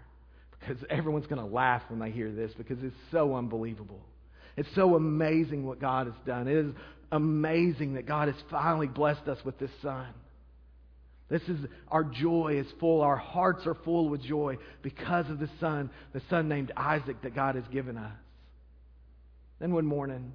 because 0.60 0.78
everyone's 0.90 1.28
going 1.28 1.42
to 1.42 1.54
laugh 1.54 1.82
when 1.90 2.00
they 2.00 2.12
hear 2.12 2.32
this 2.32 2.52
because 2.58 2.78
it's 2.84 2.96
so 3.12 3.36
unbelievable. 3.36 4.00
It's 4.58 4.70
so 4.76 4.96
amazing 4.96 5.66
what 5.66 5.80
God 5.80 6.08
has 6.08 6.16
done. 6.26 6.48
It 6.48 6.58
is 6.58 6.74
amazing 7.12 7.96
that 7.96 8.06
God 8.06 8.28
has 8.28 8.38
finally 8.50 8.88
blessed 8.88 9.28
us 9.28 9.38
with 9.44 9.58
this 9.60 9.72
son. 9.82 10.08
This 11.30 11.42
is 11.44 11.60
our 11.88 12.04
joy 12.04 12.58
is 12.60 12.68
full. 12.80 13.02
Our 13.02 13.16
hearts 13.16 13.66
are 13.66 13.76
full 13.86 14.10
with 14.10 14.22
joy 14.22 14.58
because 14.82 15.30
of 15.30 15.40
the 15.40 15.50
son, 15.62 15.90
the 16.14 16.22
son 16.30 16.50
named 16.50 16.74
Isaac 16.76 17.22
that 17.24 17.34
God 17.34 17.56
has 17.56 17.64
given 17.72 17.98
us. 17.98 18.12
Then 19.60 19.74
one 19.74 19.86
morning, 19.86 20.34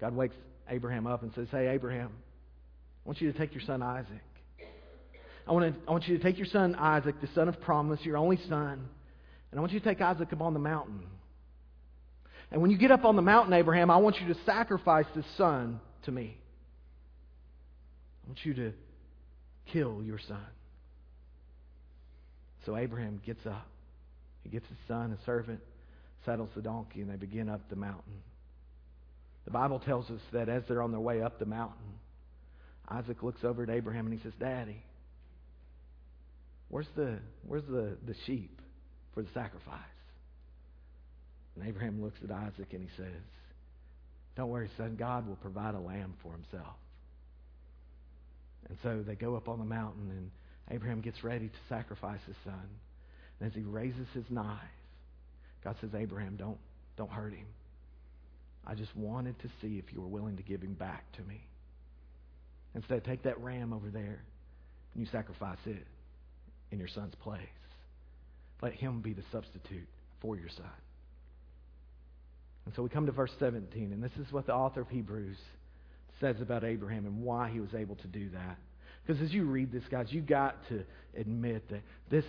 God 0.00 0.16
wakes 0.16 0.34
Abraham 0.68 1.06
up 1.06 1.22
and 1.22 1.32
says, 1.34 1.46
Hey, 1.50 1.68
Abraham, 1.68 2.10
I 3.04 3.08
want 3.08 3.20
you 3.20 3.30
to 3.30 3.38
take 3.38 3.54
your 3.54 3.62
son 3.62 3.82
Isaac. 3.82 4.08
I 5.46 5.52
want, 5.52 5.74
to, 5.74 5.80
I 5.88 5.90
want 5.90 6.06
you 6.06 6.16
to 6.16 6.22
take 6.22 6.38
your 6.38 6.46
son 6.46 6.74
Isaac, 6.76 7.20
the 7.20 7.28
son 7.34 7.48
of 7.48 7.60
promise, 7.60 8.00
your 8.04 8.16
only 8.16 8.38
son, 8.48 8.88
and 9.50 9.58
I 9.58 9.60
want 9.60 9.72
you 9.72 9.80
to 9.80 9.84
take 9.84 10.00
Isaac 10.00 10.32
up 10.32 10.40
on 10.40 10.54
the 10.54 10.60
mountain. 10.60 11.02
And 12.50 12.60
when 12.60 12.70
you 12.70 12.78
get 12.78 12.90
up 12.90 13.04
on 13.04 13.16
the 13.16 13.22
mountain, 13.22 13.52
Abraham, 13.54 13.90
I 13.90 13.96
want 13.96 14.20
you 14.20 14.32
to 14.32 14.40
sacrifice 14.44 15.06
this 15.16 15.24
son 15.36 15.80
to 16.04 16.12
me. 16.12 16.36
I 18.24 18.28
want 18.28 18.44
you 18.44 18.54
to 18.54 18.72
kill 19.72 20.02
your 20.02 20.18
son. 20.28 20.44
So 22.66 22.76
Abraham 22.76 23.20
gets 23.24 23.44
up. 23.46 23.66
He 24.44 24.50
gets 24.50 24.66
his 24.68 24.78
son, 24.86 25.16
a 25.20 25.24
servant, 25.24 25.60
saddles 26.24 26.50
the 26.54 26.62
donkey, 26.62 27.00
and 27.00 27.10
they 27.10 27.16
begin 27.16 27.48
up 27.48 27.68
the 27.70 27.76
mountain. 27.76 28.22
The 29.44 29.50
Bible 29.50 29.80
tells 29.80 30.08
us 30.10 30.20
that 30.32 30.48
as 30.48 30.62
they're 30.68 30.82
on 30.82 30.92
their 30.92 31.00
way 31.00 31.22
up 31.22 31.38
the 31.38 31.46
mountain, 31.46 31.98
Isaac 32.88 33.22
looks 33.22 33.44
over 33.44 33.62
at 33.62 33.70
Abraham 33.70 34.06
and 34.06 34.14
he 34.14 34.22
says, 34.22 34.32
Daddy, 34.38 34.82
where's 36.72 36.88
the, 36.96 37.18
where's 37.46 37.64
the, 37.68 37.96
the 38.06 38.14
sheep 38.26 38.60
for 39.14 39.22
the 39.22 39.28
sacrifice? 39.34 39.78
And 41.54 41.68
Abraham 41.68 42.02
looks 42.02 42.18
at 42.24 42.30
Isaac 42.30 42.72
and 42.72 42.82
he 42.82 42.88
says, 42.96 43.22
Don't 44.36 44.48
worry, 44.48 44.70
son, 44.78 44.96
God 44.98 45.28
will 45.28 45.36
provide 45.36 45.74
a 45.74 45.78
lamb 45.78 46.14
for 46.22 46.32
himself. 46.32 46.74
And 48.68 48.78
so 48.82 49.04
they 49.06 49.14
go 49.14 49.36
up 49.36 49.48
on 49.48 49.58
the 49.58 49.66
mountain 49.66 50.08
and 50.10 50.30
Abraham 50.74 51.02
gets 51.02 51.22
ready 51.22 51.48
to 51.48 51.54
sacrifice 51.68 52.20
his 52.26 52.36
son. 52.42 52.68
And 53.38 53.50
as 53.50 53.54
he 53.54 53.62
raises 53.62 54.06
his 54.14 54.24
knife, 54.30 54.56
God 55.62 55.76
says, 55.82 55.90
Abraham, 55.94 56.36
don't, 56.36 56.58
don't 56.96 57.10
hurt 57.10 57.34
him. 57.34 57.46
I 58.66 58.74
just 58.74 58.96
wanted 58.96 59.38
to 59.40 59.48
see 59.60 59.76
if 59.76 59.92
you 59.92 60.00
were 60.00 60.08
willing 60.08 60.38
to 60.38 60.42
give 60.42 60.62
him 60.62 60.72
back 60.72 61.04
to 61.16 61.22
me. 61.22 61.42
Instead, 62.74 63.04
take 63.04 63.24
that 63.24 63.38
ram 63.40 63.74
over 63.74 63.90
there 63.90 64.24
and 64.94 65.04
you 65.04 65.06
sacrifice 65.12 65.58
it 65.66 65.86
in 66.72 66.78
your 66.78 66.88
son's 66.88 67.14
place. 67.16 67.40
Let 68.60 68.72
him 68.72 69.00
be 69.00 69.12
the 69.12 69.22
substitute 69.30 69.88
for 70.20 70.36
your 70.36 70.48
son. 70.48 70.66
And 72.64 72.74
so 72.74 72.82
we 72.82 72.88
come 72.88 73.06
to 73.06 73.12
verse 73.12 73.32
17, 73.38 73.92
and 73.92 74.02
this 74.02 74.12
is 74.18 74.32
what 74.32 74.46
the 74.46 74.54
author 74.54 74.80
of 74.80 74.88
Hebrews 74.88 75.36
says 76.20 76.36
about 76.40 76.64
Abraham 76.64 77.06
and 77.06 77.22
why 77.22 77.50
he 77.50 77.60
was 77.60 77.74
able 77.74 77.96
to 77.96 78.06
do 78.06 78.30
that. 78.30 78.58
Because 79.04 79.20
as 79.20 79.32
you 79.32 79.44
read 79.44 79.72
this, 79.72 79.82
guys, 79.90 80.06
you've 80.10 80.26
got 80.26 80.56
to 80.68 80.84
admit 81.16 81.68
that 81.70 81.82
this 82.08 82.24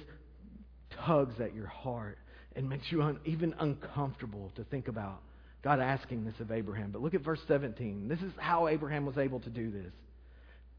tugs 1.05 1.39
at 1.39 1.53
your 1.53 1.67
heart 1.67 2.17
and 2.55 2.67
makes 2.67 2.91
you 2.91 3.03
un- 3.03 3.19
even 3.25 3.53
uncomfortable 3.59 4.51
to 4.55 4.63
think 4.65 4.87
about 4.87 5.21
God 5.63 5.79
asking 5.79 6.25
this 6.25 6.33
of 6.39 6.51
Abraham. 6.51 6.91
But 6.91 7.01
look 7.01 7.13
at 7.13 7.21
verse 7.21 7.39
17. 7.47 8.07
This 8.07 8.19
is 8.19 8.31
how 8.37 8.67
Abraham 8.67 9.05
was 9.05 9.17
able 9.17 9.39
to 9.41 9.49
do 9.49 9.71
this. 9.71 9.93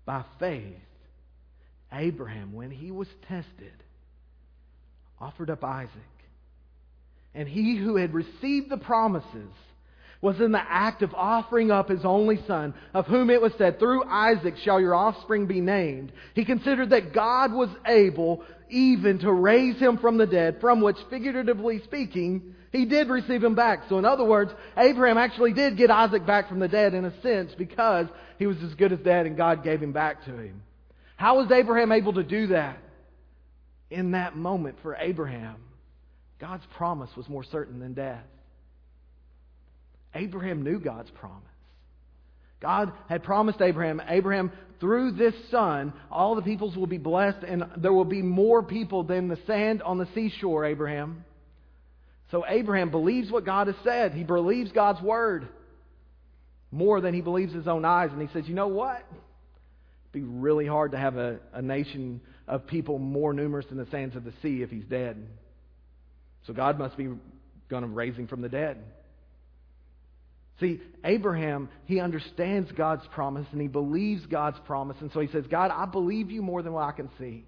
By 0.04 0.24
faith, 0.38 0.76
Abraham, 1.94 2.52
when 2.52 2.70
he 2.70 2.90
was 2.90 3.08
tested, 3.28 3.72
offered 5.20 5.50
up 5.50 5.62
Isaac. 5.64 5.90
And 7.34 7.48
he 7.48 7.76
who 7.76 7.96
had 7.96 8.14
received 8.14 8.70
the 8.70 8.76
promises 8.76 9.50
was 10.20 10.40
in 10.40 10.52
the 10.52 10.62
act 10.62 11.02
of 11.02 11.12
offering 11.14 11.70
up 11.70 11.90
his 11.90 12.04
only 12.04 12.40
son, 12.46 12.72
of 12.94 13.06
whom 13.06 13.28
it 13.28 13.42
was 13.42 13.52
said, 13.58 13.78
Through 13.78 14.04
Isaac 14.04 14.56
shall 14.64 14.80
your 14.80 14.94
offspring 14.94 15.46
be 15.46 15.60
named. 15.60 16.12
He 16.34 16.44
considered 16.44 16.90
that 16.90 17.12
God 17.12 17.52
was 17.52 17.68
able 17.86 18.42
even 18.70 19.18
to 19.18 19.30
raise 19.30 19.78
him 19.78 19.98
from 19.98 20.16
the 20.16 20.26
dead, 20.26 20.58
from 20.60 20.80
which, 20.80 20.96
figuratively 21.10 21.82
speaking, 21.84 22.54
he 22.72 22.86
did 22.86 23.08
receive 23.08 23.44
him 23.44 23.54
back. 23.54 23.84
So, 23.88 23.98
in 23.98 24.04
other 24.04 24.24
words, 24.24 24.50
Abraham 24.76 25.18
actually 25.18 25.52
did 25.52 25.76
get 25.76 25.90
Isaac 25.90 26.26
back 26.26 26.48
from 26.48 26.58
the 26.58 26.68
dead 26.68 26.94
in 26.94 27.04
a 27.04 27.20
sense 27.20 27.52
because 27.56 28.06
he 28.38 28.46
was 28.46 28.56
as 28.62 28.74
good 28.74 28.92
as 28.92 29.00
dead 29.00 29.26
and 29.26 29.36
God 29.36 29.62
gave 29.62 29.82
him 29.82 29.92
back 29.92 30.24
to 30.24 30.32
him. 30.32 30.62
How 31.16 31.38
was 31.38 31.50
Abraham 31.50 31.92
able 31.92 32.14
to 32.14 32.22
do 32.22 32.48
that? 32.48 32.78
In 33.90 34.12
that 34.12 34.36
moment 34.36 34.76
for 34.82 34.96
Abraham, 34.96 35.56
God's 36.40 36.64
promise 36.76 37.10
was 37.16 37.28
more 37.28 37.44
certain 37.44 37.78
than 37.78 37.94
death. 37.94 38.24
Abraham 40.14 40.62
knew 40.62 40.80
God's 40.80 41.10
promise. 41.10 41.42
God 42.60 42.92
had 43.08 43.22
promised 43.22 43.60
Abraham, 43.60 44.00
Abraham, 44.08 44.50
through 44.80 45.12
this 45.12 45.34
son, 45.50 45.92
all 46.10 46.34
the 46.34 46.42
peoples 46.42 46.76
will 46.76 46.86
be 46.86 46.98
blessed, 46.98 47.44
and 47.46 47.64
there 47.76 47.92
will 47.92 48.04
be 48.04 48.22
more 48.22 48.62
people 48.62 49.04
than 49.04 49.28
the 49.28 49.38
sand 49.46 49.82
on 49.82 49.98
the 49.98 50.08
seashore, 50.14 50.64
Abraham. 50.64 51.24
So 52.30 52.44
Abraham 52.48 52.90
believes 52.90 53.30
what 53.30 53.44
God 53.44 53.66
has 53.66 53.76
said. 53.84 54.12
He 54.12 54.24
believes 54.24 54.72
God's 54.72 55.00
word 55.00 55.48
more 56.70 57.00
than 57.00 57.14
he 57.14 57.20
believes 57.20 57.52
his 57.52 57.68
own 57.68 57.84
eyes. 57.84 58.10
And 58.12 58.20
he 58.20 58.28
says, 58.32 58.48
You 58.48 58.54
know 58.54 58.68
what? 58.68 59.06
Be 60.14 60.22
really 60.22 60.66
hard 60.66 60.92
to 60.92 60.98
have 60.98 61.16
a, 61.16 61.40
a 61.52 61.60
nation 61.60 62.20
of 62.46 62.68
people 62.68 62.98
more 63.00 63.34
numerous 63.34 63.66
than 63.66 63.78
the 63.78 63.90
sands 63.90 64.14
of 64.14 64.22
the 64.22 64.32
sea 64.42 64.62
if 64.62 64.70
he's 64.70 64.84
dead. 64.84 65.26
So 66.46 66.52
God 66.52 66.78
must 66.78 66.96
be 66.96 67.08
going 67.68 67.82
to 67.82 67.88
raise 67.88 68.14
him 68.14 68.28
from 68.28 68.40
the 68.40 68.48
dead. 68.48 68.78
See, 70.60 70.80
Abraham, 71.04 71.68
he 71.86 71.98
understands 71.98 72.70
God's 72.72 73.02
promise 73.12 73.46
and 73.50 73.60
he 73.60 73.66
believes 73.66 74.24
God's 74.26 74.58
promise. 74.66 74.96
And 75.00 75.10
so 75.12 75.18
he 75.18 75.26
says, 75.28 75.44
God, 75.50 75.72
I 75.72 75.84
believe 75.86 76.30
you 76.30 76.42
more 76.42 76.62
than 76.62 76.72
what 76.72 76.84
I 76.84 76.92
can 76.92 77.10
see. 77.18 77.44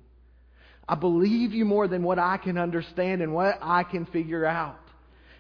I 0.88 0.96
believe 0.96 1.52
you 1.52 1.64
more 1.64 1.86
than 1.86 2.02
what 2.02 2.18
I 2.18 2.36
can 2.36 2.58
understand 2.58 3.22
and 3.22 3.32
what 3.32 3.58
I 3.62 3.84
can 3.84 4.06
figure 4.06 4.44
out. 4.44 4.80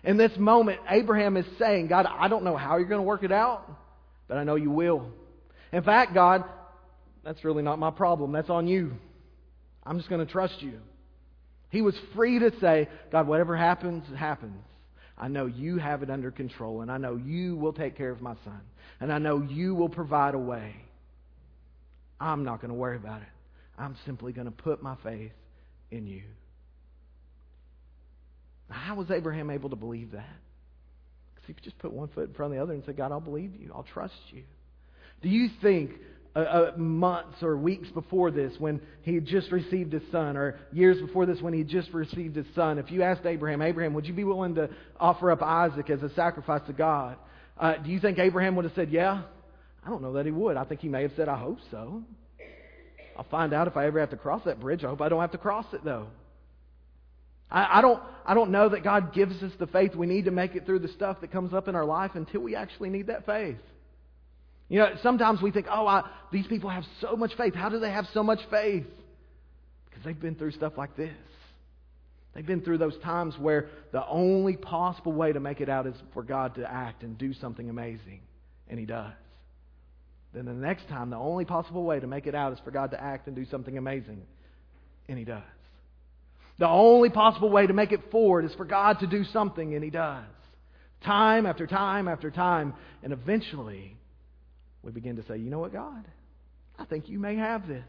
In 0.04 0.16
this 0.16 0.30
moment, 0.38 0.78
Abraham 0.88 1.36
is 1.36 1.46
saying, 1.58 1.88
God, 1.88 2.06
I 2.06 2.28
don't 2.28 2.44
know 2.44 2.56
how 2.56 2.76
you're 2.76 2.88
going 2.88 3.00
to 3.00 3.06
work 3.06 3.24
it 3.24 3.32
out, 3.32 3.68
but 4.28 4.38
I 4.38 4.44
know 4.44 4.54
you 4.54 4.70
will. 4.70 5.10
In 5.72 5.82
fact, 5.82 6.14
God, 6.14 6.44
that's 7.26 7.44
really 7.44 7.62
not 7.64 7.80
my 7.80 7.90
problem. 7.90 8.30
That's 8.30 8.50
on 8.50 8.68
you. 8.68 8.92
I'm 9.84 9.98
just 9.98 10.08
going 10.08 10.24
to 10.24 10.30
trust 10.30 10.62
you. 10.62 10.78
He 11.70 11.82
was 11.82 11.94
free 12.14 12.38
to 12.38 12.52
say, 12.60 12.88
God, 13.10 13.26
whatever 13.26 13.56
happens, 13.56 14.04
happens. 14.16 14.62
I 15.18 15.26
know 15.26 15.46
you 15.46 15.78
have 15.78 16.04
it 16.04 16.10
under 16.10 16.30
control, 16.30 16.82
and 16.82 16.90
I 16.90 16.98
know 16.98 17.16
you 17.16 17.56
will 17.56 17.72
take 17.72 17.96
care 17.96 18.10
of 18.10 18.20
my 18.20 18.34
son, 18.44 18.60
and 19.00 19.12
I 19.12 19.18
know 19.18 19.42
you 19.42 19.74
will 19.74 19.88
provide 19.88 20.34
a 20.34 20.38
way. 20.38 20.76
I'm 22.20 22.44
not 22.44 22.60
going 22.60 22.68
to 22.68 22.74
worry 22.74 22.96
about 22.96 23.22
it. 23.22 23.28
I'm 23.76 23.96
simply 24.06 24.32
going 24.32 24.46
to 24.46 24.52
put 24.52 24.82
my 24.82 24.94
faith 25.02 25.32
in 25.90 26.06
you. 26.06 26.22
How 28.70 28.94
was 28.94 29.10
Abraham 29.10 29.50
able 29.50 29.70
to 29.70 29.76
believe 29.76 30.12
that? 30.12 30.36
Because 31.34 31.46
he 31.48 31.54
just 31.64 31.78
put 31.78 31.92
one 31.92 32.08
foot 32.08 32.28
in 32.28 32.34
front 32.34 32.52
of 32.52 32.58
the 32.58 32.62
other 32.62 32.72
and 32.72 32.84
said, 32.84 32.96
God, 32.96 33.10
I'll 33.10 33.20
believe 33.20 33.52
you. 33.58 33.72
I'll 33.74 33.86
trust 33.92 34.14
you. 34.30 34.44
Do 35.22 35.28
you 35.28 35.48
think 35.60 35.92
uh, 36.36 36.38
uh, 36.38 36.72
months 36.76 37.42
or 37.42 37.56
weeks 37.56 37.88
before 37.88 38.30
this 38.30 38.52
when 38.58 38.78
he 39.00 39.14
had 39.14 39.24
just 39.24 39.50
received 39.50 39.92
his 39.92 40.02
son, 40.12 40.36
or 40.36 40.58
years 40.70 41.00
before 41.00 41.24
this 41.24 41.40
when 41.40 41.54
he 41.54 41.60
had 41.60 41.68
just 41.68 41.90
received 41.94 42.36
his 42.36 42.44
son, 42.54 42.78
if 42.78 42.90
you 42.90 43.02
asked 43.02 43.24
Abraham, 43.24 43.62
Abraham, 43.62 43.94
would 43.94 44.06
you 44.06 44.12
be 44.12 44.24
willing 44.24 44.54
to 44.56 44.68
offer 45.00 45.30
up 45.30 45.42
Isaac 45.42 45.88
as 45.88 46.02
a 46.02 46.12
sacrifice 46.14 46.60
to 46.66 46.74
God? 46.74 47.16
Uh, 47.58 47.76
do 47.78 47.90
you 47.90 47.98
think 47.98 48.18
Abraham 48.18 48.54
would 48.56 48.66
have 48.66 48.74
said, 48.74 48.90
yeah? 48.90 49.22
I 49.84 49.88
don't 49.88 50.02
know 50.02 50.12
that 50.12 50.26
he 50.26 50.32
would. 50.32 50.58
I 50.58 50.64
think 50.64 50.80
he 50.80 50.88
may 50.88 51.02
have 51.02 51.12
said, 51.16 51.28
I 51.28 51.38
hope 51.38 51.58
so. 51.70 52.02
I'll 53.16 53.24
find 53.30 53.54
out 53.54 53.66
if 53.66 53.78
I 53.78 53.86
ever 53.86 53.98
have 53.98 54.10
to 54.10 54.16
cross 54.18 54.42
that 54.44 54.60
bridge. 54.60 54.84
I 54.84 54.88
hope 54.88 55.00
I 55.00 55.08
don't 55.08 55.22
have 55.22 55.32
to 55.32 55.38
cross 55.38 55.64
it, 55.72 55.84
though. 55.84 56.08
I, 57.50 57.78
I, 57.78 57.80
don't, 57.80 58.02
I 58.26 58.34
don't 58.34 58.50
know 58.50 58.68
that 58.68 58.84
God 58.84 59.14
gives 59.14 59.42
us 59.42 59.52
the 59.58 59.68
faith 59.68 59.94
we 59.94 60.06
need 60.06 60.26
to 60.26 60.30
make 60.30 60.54
it 60.54 60.66
through 60.66 60.80
the 60.80 60.88
stuff 60.88 61.22
that 61.22 61.32
comes 61.32 61.54
up 61.54 61.66
in 61.66 61.74
our 61.74 61.86
life 61.86 62.10
until 62.14 62.42
we 62.42 62.54
actually 62.56 62.90
need 62.90 63.06
that 63.06 63.24
faith. 63.24 63.56
You 64.68 64.80
know, 64.80 64.88
sometimes 65.02 65.40
we 65.40 65.50
think, 65.50 65.66
oh, 65.70 65.86
I, 65.86 66.02
these 66.32 66.46
people 66.46 66.70
have 66.70 66.84
so 67.00 67.16
much 67.16 67.32
faith. 67.36 67.54
How 67.54 67.68
do 67.68 67.78
they 67.78 67.90
have 67.90 68.06
so 68.12 68.22
much 68.22 68.40
faith? 68.50 68.86
Because 69.88 70.04
they've 70.04 70.20
been 70.20 70.34
through 70.34 70.52
stuff 70.52 70.72
like 70.76 70.96
this. 70.96 71.14
They've 72.34 72.46
been 72.46 72.60
through 72.60 72.78
those 72.78 72.98
times 73.02 73.34
where 73.38 73.68
the 73.92 74.06
only 74.06 74.56
possible 74.56 75.12
way 75.12 75.32
to 75.32 75.40
make 75.40 75.60
it 75.60 75.68
out 75.70 75.86
is 75.86 75.94
for 76.12 76.22
God 76.22 76.56
to 76.56 76.70
act 76.70 77.02
and 77.02 77.16
do 77.16 77.32
something 77.32 77.70
amazing. 77.70 78.20
And 78.68 78.78
He 78.78 78.84
does. 78.84 79.12
Then 80.34 80.44
the 80.44 80.52
next 80.52 80.88
time, 80.88 81.08
the 81.08 81.16
only 81.16 81.46
possible 81.46 81.84
way 81.84 81.98
to 81.98 82.06
make 82.06 82.26
it 82.26 82.34
out 82.34 82.52
is 82.52 82.58
for 82.62 82.70
God 82.70 82.90
to 82.90 83.02
act 83.02 83.26
and 83.26 83.34
do 83.34 83.46
something 83.46 83.78
amazing. 83.78 84.20
And 85.08 85.18
He 85.18 85.24
does. 85.24 85.42
The 86.58 86.68
only 86.68 87.08
possible 87.08 87.50
way 87.50 87.66
to 87.66 87.72
make 87.72 87.92
it 87.92 88.10
forward 88.10 88.44
is 88.44 88.54
for 88.54 88.64
God 88.64 88.98
to 89.00 89.06
do 89.06 89.24
something, 89.24 89.74
and 89.74 89.82
He 89.82 89.90
does. 89.90 90.24
Time 91.04 91.46
after 91.46 91.66
time 91.66 92.08
after 92.08 92.30
time. 92.30 92.74
And 93.02 93.14
eventually, 93.14 93.96
we 94.86 94.92
begin 94.92 95.16
to 95.16 95.26
say, 95.26 95.36
you 95.36 95.50
know 95.50 95.58
what, 95.58 95.72
God? 95.72 96.04
I 96.78 96.84
think 96.84 97.08
you 97.08 97.18
may 97.18 97.36
have 97.36 97.66
this. 97.66 97.84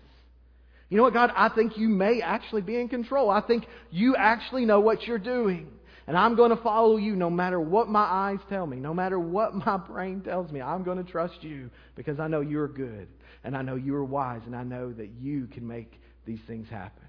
You 0.90 0.98
know 0.98 1.04
what, 1.04 1.14
God? 1.14 1.32
I 1.36 1.50
think 1.50 1.78
you 1.78 1.88
may 1.88 2.22
actually 2.22 2.64
be 2.64 2.76
in 2.80 2.90
control. 2.90 3.30
I 3.30 3.42
think 3.42 3.66
you 3.92 4.16
actually 4.16 4.66
know 4.66 4.80
what 4.80 5.04
you're 5.04 5.20
doing. 5.20 5.68
And 6.08 6.18
I'm 6.18 6.36
going 6.36 6.50
to 6.50 6.64
follow 6.64 6.98
you 6.98 7.16
no 7.16 7.30
matter 7.30 7.60
what 7.60 7.88
my 7.88 8.02
eyes 8.02 8.40
tell 8.50 8.66
me, 8.66 8.78
no 8.78 8.94
matter 8.94 9.20
what 9.20 9.54
my 9.54 9.78
brain 9.90 10.22
tells 10.22 10.52
me. 10.52 10.60
I'm 10.60 10.84
going 10.84 10.98
to 10.98 11.10
trust 11.10 11.44
you 11.44 11.70
because 11.96 12.20
I 12.20 12.28
know 12.28 12.42
you're 12.42 12.68
good 12.68 13.10
and 13.44 13.56
I 13.56 13.62
know 13.62 13.76
you're 13.76 14.04
wise 14.04 14.42
and 14.46 14.56
I 14.56 14.64
know 14.64 14.92
that 14.94 15.10
you 15.20 15.48
can 15.48 15.68
make 15.68 16.02
these 16.26 16.40
things 16.48 16.68
happen. 16.70 17.04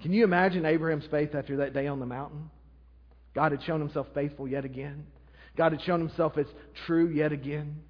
Can 0.00 0.12
you 0.12 0.24
imagine 0.24 0.64
Abraham's 0.64 1.06
faith 1.10 1.34
after 1.34 1.58
that 1.58 1.74
day 1.74 1.86
on 1.86 2.00
the 2.00 2.06
mountain? 2.06 2.50
God 3.34 3.52
had 3.52 3.62
shown 3.64 3.80
himself 3.80 4.06
faithful 4.14 4.48
yet 4.48 4.64
again. 4.64 5.06
God 5.56 5.72
had 5.72 5.82
shown 5.82 6.00
himself 6.00 6.38
as 6.38 6.46
true 6.86 7.08
yet 7.08 7.32
again. 7.32 7.82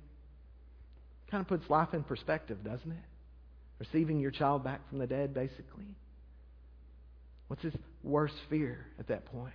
Kind 1.30 1.40
of 1.40 1.48
puts 1.48 1.68
life 1.70 1.94
in 1.94 2.02
perspective, 2.04 2.58
doesn't 2.64 2.90
it? 2.90 3.04
Receiving 3.78 4.20
your 4.20 4.30
child 4.30 4.62
back 4.62 4.88
from 4.88 4.98
the 4.98 5.06
dead, 5.06 5.34
basically. 5.34 5.96
What's 7.48 7.62
his 7.62 7.74
worst 8.02 8.34
fear 8.48 8.86
at 8.98 9.08
that 9.08 9.26
point? 9.26 9.54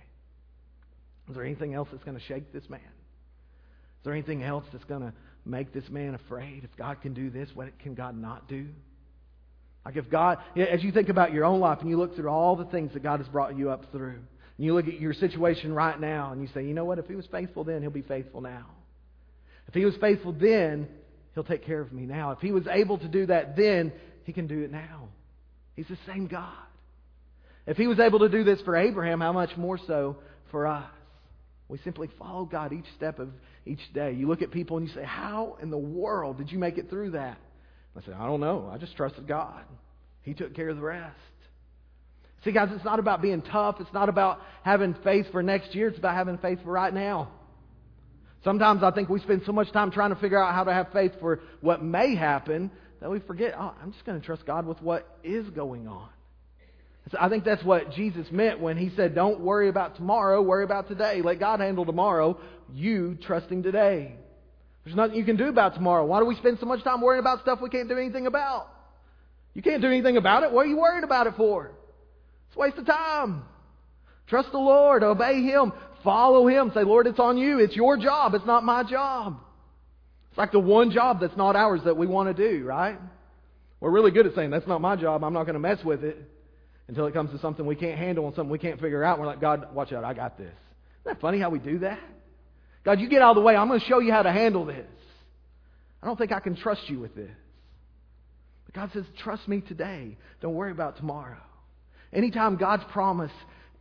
Is 1.28 1.34
there 1.34 1.44
anything 1.44 1.74
else 1.74 1.88
that's 1.90 2.04
going 2.04 2.18
to 2.18 2.24
shake 2.24 2.52
this 2.52 2.68
man? 2.68 2.80
Is 2.80 4.04
there 4.04 4.12
anything 4.12 4.42
else 4.42 4.64
that's 4.72 4.84
going 4.84 5.02
to 5.02 5.12
make 5.44 5.72
this 5.72 5.88
man 5.90 6.14
afraid? 6.14 6.64
If 6.64 6.76
God 6.76 7.00
can 7.02 7.14
do 7.14 7.30
this, 7.30 7.48
what 7.54 7.78
can 7.78 7.94
God 7.94 8.16
not 8.16 8.48
do? 8.48 8.66
Like 9.84 9.96
if 9.96 10.10
God, 10.10 10.38
as 10.56 10.82
you 10.82 10.92
think 10.92 11.08
about 11.08 11.32
your 11.32 11.44
own 11.44 11.60
life 11.60 11.78
and 11.80 11.88
you 11.88 11.96
look 11.98 12.14
through 12.14 12.28
all 12.28 12.56
the 12.56 12.66
things 12.66 12.92
that 12.92 13.02
God 13.02 13.20
has 13.20 13.28
brought 13.28 13.56
you 13.56 13.70
up 13.70 13.90
through, 13.92 14.18
and 14.56 14.66
you 14.66 14.74
look 14.74 14.88
at 14.88 15.00
your 15.00 15.14
situation 15.14 15.72
right 15.72 15.98
now 15.98 16.32
and 16.32 16.42
you 16.42 16.48
say, 16.52 16.64
you 16.64 16.74
know 16.74 16.84
what, 16.84 16.98
if 16.98 17.06
he 17.06 17.14
was 17.14 17.26
faithful 17.30 17.64
then, 17.64 17.80
he'll 17.80 17.90
be 17.90 18.02
faithful 18.02 18.40
now. 18.40 18.66
If 19.68 19.74
he 19.74 19.84
was 19.84 19.94
faithful 20.00 20.32
then, 20.32 20.88
He'll 21.40 21.56
take 21.56 21.64
care 21.64 21.80
of 21.80 21.90
me 21.90 22.02
now. 22.02 22.32
If 22.32 22.40
he 22.40 22.52
was 22.52 22.66
able 22.70 22.98
to 22.98 23.08
do 23.08 23.24
that 23.24 23.56
then, 23.56 23.94
he 24.24 24.32
can 24.34 24.46
do 24.46 24.60
it 24.60 24.70
now. 24.70 25.08
He's 25.74 25.88
the 25.88 25.96
same 26.06 26.26
God. 26.26 26.52
If 27.66 27.78
he 27.78 27.86
was 27.86 27.98
able 27.98 28.18
to 28.18 28.28
do 28.28 28.44
this 28.44 28.60
for 28.60 28.76
Abraham, 28.76 29.22
how 29.22 29.32
much 29.32 29.56
more 29.56 29.78
so 29.86 30.18
for 30.50 30.66
us? 30.66 30.84
We 31.66 31.78
simply 31.82 32.10
follow 32.18 32.44
God 32.44 32.74
each 32.74 32.84
step 32.94 33.18
of 33.18 33.30
each 33.64 33.80
day. 33.94 34.12
You 34.12 34.28
look 34.28 34.42
at 34.42 34.50
people 34.50 34.76
and 34.76 34.86
you 34.86 34.94
say, 34.94 35.02
How 35.02 35.56
in 35.62 35.70
the 35.70 35.78
world 35.78 36.36
did 36.36 36.52
you 36.52 36.58
make 36.58 36.76
it 36.76 36.90
through 36.90 37.12
that? 37.12 37.38
I 37.96 38.02
say, 38.02 38.12
I 38.12 38.26
don't 38.26 38.40
know. 38.40 38.68
I 38.70 38.76
just 38.76 38.94
trusted 38.94 39.26
God. 39.26 39.62
He 40.20 40.34
took 40.34 40.54
care 40.54 40.68
of 40.68 40.76
the 40.76 40.82
rest. 40.82 41.16
See, 42.44 42.52
guys, 42.52 42.68
it's 42.72 42.84
not 42.84 42.98
about 42.98 43.22
being 43.22 43.40
tough. 43.40 43.76
It's 43.80 43.94
not 43.94 44.10
about 44.10 44.40
having 44.62 44.94
faith 45.02 45.24
for 45.32 45.42
next 45.42 45.74
year. 45.74 45.88
It's 45.88 45.96
about 45.96 46.16
having 46.16 46.36
faith 46.36 46.58
for 46.62 46.70
right 46.70 46.92
now. 46.92 47.30
Sometimes 48.44 48.82
I 48.82 48.90
think 48.90 49.08
we 49.08 49.20
spend 49.20 49.42
so 49.44 49.52
much 49.52 49.70
time 49.72 49.90
trying 49.90 50.10
to 50.10 50.20
figure 50.20 50.42
out 50.42 50.54
how 50.54 50.64
to 50.64 50.72
have 50.72 50.92
faith 50.92 51.12
for 51.20 51.40
what 51.60 51.82
may 51.82 52.14
happen 52.14 52.70
that 53.00 53.10
we 53.10 53.20
forget, 53.20 53.54
oh, 53.58 53.74
I'm 53.82 53.92
just 53.92 54.04
going 54.04 54.20
to 54.20 54.24
trust 54.24 54.46
God 54.46 54.66
with 54.66 54.80
what 54.82 55.18
is 55.22 55.48
going 55.50 55.88
on. 55.88 56.08
So 57.10 57.18
I 57.20 57.28
think 57.28 57.44
that's 57.44 57.64
what 57.64 57.92
Jesus 57.92 58.26
meant 58.30 58.60
when 58.60 58.76
he 58.76 58.90
said, 58.94 59.14
Don't 59.14 59.40
worry 59.40 59.68
about 59.68 59.96
tomorrow, 59.96 60.40
worry 60.42 60.64
about 60.64 60.86
today. 60.86 61.22
Let 61.22 61.40
God 61.40 61.60
handle 61.60 61.84
tomorrow, 61.84 62.38
you 62.72 63.18
trusting 63.26 63.62
today. 63.62 64.14
There's 64.84 64.96
nothing 64.96 65.16
you 65.16 65.24
can 65.24 65.36
do 65.36 65.48
about 65.48 65.74
tomorrow. 65.74 66.04
Why 66.04 66.20
do 66.20 66.26
we 66.26 66.36
spend 66.36 66.58
so 66.60 66.66
much 66.66 66.84
time 66.84 67.00
worrying 67.00 67.20
about 67.20 67.40
stuff 67.40 67.58
we 67.60 67.68
can't 67.68 67.88
do 67.88 67.98
anything 67.98 68.26
about? 68.26 68.68
You 69.54 69.62
can't 69.62 69.82
do 69.82 69.88
anything 69.88 70.16
about 70.16 70.44
it. 70.44 70.52
What 70.52 70.66
are 70.66 70.68
you 70.68 70.78
worried 70.78 71.04
about 71.04 71.26
it 71.26 71.34
for? 71.36 71.72
It's 72.48 72.56
a 72.56 72.58
waste 72.60 72.78
of 72.78 72.86
time. 72.86 73.42
Trust 74.28 74.52
the 74.52 74.58
Lord, 74.58 75.02
obey 75.02 75.42
Him, 75.42 75.72
follow 76.02 76.46
Him. 76.46 76.70
Say, 76.74 76.82
Lord, 76.82 77.06
it's 77.06 77.18
on 77.18 77.38
you. 77.38 77.58
It's 77.58 77.76
your 77.76 77.96
job. 77.96 78.34
It's 78.34 78.46
not 78.46 78.64
my 78.64 78.82
job. 78.82 79.38
It's 80.30 80.38
like 80.38 80.52
the 80.52 80.60
one 80.60 80.90
job 80.90 81.20
that's 81.20 81.36
not 81.36 81.56
ours 81.56 81.80
that 81.84 81.96
we 81.96 82.06
want 82.06 82.34
to 82.34 82.50
do, 82.50 82.64
right? 82.64 82.98
We're 83.80 83.90
really 83.90 84.10
good 84.10 84.26
at 84.26 84.34
saying, 84.34 84.50
that's 84.50 84.66
not 84.66 84.80
my 84.80 84.96
job. 84.96 85.24
I'm 85.24 85.32
not 85.32 85.44
going 85.44 85.54
to 85.54 85.60
mess 85.60 85.82
with 85.84 86.04
it 86.04 86.16
until 86.86 87.06
it 87.06 87.14
comes 87.14 87.30
to 87.30 87.38
something 87.38 87.64
we 87.64 87.76
can't 87.76 87.98
handle 87.98 88.26
and 88.26 88.34
something 88.36 88.50
we 88.50 88.58
can't 88.58 88.80
figure 88.80 89.02
out. 89.02 89.18
We're 89.18 89.26
like, 89.26 89.40
God, 89.40 89.74
watch 89.74 89.92
out. 89.92 90.04
I 90.04 90.12
got 90.12 90.36
this. 90.36 90.46
Isn't 90.46 91.04
that 91.04 91.20
funny 91.20 91.40
how 91.40 91.50
we 91.50 91.58
do 91.58 91.78
that? 91.80 91.98
God, 92.84 93.00
you 93.00 93.08
get 93.08 93.22
out 93.22 93.30
of 93.30 93.36
the 93.36 93.42
way. 93.42 93.56
I'm 93.56 93.68
going 93.68 93.80
to 93.80 93.86
show 93.86 94.00
you 94.00 94.12
how 94.12 94.22
to 94.22 94.32
handle 94.32 94.66
this. 94.66 94.86
I 96.02 96.06
don't 96.06 96.16
think 96.16 96.32
I 96.32 96.40
can 96.40 96.56
trust 96.56 96.88
you 96.88 96.98
with 97.00 97.14
this. 97.14 97.30
But 98.66 98.74
God 98.74 98.90
says, 98.92 99.04
trust 99.18 99.48
me 99.48 99.60
today. 99.62 100.16
Don't 100.40 100.54
worry 100.54 100.72
about 100.72 100.96
tomorrow. 100.96 101.40
Anytime 102.12 102.56
God's 102.56 102.84
promise 102.90 103.32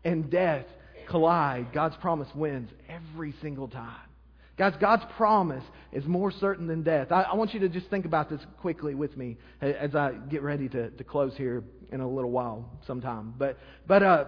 and 0.04 0.30
death 0.30 0.66
collide, 1.10 1.74
God's 1.74 1.96
promise 1.98 2.28
wins 2.36 2.70
every 2.88 3.34
single 3.42 3.68
time. 3.68 4.10
Guys, 4.58 4.74
God's 4.82 5.04
promise 5.16 5.64
is 5.94 6.06
more 6.06 6.32
certain 6.32 6.68
than 6.68 6.84
death. 6.84 7.14
I, 7.14 7.22
I, 7.22 7.36
want 7.36 7.54
you 7.54 7.62
to 7.62 7.70
just 7.70 7.90
think 7.90 8.04
about 8.04 8.30
this 8.30 8.42
quickly 8.60 8.94
with 8.94 9.16
me 9.16 9.38
as 9.62 9.96
I 9.96 10.12
get 10.30 10.42
ready 10.42 10.68
to, 10.68 10.90
to 10.90 11.04
close 11.06 11.34
here 11.38 11.64
in 11.94 12.02
a 12.02 12.08
little 12.08 12.30
while 12.30 12.70
sometime. 12.86 13.34
But, 13.38 13.58
but 13.88 14.04
uh, 14.04 14.26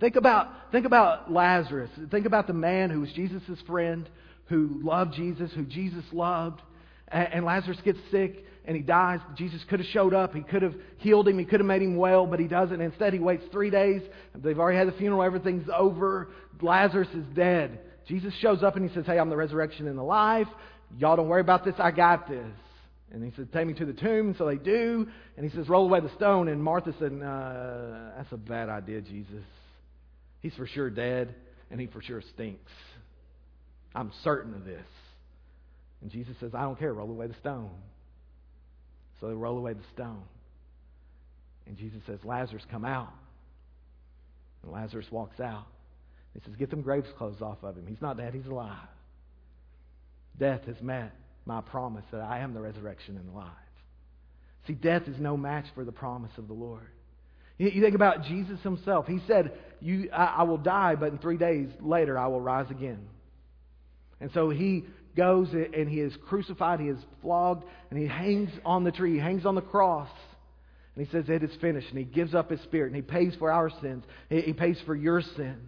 think, 0.00 0.16
about, 0.16 0.48
think 0.72 0.84
about 0.84 1.30
Lazarus. 1.30 1.90
Think 2.10 2.26
about 2.26 2.48
the 2.48 2.54
man 2.54 2.90
who 2.90 3.00
was 3.02 3.12
Jesus' 3.12 3.60
friend, 3.68 4.08
who 4.46 4.80
loved 4.82 5.14
Jesus, 5.14 5.52
who 5.54 5.64
Jesus 5.64 6.04
loved. 6.12 6.60
And, 7.06 7.34
and 7.34 7.44
Lazarus 7.44 7.78
gets 7.84 7.98
sick 8.10 8.44
and 8.66 8.76
he 8.76 8.82
dies. 8.82 9.20
Jesus 9.36 9.62
could 9.68 9.78
have 9.80 9.88
showed 9.88 10.12
up. 10.12 10.34
He 10.34 10.42
could 10.42 10.62
have 10.62 10.74
healed 10.98 11.28
him. 11.28 11.38
He 11.38 11.44
could 11.44 11.60
have 11.60 11.66
made 11.66 11.82
him 11.82 11.96
well, 11.96 12.26
but 12.26 12.40
he 12.40 12.48
doesn't. 12.48 12.80
Instead, 12.80 13.12
he 13.12 13.18
waits 13.18 13.44
three 13.52 13.70
days. 13.70 14.02
They've 14.34 14.58
already 14.58 14.78
had 14.78 14.88
the 14.88 14.98
funeral. 14.98 15.22
Everything's 15.22 15.68
over. 15.74 16.28
Lazarus 16.60 17.08
is 17.14 17.24
dead. 17.34 17.78
Jesus 18.08 18.34
shows 18.40 18.62
up 18.62 18.76
and 18.76 18.88
he 18.88 18.94
says, 18.94 19.06
Hey, 19.06 19.18
I'm 19.18 19.30
the 19.30 19.36
resurrection 19.36 19.86
and 19.86 19.96
the 19.96 20.02
life. 20.02 20.48
Y'all 20.98 21.16
don't 21.16 21.28
worry 21.28 21.40
about 21.40 21.64
this. 21.64 21.74
I 21.78 21.90
got 21.90 22.28
this. 22.28 22.46
And 23.12 23.24
he 23.24 23.32
said, 23.36 23.52
Take 23.52 23.66
me 23.66 23.74
to 23.74 23.86
the 23.86 23.92
tomb. 23.92 24.34
So 24.36 24.46
they 24.46 24.56
do. 24.56 25.06
And 25.36 25.48
he 25.48 25.56
says, 25.56 25.68
Roll 25.68 25.86
away 25.86 26.00
the 26.00 26.14
stone. 26.16 26.48
And 26.48 26.62
Martha 26.62 26.92
said, 26.98 27.12
uh, 27.12 28.16
That's 28.16 28.32
a 28.32 28.36
bad 28.36 28.68
idea, 28.68 29.00
Jesus. 29.00 29.44
He's 30.40 30.54
for 30.54 30.66
sure 30.66 30.90
dead, 30.90 31.34
and 31.70 31.80
he 31.80 31.86
for 31.86 32.02
sure 32.02 32.22
stinks. 32.34 32.70
I'm 33.94 34.12
certain 34.22 34.54
of 34.54 34.64
this. 34.64 34.86
And 36.02 36.10
Jesus 36.10 36.36
says, 36.40 36.52
I 36.54 36.62
don't 36.62 36.78
care. 36.78 36.92
Roll 36.92 37.10
away 37.10 37.26
the 37.26 37.34
stone. 37.40 37.70
So 39.20 39.28
they 39.28 39.34
roll 39.34 39.58
away 39.58 39.72
the 39.72 39.84
stone. 39.94 40.22
And 41.66 41.76
Jesus 41.76 42.00
says, 42.06 42.18
Lazarus, 42.24 42.62
come 42.70 42.84
out. 42.84 43.12
And 44.62 44.72
Lazarus 44.72 45.06
walks 45.10 45.40
out. 45.40 45.66
He 46.34 46.40
says, 46.44 46.56
Get 46.56 46.70
them 46.70 46.82
graves 46.82 47.08
clothes 47.16 47.40
off 47.40 47.58
of 47.62 47.76
him. 47.76 47.86
He's 47.86 48.02
not 48.02 48.16
dead, 48.16 48.34
he's 48.34 48.46
alive. 48.46 48.88
Death 50.38 50.62
has 50.66 50.80
met 50.82 51.14
my 51.46 51.60
promise 51.60 52.04
that 52.12 52.20
I 52.20 52.40
am 52.40 52.52
the 52.52 52.60
resurrection 52.60 53.16
and 53.16 53.28
the 53.28 53.32
life. 53.32 53.50
See, 54.66 54.74
death 54.74 55.02
is 55.06 55.16
no 55.18 55.36
match 55.36 55.66
for 55.74 55.84
the 55.84 55.92
promise 55.92 56.32
of 56.36 56.48
the 56.48 56.54
Lord. 56.54 56.88
You 57.58 57.80
think 57.80 57.94
about 57.94 58.24
Jesus 58.24 58.60
himself. 58.60 59.06
He 59.06 59.20
said, 59.26 59.52
you, 59.80 60.10
I, 60.12 60.24
I 60.38 60.42
will 60.42 60.58
die, 60.58 60.94
but 60.94 61.12
in 61.12 61.18
three 61.18 61.38
days 61.38 61.68
later 61.80 62.18
I 62.18 62.26
will 62.26 62.40
rise 62.40 62.70
again. 62.70 63.06
And 64.20 64.30
so 64.32 64.50
he 64.50 64.84
goes 65.16 65.48
and 65.52 65.88
he 65.88 66.00
is 66.00 66.12
crucified, 66.28 66.80
he 66.80 66.88
is 66.88 66.98
flogged, 67.22 67.64
and 67.90 67.98
he 67.98 68.06
hangs 68.06 68.50
on 68.64 68.84
the 68.84 68.92
tree, 68.92 69.14
he 69.14 69.18
hangs 69.18 69.46
on 69.46 69.54
the 69.54 69.62
cross. 69.62 70.10
And 70.94 71.06
he 71.06 71.10
says, 71.12 71.24
It 71.28 71.42
is 71.42 71.54
finished. 71.60 71.88
And 71.90 71.98
he 71.98 72.04
gives 72.04 72.34
up 72.34 72.50
his 72.50 72.60
spirit, 72.62 72.86
and 72.86 72.96
he 72.96 73.02
pays 73.02 73.34
for 73.38 73.50
our 73.50 73.70
sins, 73.80 74.04
he 74.28 74.52
pays 74.52 74.78
for 74.86 74.94
your 74.94 75.20
sins. 75.20 75.62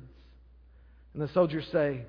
And 1.15 1.23
the 1.23 1.33
soldiers 1.33 1.67
say, 1.73 2.03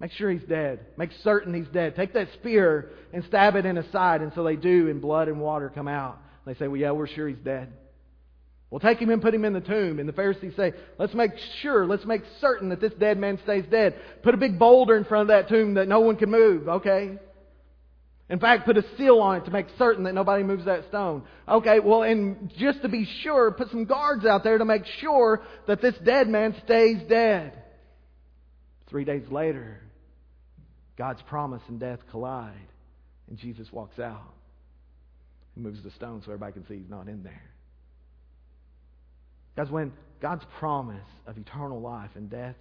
Make 0.00 0.12
sure 0.12 0.30
he's 0.30 0.46
dead. 0.48 0.86
Make 0.96 1.10
certain 1.22 1.54
he's 1.54 1.72
dead. 1.72 1.96
Take 1.96 2.14
that 2.14 2.28
spear 2.34 2.90
and 3.12 3.24
stab 3.24 3.56
it 3.56 3.64
in 3.64 3.76
his 3.76 3.90
side. 3.92 4.22
And 4.22 4.32
so 4.34 4.42
they 4.42 4.56
do, 4.56 4.88
and 4.90 5.00
blood 5.00 5.28
and 5.28 5.40
water 5.40 5.70
come 5.72 5.88
out. 5.88 6.18
They 6.46 6.54
say, 6.54 6.68
Well, 6.68 6.80
yeah, 6.80 6.90
we're 6.90 7.06
sure 7.06 7.28
he's 7.28 7.38
dead. 7.38 7.72
We'll 8.70 8.80
take 8.80 8.98
him 8.98 9.10
and 9.10 9.22
put 9.22 9.34
him 9.34 9.44
in 9.44 9.52
the 9.52 9.60
tomb. 9.60 9.98
And 10.00 10.08
the 10.08 10.12
Pharisees 10.12 10.54
say, 10.56 10.72
Let's 10.98 11.14
make 11.14 11.32
sure, 11.62 11.86
let's 11.86 12.04
make 12.04 12.22
certain 12.40 12.70
that 12.70 12.80
this 12.80 12.92
dead 12.94 13.18
man 13.18 13.38
stays 13.44 13.64
dead. 13.70 13.94
Put 14.22 14.34
a 14.34 14.38
big 14.38 14.58
boulder 14.58 14.96
in 14.96 15.04
front 15.04 15.22
of 15.22 15.28
that 15.28 15.48
tomb 15.48 15.74
that 15.74 15.86
no 15.86 16.00
one 16.00 16.16
can 16.16 16.30
move, 16.30 16.68
okay? 16.68 17.18
In 18.30 18.40
fact, 18.40 18.64
put 18.64 18.78
a 18.78 18.84
seal 18.96 19.20
on 19.20 19.36
it 19.36 19.44
to 19.44 19.50
make 19.50 19.66
certain 19.76 20.04
that 20.04 20.14
nobody 20.14 20.42
moves 20.42 20.64
that 20.64 20.88
stone. 20.88 21.24
Okay, 21.46 21.78
well, 21.78 22.02
and 22.02 22.50
just 22.58 22.80
to 22.82 22.88
be 22.88 23.06
sure, 23.22 23.50
put 23.52 23.70
some 23.70 23.84
guards 23.84 24.24
out 24.24 24.42
there 24.42 24.56
to 24.56 24.64
make 24.64 24.86
sure 24.98 25.42
that 25.66 25.82
this 25.82 25.94
dead 26.02 26.28
man 26.28 26.56
stays 26.64 27.02
dead. 27.08 27.52
Three 28.88 29.04
days 29.04 29.30
later, 29.30 29.82
God's 30.96 31.20
promise 31.22 31.62
and 31.68 31.78
death 31.78 32.00
collide, 32.10 32.54
and 33.28 33.38
Jesus 33.38 33.70
walks 33.70 33.98
out. 33.98 34.32
He 35.54 35.60
moves 35.60 35.82
the 35.82 35.90
stone 35.92 36.22
so 36.24 36.32
everybody 36.32 36.52
can 36.52 36.66
see 36.66 36.78
he's 36.78 36.90
not 36.90 37.08
in 37.08 37.22
there. 37.22 37.53
Guys, 39.56 39.70
when 39.70 39.92
God's 40.20 40.44
promise 40.58 40.96
of 41.26 41.38
eternal 41.38 41.80
life 41.80 42.10
and 42.14 42.30
death 42.30 42.56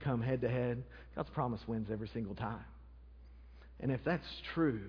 come 0.00 0.22
head 0.22 0.40
to 0.42 0.48
head, 0.48 0.82
God's 1.16 1.30
promise 1.30 1.60
wins 1.66 1.88
every 1.90 2.08
single 2.08 2.34
time. 2.34 2.64
And 3.80 3.90
if 3.90 4.00
that's 4.04 4.26
true, 4.54 4.82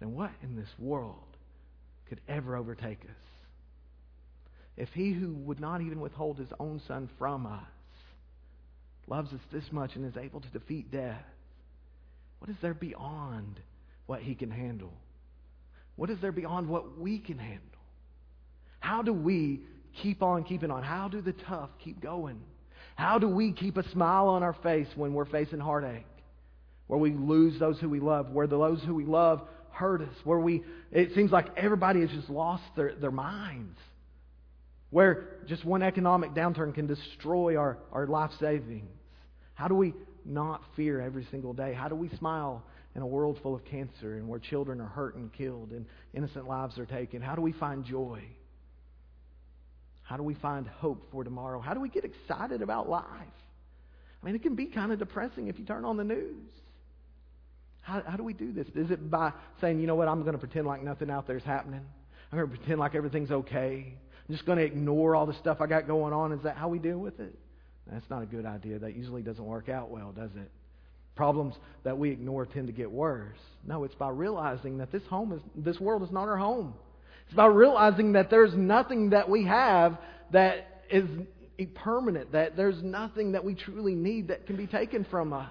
then 0.00 0.14
what 0.14 0.30
in 0.42 0.56
this 0.56 0.68
world 0.78 1.18
could 2.08 2.20
ever 2.28 2.56
overtake 2.56 3.00
us? 3.04 3.16
If 4.76 4.88
he 4.92 5.12
who 5.12 5.32
would 5.34 5.60
not 5.60 5.80
even 5.80 6.00
withhold 6.00 6.38
his 6.38 6.48
own 6.58 6.80
son 6.88 7.08
from 7.18 7.46
us 7.46 7.62
loves 9.06 9.32
us 9.32 9.40
this 9.52 9.64
much 9.70 9.94
and 9.94 10.04
is 10.04 10.16
able 10.16 10.40
to 10.40 10.48
defeat 10.48 10.90
death, 10.90 11.24
what 12.38 12.50
is 12.50 12.56
there 12.60 12.74
beyond 12.74 13.60
what 14.06 14.20
he 14.20 14.34
can 14.34 14.50
handle? 14.50 14.92
What 15.96 16.10
is 16.10 16.18
there 16.20 16.32
beyond 16.32 16.68
what 16.68 16.98
we 16.98 17.18
can 17.18 17.38
handle? 17.38 17.60
How 18.80 19.02
do 19.02 19.12
we 19.12 19.60
keep 20.02 20.22
on 20.22 20.44
keeping 20.44 20.70
on? 20.70 20.82
How 20.82 21.08
do 21.08 21.20
the 21.20 21.32
tough 21.32 21.70
keep 21.82 22.00
going? 22.00 22.40
How 22.96 23.18
do 23.18 23.28
we 23.28 23.52
keep 23.52 23.76
a 23.76 23.88
smile 23.90 24.28
on 24.28 24.42
our 24.42 24.54
face 24.62 24.86
when 24.94 25.14
we're 25.14 25.24
facing 25.24 25.58
heartache? 25.58 26.06
Where 26.86 26.98
we 26.98 27.12
lose 27.12 27.58
those 27.58 27.78
who 27.80 27.88
we 27.88 28.00
love, 28.00 28.30
where 28.30 28.46
those 28.46 28.82
who 28.82 28.94
we 28.94 29.04
love 29.04 29.42
hurt 29.70 30.02
us, 30.02 30.14
where 30.24 30.38
we 30.38 30.62
it 30.92 31.14
seems 31.14 31.32
like 31.32 31.46
everybody 31.56 32.00
has 32.00 32.10
just 32.10 32.30
lost 32.30 32.62
their, 32.76 32.94
their 32.94 33.10
minds. 33.10 33.78
Where 34.90 35.40
just 35.48 35.64
one 35.64 35.82
economic 35.82 36.34
downturn 36.34 36.72
can 36.72 36.86
destroy 36.86 37.56
our, 37.56 37.78
our 37.90 38.06
life 38.06 38.30
savings. 38.38 38.90
How 39.54 39.66
do 39.66 39.74
we 39.74 39.92
not 40.24 40.62
fear 40.76 41.00
every 41.00 41.26
single 41.30 41.52
day? 41.52 41.74
How 41.74 41.88
do 41.88 41.96
we 41.96 42.08
smile 42.16 42.62
in 42.94 43.02
a 43.02 43.06
world 43.06 43.40
full 43.42 43.56
of 43.56 43.64
cancer 43.64 44.16
and 44.16 44.28
where 44.28 44.38
children 44.38 44.80
are 44.80 44.86
hurt 44.86 45.16
and 45.16 45.32
killed 45.32 45.70
and 45.70 45.86
innocent 46.12 46.46
lives 46.46 46.78
are 46.78 46.86
taken? 46.86 47.20
How 47.20 47.34
do 47.34 47.42
we 47.42 47.52
find 47.52 47.84
joy? 47.84 48.22
How 50.04 50.16
do 50.16 50.22
we 50.22 50.34
find 50.34 50.66
hope 50.66 51.10
for 51.10 51.24
tomorrow? 51.24 51.60
How 51.60 51.74
do 51.74 51.80
we 51.80 51.88
get 51.88 52.04
excited 52.04 52.62
about 52.62 52.88
life? 52.88 53.04
I 54.22 54.26
mean, 54.26 54.34
it 54.34 54.42
can 54.42 54.54
be 54.54 54.66
kind 54.66 54.92
of 54.92 54.98
depressing 54.98 55.48
if 55.48 55.58
you 55.58 55.64
turn 55.64 55.84
on 55.84 55.96
the 55.96 56.04
news. 56.04 56.50
How, 57.80 58.02
how 58.06 58.16
do 58.16 58.22
we 58.22 58.32
do 58.32 58.52
this? 58.52 58.66
Is 58.74 58.90
it 58.90 59.10
by 59.10 59.32
saying, 59.60 59.80
you 59.80 59.86
know 59.86 59.94
what, 59.94 60.08
I'm 60.08 60.22
going 60.22 60.32
to 60.32 60.38
pretend 60.38 60.66
like 60.66 60.82
nothing 60.82 61.10
out 61.10 61.26
there 61.26 61.36
is 61.36 61.42
happening? 61.42 61.80
I'm 62.32 62.38
going 62.38 62.50
to 62.50 62.56
pretend 62.56 62.80
like 62.80 62.94
everything's 62.94 63.30
okay. 63.30 63.94
I'm 64.28 64.34
just 64.34 64.46
going 64.46 64.58
to 64.58 64.64
ignore 64.64 65.14
all 65.16 65.26
the 65.26 65.34
stuff 65.34 65.60
I 65.60 65.66
got 65.66 65.86
going 65.86 66.12
on. 66.12 66.32
Is 66.32 66.42
that 66.44 66.56
how 66.56 66.68
we 66.68 66.78
deal 66.78 66.98
with 66.98 67.20
it? 67.20 67.38
That's 67.90 68.08
not 68.08 68.22
a 68.22 68.26
good 68.26 68.46
idea. 68.46 68.78
That 68.78 68.96
usually 68.96 69.22
doesn't 69.22 69.44
work 69.44 69.68
out 69.68 69.90
well, 69.90 70.12
does 70.12 70.30
it? 70.36 70.50
Problems 71.14 71.54
that 71.84 71.96
we 71.96 72.10
ignore 72.10 72.46
tend 72.46 72.66
to 72.66 72.72
get 72.72 72.90
worse. 72.90 73.38
No, 73.66 73.84
it's 73.84 73.94
by 73.94 74.08
realizing 74.08 74.78
that 74.78 74.90
this 74.90 75.02
home 75.04 75.32
is 75.32 75.40
this 75.54 75.78
world 75.78 76.02
is 76.02 76.10
not 76.10 76.28
our 76.28 76.36
home. 76.36 76.74
It's 77.24 77.32
about 77.32 77.54
realizing 77.54 78.12
that 78.12 78.30
there's 78.30 78.54
nothing 78.54 79.10
that 79.10 79.28
we 79.28 79.44
have 79.46 79.98
that 80.32 80.84
is 80.90 81.08
permanent, 81.74 82.32
that 82.32 82.56
there's 82.56 82.82
nothing 82.82 83.32
that 83.32 83.44
we 83.44 83.54
truly 83.54 83.94
need 83.94 84.28
that 84.28 84.46
can 84.46 84.56
be 84.56 84.66
taken 84.66 85.04
from 85.10 85.32
us. 85.32 85.50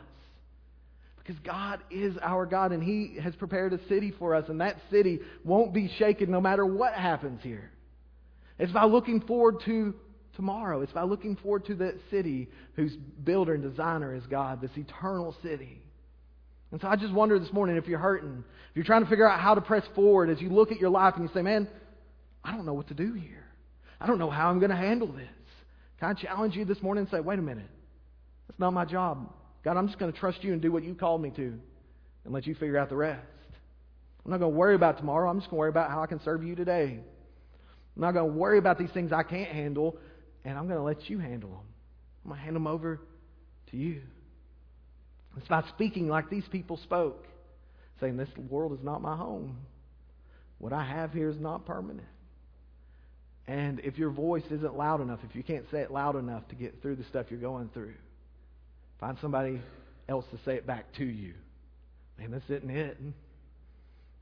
Because 1.17 1.39
God 1.45 1.79
is 1.89 2.15
our 2.21 2.45
God 2.45 2.73
and 2.73 2.83
He 2.83 3.17
has 3.21 3.33
prepared 3.35 3.71
a 3.73 3.79
city 3.87 4.13
for 4.19 4.35
us, 4.35 4.49
and 4.49 4.59
that 4.59 4.75
city 4.91 5.19
won't 5.45 5.73
be 5.73 5.89
shaken 5.97 6.29
no 6.29 6.41
matter 6.41 6.65
what 6.65 6.93
happens 6.93 7.41
here. 7.41 7.71
It's 8.59 8.71
by 8.71 8.85
looking 8.85 9.21
forward 9.21 9.61
to 9.65 9.93
tomorrow. 10.35 10.81
It's 10.81 10.91
by 10.91 11.03
looking 11.03 11.35
forward 11.37 11.65
to 11.65 11.75
that 11.75 11.95
city 12.11 12.49
whose 12.75 12.95
builder 13.23 13.53
and 13.53 13.63
designer 13.63 14.15
is 14.15 14.23
God, 14.27 14.61
this 14.61 14.71
eternal 14.75 15.35
city. 15.43 15.82
And 16.73 16.81
so 16.81 16.87
I 16.87 16.95
just 16.95 17.13
wonder 17.13 17.37
this 17.37 17.53
morning 17.53 17.77
if 17.77 17.87
you're 17.87 17.99
hurting, 17.99 18.43
if 18.71 18.75
you're 18.75 18.83
trying 18.83 19.03
to 19.03 19.09
figure 19.09 19.29
out 19.29 19.39
how 19.39 19.53
to 19.53 19.61
press 19.61 19.83
forward 19.93 20.31
as 20.31 20.41
you 20.41 20.49
look 20.49 20.71
at 20.71 20.79
your 20.79 20.89
life 20.89 21.13
and 21.15 21.23
you 21.23 21.29
say, 21.31 21.43
man, 21.43 21.67
I 22.43 22.51
don't 22.55 22.65
know 22.65 22.73
what 22.73 22.87
to 22.87 22.95
do 22.95 23.13
here. 23.13 23.45
I 24.01 24.07
don't 24.07 24.17
know 24.17 24.31
how 24.31 24.49
I'm 24.49 24.57
going 24.57 24.71
to 24.71 24.75
handle 24.75 25.07
this. 25.07 25.29
Can 25.99 26.09
I 26.09 26.13
challenge 26.15 26.55
you 26.55 26.65
this 26.65 26.81
morning 26.81 27.03
and 27.03 27.11
say, 27.11 27.19
wait 27.19 27.37
a 27.37 27.43
minute, 27.43 27.69
that's 28.47 28.59
not 28.59 28.73
my 28.73 28.85
job. 28.85 29.31
God, 29.63 29.77
I'm 29.77 29.85
just 29.85 29.99
going 29.99 30.11
to 30.11 30.17
trust 30.17 30.43
you 30.43 30.51
and 30.51 30.63
do 30.63 30.71
what 30.71 30.83
you 30.83 30.95
called 30.95 31.21
me 31.21 31.29
to 31.35 31.59
and 32.25 32.33
let 32.33 32.47
you 32.47 32.55
figure 32.55 32.79
out 32.79 32.89
the 32.89 32.95
rest. 32.95 33.21
I'm 34.25 34.31
not 34.31 34.39
going 34.39 34.51
to 34.51 34.57
worry 34.57 34.73
about 34.73 34.97
tomorrow. 34.97 35.29
I'm 35.29 35.37
just 35.37 35.51
going 35.51 35.57
to 35.57 35.59
worry 35.59 35.69
about 35.69 35.91
how 35.91 36.01
I 36.01 36.07
can 36.07 36.23
serve 36.23 36.43
you 36.43 36.55
today. 36.55 36.99
I'm 37.95 38.01
not 38.01 38.13
going 38.13 38.31
to 38.31 38.35
worry 38.35 38.57
about 38.57 38.79
these 38.79 38.89
things 38.89 39.13
I 39.13 39.21
can't 39.21 39.51
handle, 39.51 39.95
and 40.43 40.57
I'm 40.57 40.67
going 40.67 40.79
to 40.79 40.83
let 40.83 41.07
you 41.07 41.19
handle 41.19 41.51
them. 41.51 41.67
I'm 42.25 42.29
going 42.31 42.39
to 42.39 42.43
hand 42.43 42.55
them 42.55 42.65
over 42.65 42.99
to 43.69 43.77
you. 43.77 44.01
It's 45.37 45.47
by 45.47 45.63
speaking 45.69 46.07
like 46.07 46.29
these 46.29 46.47
people 46.51 46.77
spoke, 46.77 47.25
saying, 47.99 48.17
This 48.17 48.29
world 48.49 48.73
is 48.73 48.83
not 48.83 49.01
my 49.01 49.15
home. 49.15 49.57
What 50.59 50.73
I 50.73 50.83
have 50.83 51.11
here 51.11 51.29
is 51.29 51.39
not 51.39 51.65
permanent. 51.65 52.07
And 53.47 53.81
if 53.81 53.97
your 53.97 54.11
voice 54.11 54.43
isn't 54.49 54.77
loud 54.77 55.01
enough, 55.01 55.19
if 55.27 55.35
you 55.35 55.43
can't 55.43 55.65
say 55.71 55.79
it 55.79 55.91
loud 55.91 56.15
enough 56.15 56.47
to 56.49 56.55
get 56.55 56.81
through 56.81 56.95
the 56.95 57.03
stuff 57.05 57.25
you're 57.29 57.39
going 57.39 57.69
through, 57.73 57.95
find 58.99 59.17
somebody 59.19 59.59
else 60.07 60.25
to 60.31 60.37
say 60.45 60.55
it 60.55 60.65
back 60.65 60.85
to 60.97 61.03
you. 61.03 61.33
Man, 62.17 62.31
this 62.31 62.43
isn't 62.47 62.69
it. 62.69 62.97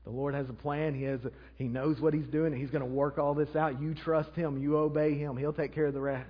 The 0.04 0.10
Lord 0.10 0.34
has 0.34 0.48
a 0.48 0.54
plan. 0.54 0.94
He, 0.94 1.04
has 1.04 1.20
a, 1.24 1.30
he 1.56 1.64
knows 1.64 2.00
what 2.00 2.14
He's 2.14 2.26
doing, 2.26 2.52
and 2.52 2.60
He's 2.60 2.70
going 2.70 2.82
to 2.82 2.90
work 2.90 3.18
all 3.18 3.34
this 3.34 3.54
out. 3.54 3.80
You 3.80 3.94
trust 3.94 4.32
Him. 4.34 4.60
You 4.60 4.76
obey 4.78 5.14
Him. 5.14 5.36
He'll 5.36 5.52
take 5.52 5.74
care 5.74 5.86
of 5.86 5.94
the 5.94 6.00
rest. 6.00 6.28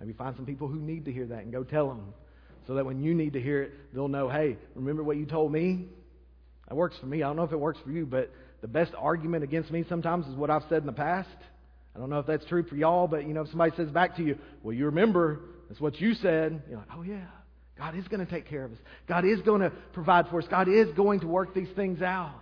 Maybe 0.00 0.14
find 0.14 0.34
some 0.36 0.46
people 0.46 0.68
who 0.68 0.78
need 0.78 1.04
to 1.06 1.12
hear 1.12 1.26
that 1.26 1.42
and 1.42 1.52
go 1.52 1.64
tell 1.64 1.88
them 1.88 2.14
so 2.68 2.74
that 2.74 2.84
when 2.84 3.02
you 3.02 3.14
need 3.14 3.32
to 3.32 3.40
hear 3.40 3.62
it, 3.62 3.72
they'll 3.94 4.08
know, 4.08 4.28
hey, 4.28 4.58
remember 4.74 5.02
what 5.02 5.16
you 5.16 5.24
told 5.24 5.50
me? 5.50 5.86
That 6.68 6.74
works 6.74 6.96
for 7.00 7.06
me. 7.06 7.22
I 7.22 7.26
don't 7.26 7.36
know 7.36 7.44
if 7.44 7.52
it 7.52 7.58
works 7.58 7.78
for 7.82 7.90
you, 7.90 8.04
but 8.04 8.30
the 8.60 8.68
best 8.68 8.92
argument 8.96 9.42
against 9.42 9.70
me 9.70 9.86
sometimes 9.88 10.26
is 10.26 10.34
what 10.34 10.50
I've 10.50 10.64
said 10.68 10.82
in 10.82 10.86
the 10.86 10.92
past. 10.92 11.30
I 11.96 11.98
don't 11.98 12.10
know 12.10 12.18
if 12.18 12.26
that's 12.26 12.44
true 12.44 12.62
for 12.62 12.76
y'all, 12.76 13.08
but 13.08 13.26
you 13.26 13.32
know, 13.32 13.40
if 13.40 13.48
somebody 13.48 13.72
says 13.74 13.88
back 13.88 14.16
to 14.16 14.22
you, 14.22 14.38
well, 14.62 14.74
you 14.74 14.84
remember, 14.84 15.40
that's 15.68 15.80
what 15.80 15.98
you 15.98 16.12
said, 16.12 16.62
you're 16.68 16.78
like, 16.78 16.88
oh 16.94 17.00
yeah, 17.00 17.24
God 17.78 17.96
is 17.96 18.06
going 18.06 18.24
to 18.24 18.30
take 18.30 18.46
care 18.46 18.66
of 18.66 18.72
us. 18.72 18.78
God 19.08 19.24
is 19.24 19.40
going 19.40 19.62
to 19.62 19.72
provide 19.94 20.28
for 20.28 20.38
us. 20.38 20.46
God 20.50 20.68
is 20.68 20.88
going 20.94 21.20
to 21.20 21.26
work 21.26 21.54
these 21.54 21.70
things 21.74 22.02
out. 22.02 22.34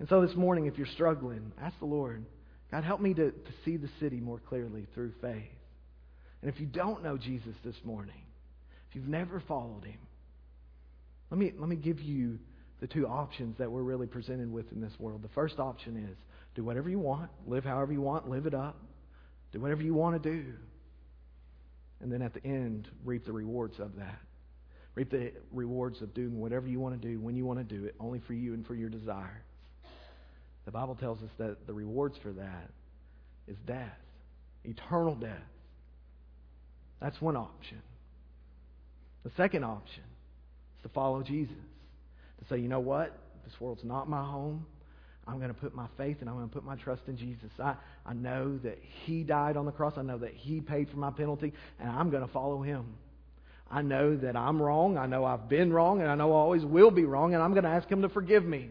And 0.00 0.08
so 0.08 0.26
this 0.26 0.34
morning, 0.34 0.66
if 0.66 0.76
you're 0.76 0.88
struggling, 0.88 1.52
ask 1.62 1.78
the 1.78 1.86
Lord, 1.86 2.24
God, 2.72 2.82
help 2.82 3.00
me 3.00 3.14
to, 3.14 3.30
to 3.30 3.52
see 3.64 3.76
the 3.76 3.88
city 4.00 4.18
more 4.18 4.40
clearly 4.48 4.88
through 4.94 5.12
faith. 5.20 5.44
And 6.42 6.52
if 6.52 6.58
you 6.60 6.66
don't 6.66 7.04
know 7.04 7.16
Jesus 7.16 7.54
this 7.64 7.76
morning, 7.84 8.14
if 8.88 8.96
you've 8.96 9.08
never 9.08 9.40
followed 9.46 9.84
him, 9.84 9.98
let 11.30 11.38
me, 11.38 11.52
let 11.58 11.68
me 11.68 11.76
give 11.76 12.00
you 12.00 12.38
the 12.80 12.86
two 12.86 13.06
options 13.06 13.56
that 13.58 13.70
we're 13.70 13.82
really 13.82 14.06
presented 14.06 14.50
with 14.50 14.70
in 14.72 14.80
this 14.80 14.92
world. 14.98 15.22
The 15.22 15.28
first 15.28 15.58
option 15.58 16.08
is 16.10 16.16
do 16.54 16.64
whatever 16.64 16.88
you 16.88 16.98
want, 16.98 17.30
live 17.46 17.64
however 17.64 17.92
you 17.92 18.00
want, 18.00 18.28
live 18.28 18.46
it 18.46 18.54
up, 18.54 18.80
do 19.52 19.60
whatever 19.60 19.82
you 19.82 19.94
want 19.94 20.22
to 20.22 20.30
do. 20.30 20.44
And 22.00 22.12
then 22.12 22.22
at 22.22 22.32
the 22.32 22.44
end, 22.44 22.88
reap 23.04 23.26
the 23.26 23.32
rewards 23.32 23.78
of 23.80 23.96
that. 23.96 24.18
Reap 24.94 25.10
the 25.10 25.32
rewards 25.52 26.00
of 26.00 26.14
doing 26.14 26.40
whatever 26.40 26.66
you 26.66 26.80
want 26.80 27.00
to 27.00 27.08
do 27.08 27.20
when 27.20 27.36
you 27.36 27.44
want 27.44 27.58
to 27.58 27.76
do 27.76 27.84
it, 27.84 27.94
only 28.00 28.20
for 28.26 28.34
you 28.34 28.54
and 28.54 28.66
for 28.66 28.74
your 28.74 28.88
desires. 28.88 29.44
The 30.64 30.72
Bible 30.72 30.96
tells 30.96 31.22
us 31.22 31.30
that 31.38 31.66
the 31.66 31.72
rewards 31.72 32.16
for 32.22 32.32
that 32.32 32.70
is 33.46 33.56
death, 33.66 33.98
eternal 34.64 35.14
death. 35.14 35.38
That's 37.00 37.20
one 37.20 37.36
option. 37.36 37.80
The 39.28 39.42
second 39.42 39.62
option 39.62 40.04
is 40.78 40.82
to 40.84 40.88
follow 40.88 41.22
Jesus. 41.22 41.54
To 42.38 42.48
say, 42.48 42.58
you 42.60 42.68
know 42.68 42.80
what? 42.80 43.12
This 43.44 43.52
world's 43.60 43.84
not 43.84 44.08
my 44.08 44.24
home. 44.24 44.64
I'm 45.26 45.36
going 45.36 45.52
to 45.52 45.60
put 45.60 45.74
my 45.74 45.86
faith 45.98 46.16
and 46.20 46.30
I'm 46.30 46.36
going 46.36 46.48
to 46.48 46.54
put 46.54 46.64
my 46.64 46.76
trust 46.76 47.02
in 47.08 47.18
Jesus. 47.18 47.50
I, 47.62 47.74
I 48.06 48.14
know 48.14 48.56
that 48.64 48.78
He 49.04 49.24
died 49.24 49.58
on 49.58 49.66
the 49.66 49.72
cross. 49.72 49.92
I 49.98 50.02
know 50.02 50.16
that 50.16 50.32
He 50.32 50.62
paid 50.62 50.88
for 50.88 50.96
my 50.96 51.10
penalty, 51.10 51.52
and 51.78 51.90
I'm 51.90 52.08
going 52.08 52.26
to 52.26 52.32
follow 52.32 52.62
Him. 52.62 52.86
I 53.70 53.82
know 53.82 54.16
that 54.16 54.34
I'm 54.34 54.62
wrong. 54.62 54.96
I 54.96 55.04
know 55.04 55.26
I've 55.26 55.46
been 55.46 55.70
wrong, 55.74 56.00
and 56.00 56.10
I 56.10 56.14
know 56.14 56.32
I 56.32 56.36
always 56.36 56.64
will 56.64 56.90
be 56.90 57.04
wrong, 57.04 57.34
and 57.34 57.42
I'm 57.42 57.52
going 57.52 57.64
to 57.64 57.70
ask 57.70 57.86
Him 57.86 58.00
to 58.02 58.08
forgive 58.08 58.46
me. 58.46 58.70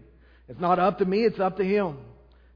It's 0.49 0.59
not 0.59 0.79
up 0.79 0.97
to 0.99 1.05
me, 1.05 1.19
it's 1.19 1.39
up 1.39 1.57
to 1.57 1.63
Him. 1.63 1.97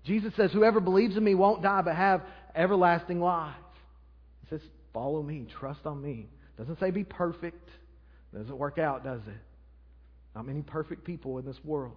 Jesus 0.06 0.34
says, 0.36 0.52
Whoever 0.52 0.80
believes 0.80 1.16
in 1.18 1.24
me 1.24 1.36
won't 1.36 1.62
die, 1.62 1.84
but 1.84 1.96
have 1.96 2.24
everlasting 2.56 3.20
life. 3.20 3.54
He 4.42 4.56
says, 4.56 4.68
Follow 4.92 5.22
me, 5.22 5.46
trust 5.60 5.86
on 5.86 6.02
me. 6.02 6.30
Doesn't 6.58 6.80
say 6.80 6.90
be 6.90 7.04
perfect. 7.04 7.70
Doesn't 8.34 8.58
work 8.58 8.78
out, 8.78 9.04
does 9.04 9.22
it? 9.28 9.42
Not 10.36 10.48
many 10.48 10.62
perfect 10.62 11.04
people 11.04 11.38
in 11.38 11.46
this 11.46 11.58
world. 11.64 11.96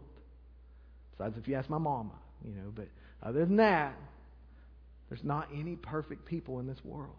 Besides, 1.13 1.37
if 1.39 1.47
you 1.47 1.55
ask 1.55 1.71
my 1.71 1.79
mama, 1.79 2.15
you 2.45 2.53
know, 2.53 2.73
but 2.75 2.89
other 3.23 3.45
than 3.45 3.57
that, 3.57 3.95
there's 5.09 5.23
not 5.23 5.49
any 5.55 5.77
perfect 5.77 6.27
people 6.27 6.59
in 6.59 6.67
this 6.67 6.79
world. 6.85 7.15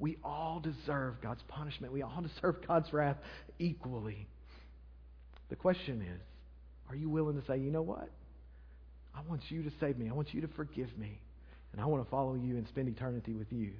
We 0.00 0.16
all 0.24 0.60
deserve 0.60 1.20
God's 1.22 1.42
punishment. 1.48 1.92
We 1.92 2.02
all 2.02 2.22
deserve 2.34 2.66
God's 2.66 2.92
wrath 2.92 3.16
equally. 3.58 4.26
The 5.50 5.56
question 5.56 6.02
is 6.02 6.20
are 6.88 6.96
you 6.96 7.08
willing 7.08 7.40
to 7.40 7.46
say, 7.46 7.58
you 7.58 7.70
know 7.70 7.82
what? 7.82 8.08
I 9.14 9.20
want 9.28 9.42
you 9.48 9.62
to 9.62 9.70
save 9.80 9.98
me. 9.98 10.08
I 10.08 10.12
want 10.12 10.32
you 10.32 10.40
to 10.40 10.48
forgive 10.48 10.96
me. 10.96 11.20
And 11.72 11.80
I 11.80 11.86
want 11.86 12.04
to 12.04 12.10
follow 12.10 12.34
you 12.34 12.56
and 12.56 12.66
spend 12.68 12.88
eternity 12.88 13.34
with 13.34 13.52
you. 13.52 13.72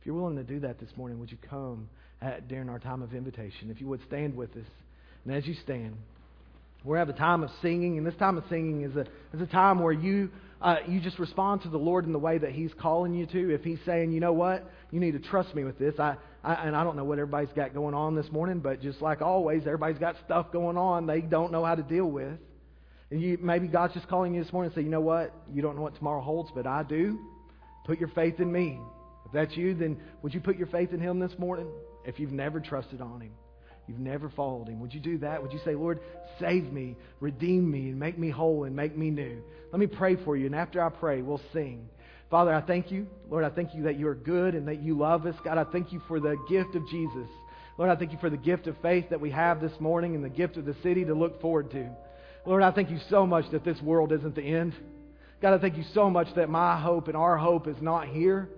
If 0.00 0.06
you're 0.06 0.14
willing 0.14 0.36
to 0.36 0.44
do 0.44 0.60
that 0.60 0.78
this 0.78 0.90
morning, 0.96 1.18
would 1.18 1.32
you 1.32 1.38
come 1.50 1.88
at, 2.20 2.48
during 2.48 2.68
our 2.68 2.78
time 2.78 3.02
of 3.02 3.14
invitation? 3.14 3.70
If 3.70 3.80
you 3.80 3.88
would 3.88 4.00
stand 4.06 4.36
with 4.36 4.50
us. 4.56 4.66
And 5.24 5.34
as 5.34 5.46
you 5.46 5.54
stand, 5.64 5.96
we 6.84 6.98
have 6.98 7.08
a 7.08 7.14
time 7.14 7.42
of 7.42 7.50
singing, 7.62 7.98
and 7.98 8.06
this 8.06 8.14
time 8.14 8.38
of 8.38 8.44
singing 8.48 8.82
is 8.82 8.94
a, 8.94 9.00
is 9.34 9.40
a 9.40 9.46
time 9.46 9.80
where 9.80 9.92
you, 9.92 10.30
uh, 10.62 10.76
you 10.86 11.00
just 11.00 11.18
respond 11.18 11.62
to 11.62 11.68
the 11.68 11.78
Lord 11.78 12.04
in 12.04 12.12
the 12.12 12.18
way 12.18 12.38
that 12.38 12.52
He's 12.52 12.70
calling 12.80 13.12
you 13.12 13.26
to. 13.26 13.54
If 13.54 13.64
He's 13.64 13.80
saying, 13.84 14.12
you 14.12 14.20
know 14.20 14.32
what, 14.32 14.70
you 14.92 15.00
need 15.00 15.12
to 15.12 15.18
trust 15.18 15.52
me 15.54 15.64
with 15.64 15.78
this. 15.80 15.98
I, 15.98 16.16
I, 16.44 16.54
and 16.54 16.76
I 16.76 16.84
don't 16.84 16.96
know 16.96 17.02
what 17.02 17.18
everybody's 17.18 17.52
got 17.54 17.74
going 17.74 17.94
on 17.94 18.14
this 18.14 18.30
morning, 18.30 18.60
but 18.60 18.80
just 18.80 19.02
like 19.02 19.20
always, 19.20 19.62
everybody's 19.62 19.98
got 19.98 20.14
stuff 20.24 20.52
going 20.52 20.76
on 20.76 21.06
they 21.06 21.20
don't 21.20 21.50
know 21.50 21.64
how 21.64 21.74
to 21.74 21.82
deal 21.82 22.06
with. 22.06 22.38
And 23.10 23.20
you, 23.20 23.38
maybe 23.40 23.66
God's 23.66 23.94
just 23.94 24.08
calling 24.08 24.34
you 24.34 24.42
this 24.42 24.52
morning 24.52 24.70
and 24.70 24.80
say, 24.80 24.84
you 24.84 24.90
know 24.90 25.00
what, 25.00 25.32
you 25.52 25.62
don't 25.62 25.76
know 25.76 25.82
what 25.82 25.96
tomorrow 25.96 26.20
holds, 26.20 26.50
but 26.54 26.66
I 26.66 26.84
do. 26.84 27.18
Put 27.84 27.98
your 27.98 28.08
faith 28.10 28.38
in 28.38 28.50
me. 28.50 28.80
If 29.26 29.32
that's 29.32 29.56
you, 29.56 29.74
then 29.74 29.96
would 30.22 30.34
you 30.34 30.40
put 30.40 30.56
your 30.56 30.66
faith 30.68 30.92
in 30.92 31.00
Him 31.00 31.18
this 31.18 31.36
morning? 31.38 31.68
If 32.06 32.18
you've 32.18 32.32
never 32.32 32.60
trusted 32.60 33.00
on 33.00 33.20
Him. 33.20 33.32
You've 33.86 34.00
never 34.00 34.28
followed 34.30 34.68
him. 34.68 34.80
Would 34.80 34.92
you 34.92 35.00
do 35.00 35.18
that? 35.18 35.40
Would 35.40 35.52
you 35.52 35.60
say, 35.64 35.74
Lord, 35.74 36.00
save 36.40 36.72
me, 36.72 36.96
redeem 37.20 37.70
me, 37.70 37.90
and 37.90 37.98
make 37.98 38.18
me 38.18 38.30
whole 38.30 38.64
and 38.64 38.74
make 38.74 38.96
me 38.96 39.10
new? 39.10 39.42
Let 39.70 39.78
me 39.78 39.86
pray 39.86 40.16
for 40.16 40.36
you, 40.36 40.46
and 40.46 40.54
after 40.54 40.82
I 40.82 40.88
pray, 40.88 41.22
we'll 41.22 41.40
sing. 41.52 41.88
Father, 42.28 42.52
I 42.52 42.60
thank 42.60 42.90
you. 42.90 43.06
Lord, 43.30 43.44
I 43.44 43.50
thank 43.50 43.74
you 43.74 43.84
that 43.84 43.96
you 43.96 44.08
are 44.08 44.14
good 44.14 44.54
and 44.54 44.66
that 44.66 44.82
you 44.82 44.98
love 44.98 45.26
us. 45.26 45.36
God, 45.44 45.58
I 45.58 45.64
thank 45.64 45.92
you 45.92 46.02
for 46.08 46.18
the 46.18 46.36
gift 46.48 46.74
of 46.74 46.88
Jesus. 46.88 47.28
Lord, 47.78 47.90
I 47.90 47.94
thank 47.94 48.10
you 48.10 48.18
for 48.18 48.30
the 48.30 48.36
gift 48.36 48.66
of 48.66 48.76
faith 48.82 49.10
that 49.10 49.20
we 49.20 49.30
have 49.30 49.60
this 49.60 49.78
morning 49.78 50.16
and 50.16 50.24
the 50.24 50.28
gift 50.28 50.56
of 50.56 50.64
the 50.64 50.74
city 50.82 51.04
to 51.04 51.14
look 51.14 51.40
forward 51.40 51.70
to. 51.72 51.88
Lord, 52.44 52.62
I 52.62 52.72
thank 52.72 52.90
you 52.90 52.98
so 53.08 53.26
much 53.26 53.48
that 53.52 53.64
this 53.64 53.80
world 53.80 54.12
isn't 54.12 54.34
the 54.34 54.42
end. 54.42 54.74
God, 55.40 55.54
I 55.54 55.58
thank 55.58 55.76
you 55.76 55.84
so 55.94 56.10
much 56.10 56.28
that 56.34 56.48
my 56.48 56.80
hope 56.80 57.06
and 57.06 57.16
our 57.16 57.36
hope 57.36 57.68
is 57.68 57.76
not 57.80 58.08
here. 58.08 58.48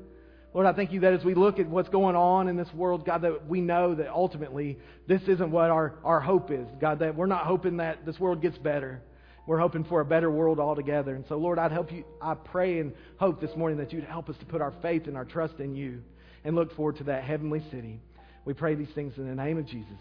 Lord, 0.59 0.67
I 0.67 0.73
thank 0.73 0.91
you 0.91 0.99
that 1.03 1.13
as 1.13 1.25
we 1.25 1.35
look 1.35 1.61
at 1.61 1.69
what's 1.69 1.89
going 1.89 2.17
on 2.17 2.49
in 2.49 2.57
this 2.57 2.67
world, 2.75 3.07
God, 3.07 3.23
that 3.23 3.47
we 3.47 3.61
know 3.61 3.95
that 3.95 4.09
ultimately 4.09 4.77
this 5.07 5.23
isn't 5.29 5.53
what 5.53 5.71
our, 5.71 5.95
our 6.03 6.19
hope 6.19 6.51
is. 6.51 6.67
God, 6.81 6.99
that 6.99 7.15
we're 7.15 7.27
not 7.27 7.47
hoping 7.47 7.77
that 7.77 8.05
this 8.05 8.19
world 8.19 8.43
gets 8.43 8.59
better. 8.59 9.01
We're 9.47 9.61
hoping 9.61 9.85
for 9.85 10.01
a 10.01 10.05
better 10.05 10.29
world 10.29 10.59
altogether. 10.59 11.15
And 11.15 11.25
so, 11.29 11.37
Lord, 11.37 11.61
I'd 11.61 11.71
help 11.71 11.93
you. 11.93 12.05
I 12.21 12.35
pray 12.35 12.81
and 12.81 12.93
hope 13.19 13.41
this 13.41 13.55
morning 13.55 13.79
that 13.79 13.93
you'd 13.93 14.03
help 14.03 14.29
us 14.29 14.37
to 14.39 14.47
put 14.47 14.61
our 14.61 14.75
faith 14.83 15.07
and 15.07 15.17
our 15.17 15.25
trust 15.25 15.61
in 15.61 15.77
you 15.77 16.03
and 16.43 16.57
look 16.57 16.75
forward 16.75 16.97
to 16.97 17.05
that 17.05 17.23
heavenly 17.23 17.63
city. 17.71 18.01
We 18.45 18.53
pray 18.53 18.75
these 18.75 18.91
things 18.97 19.17
in 19.17 19.29
the 19.29 19.37
name 19.37 19.59
of 19.59 19.67
Jesus. 19.67 20.01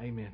Amen. 0.00 0.32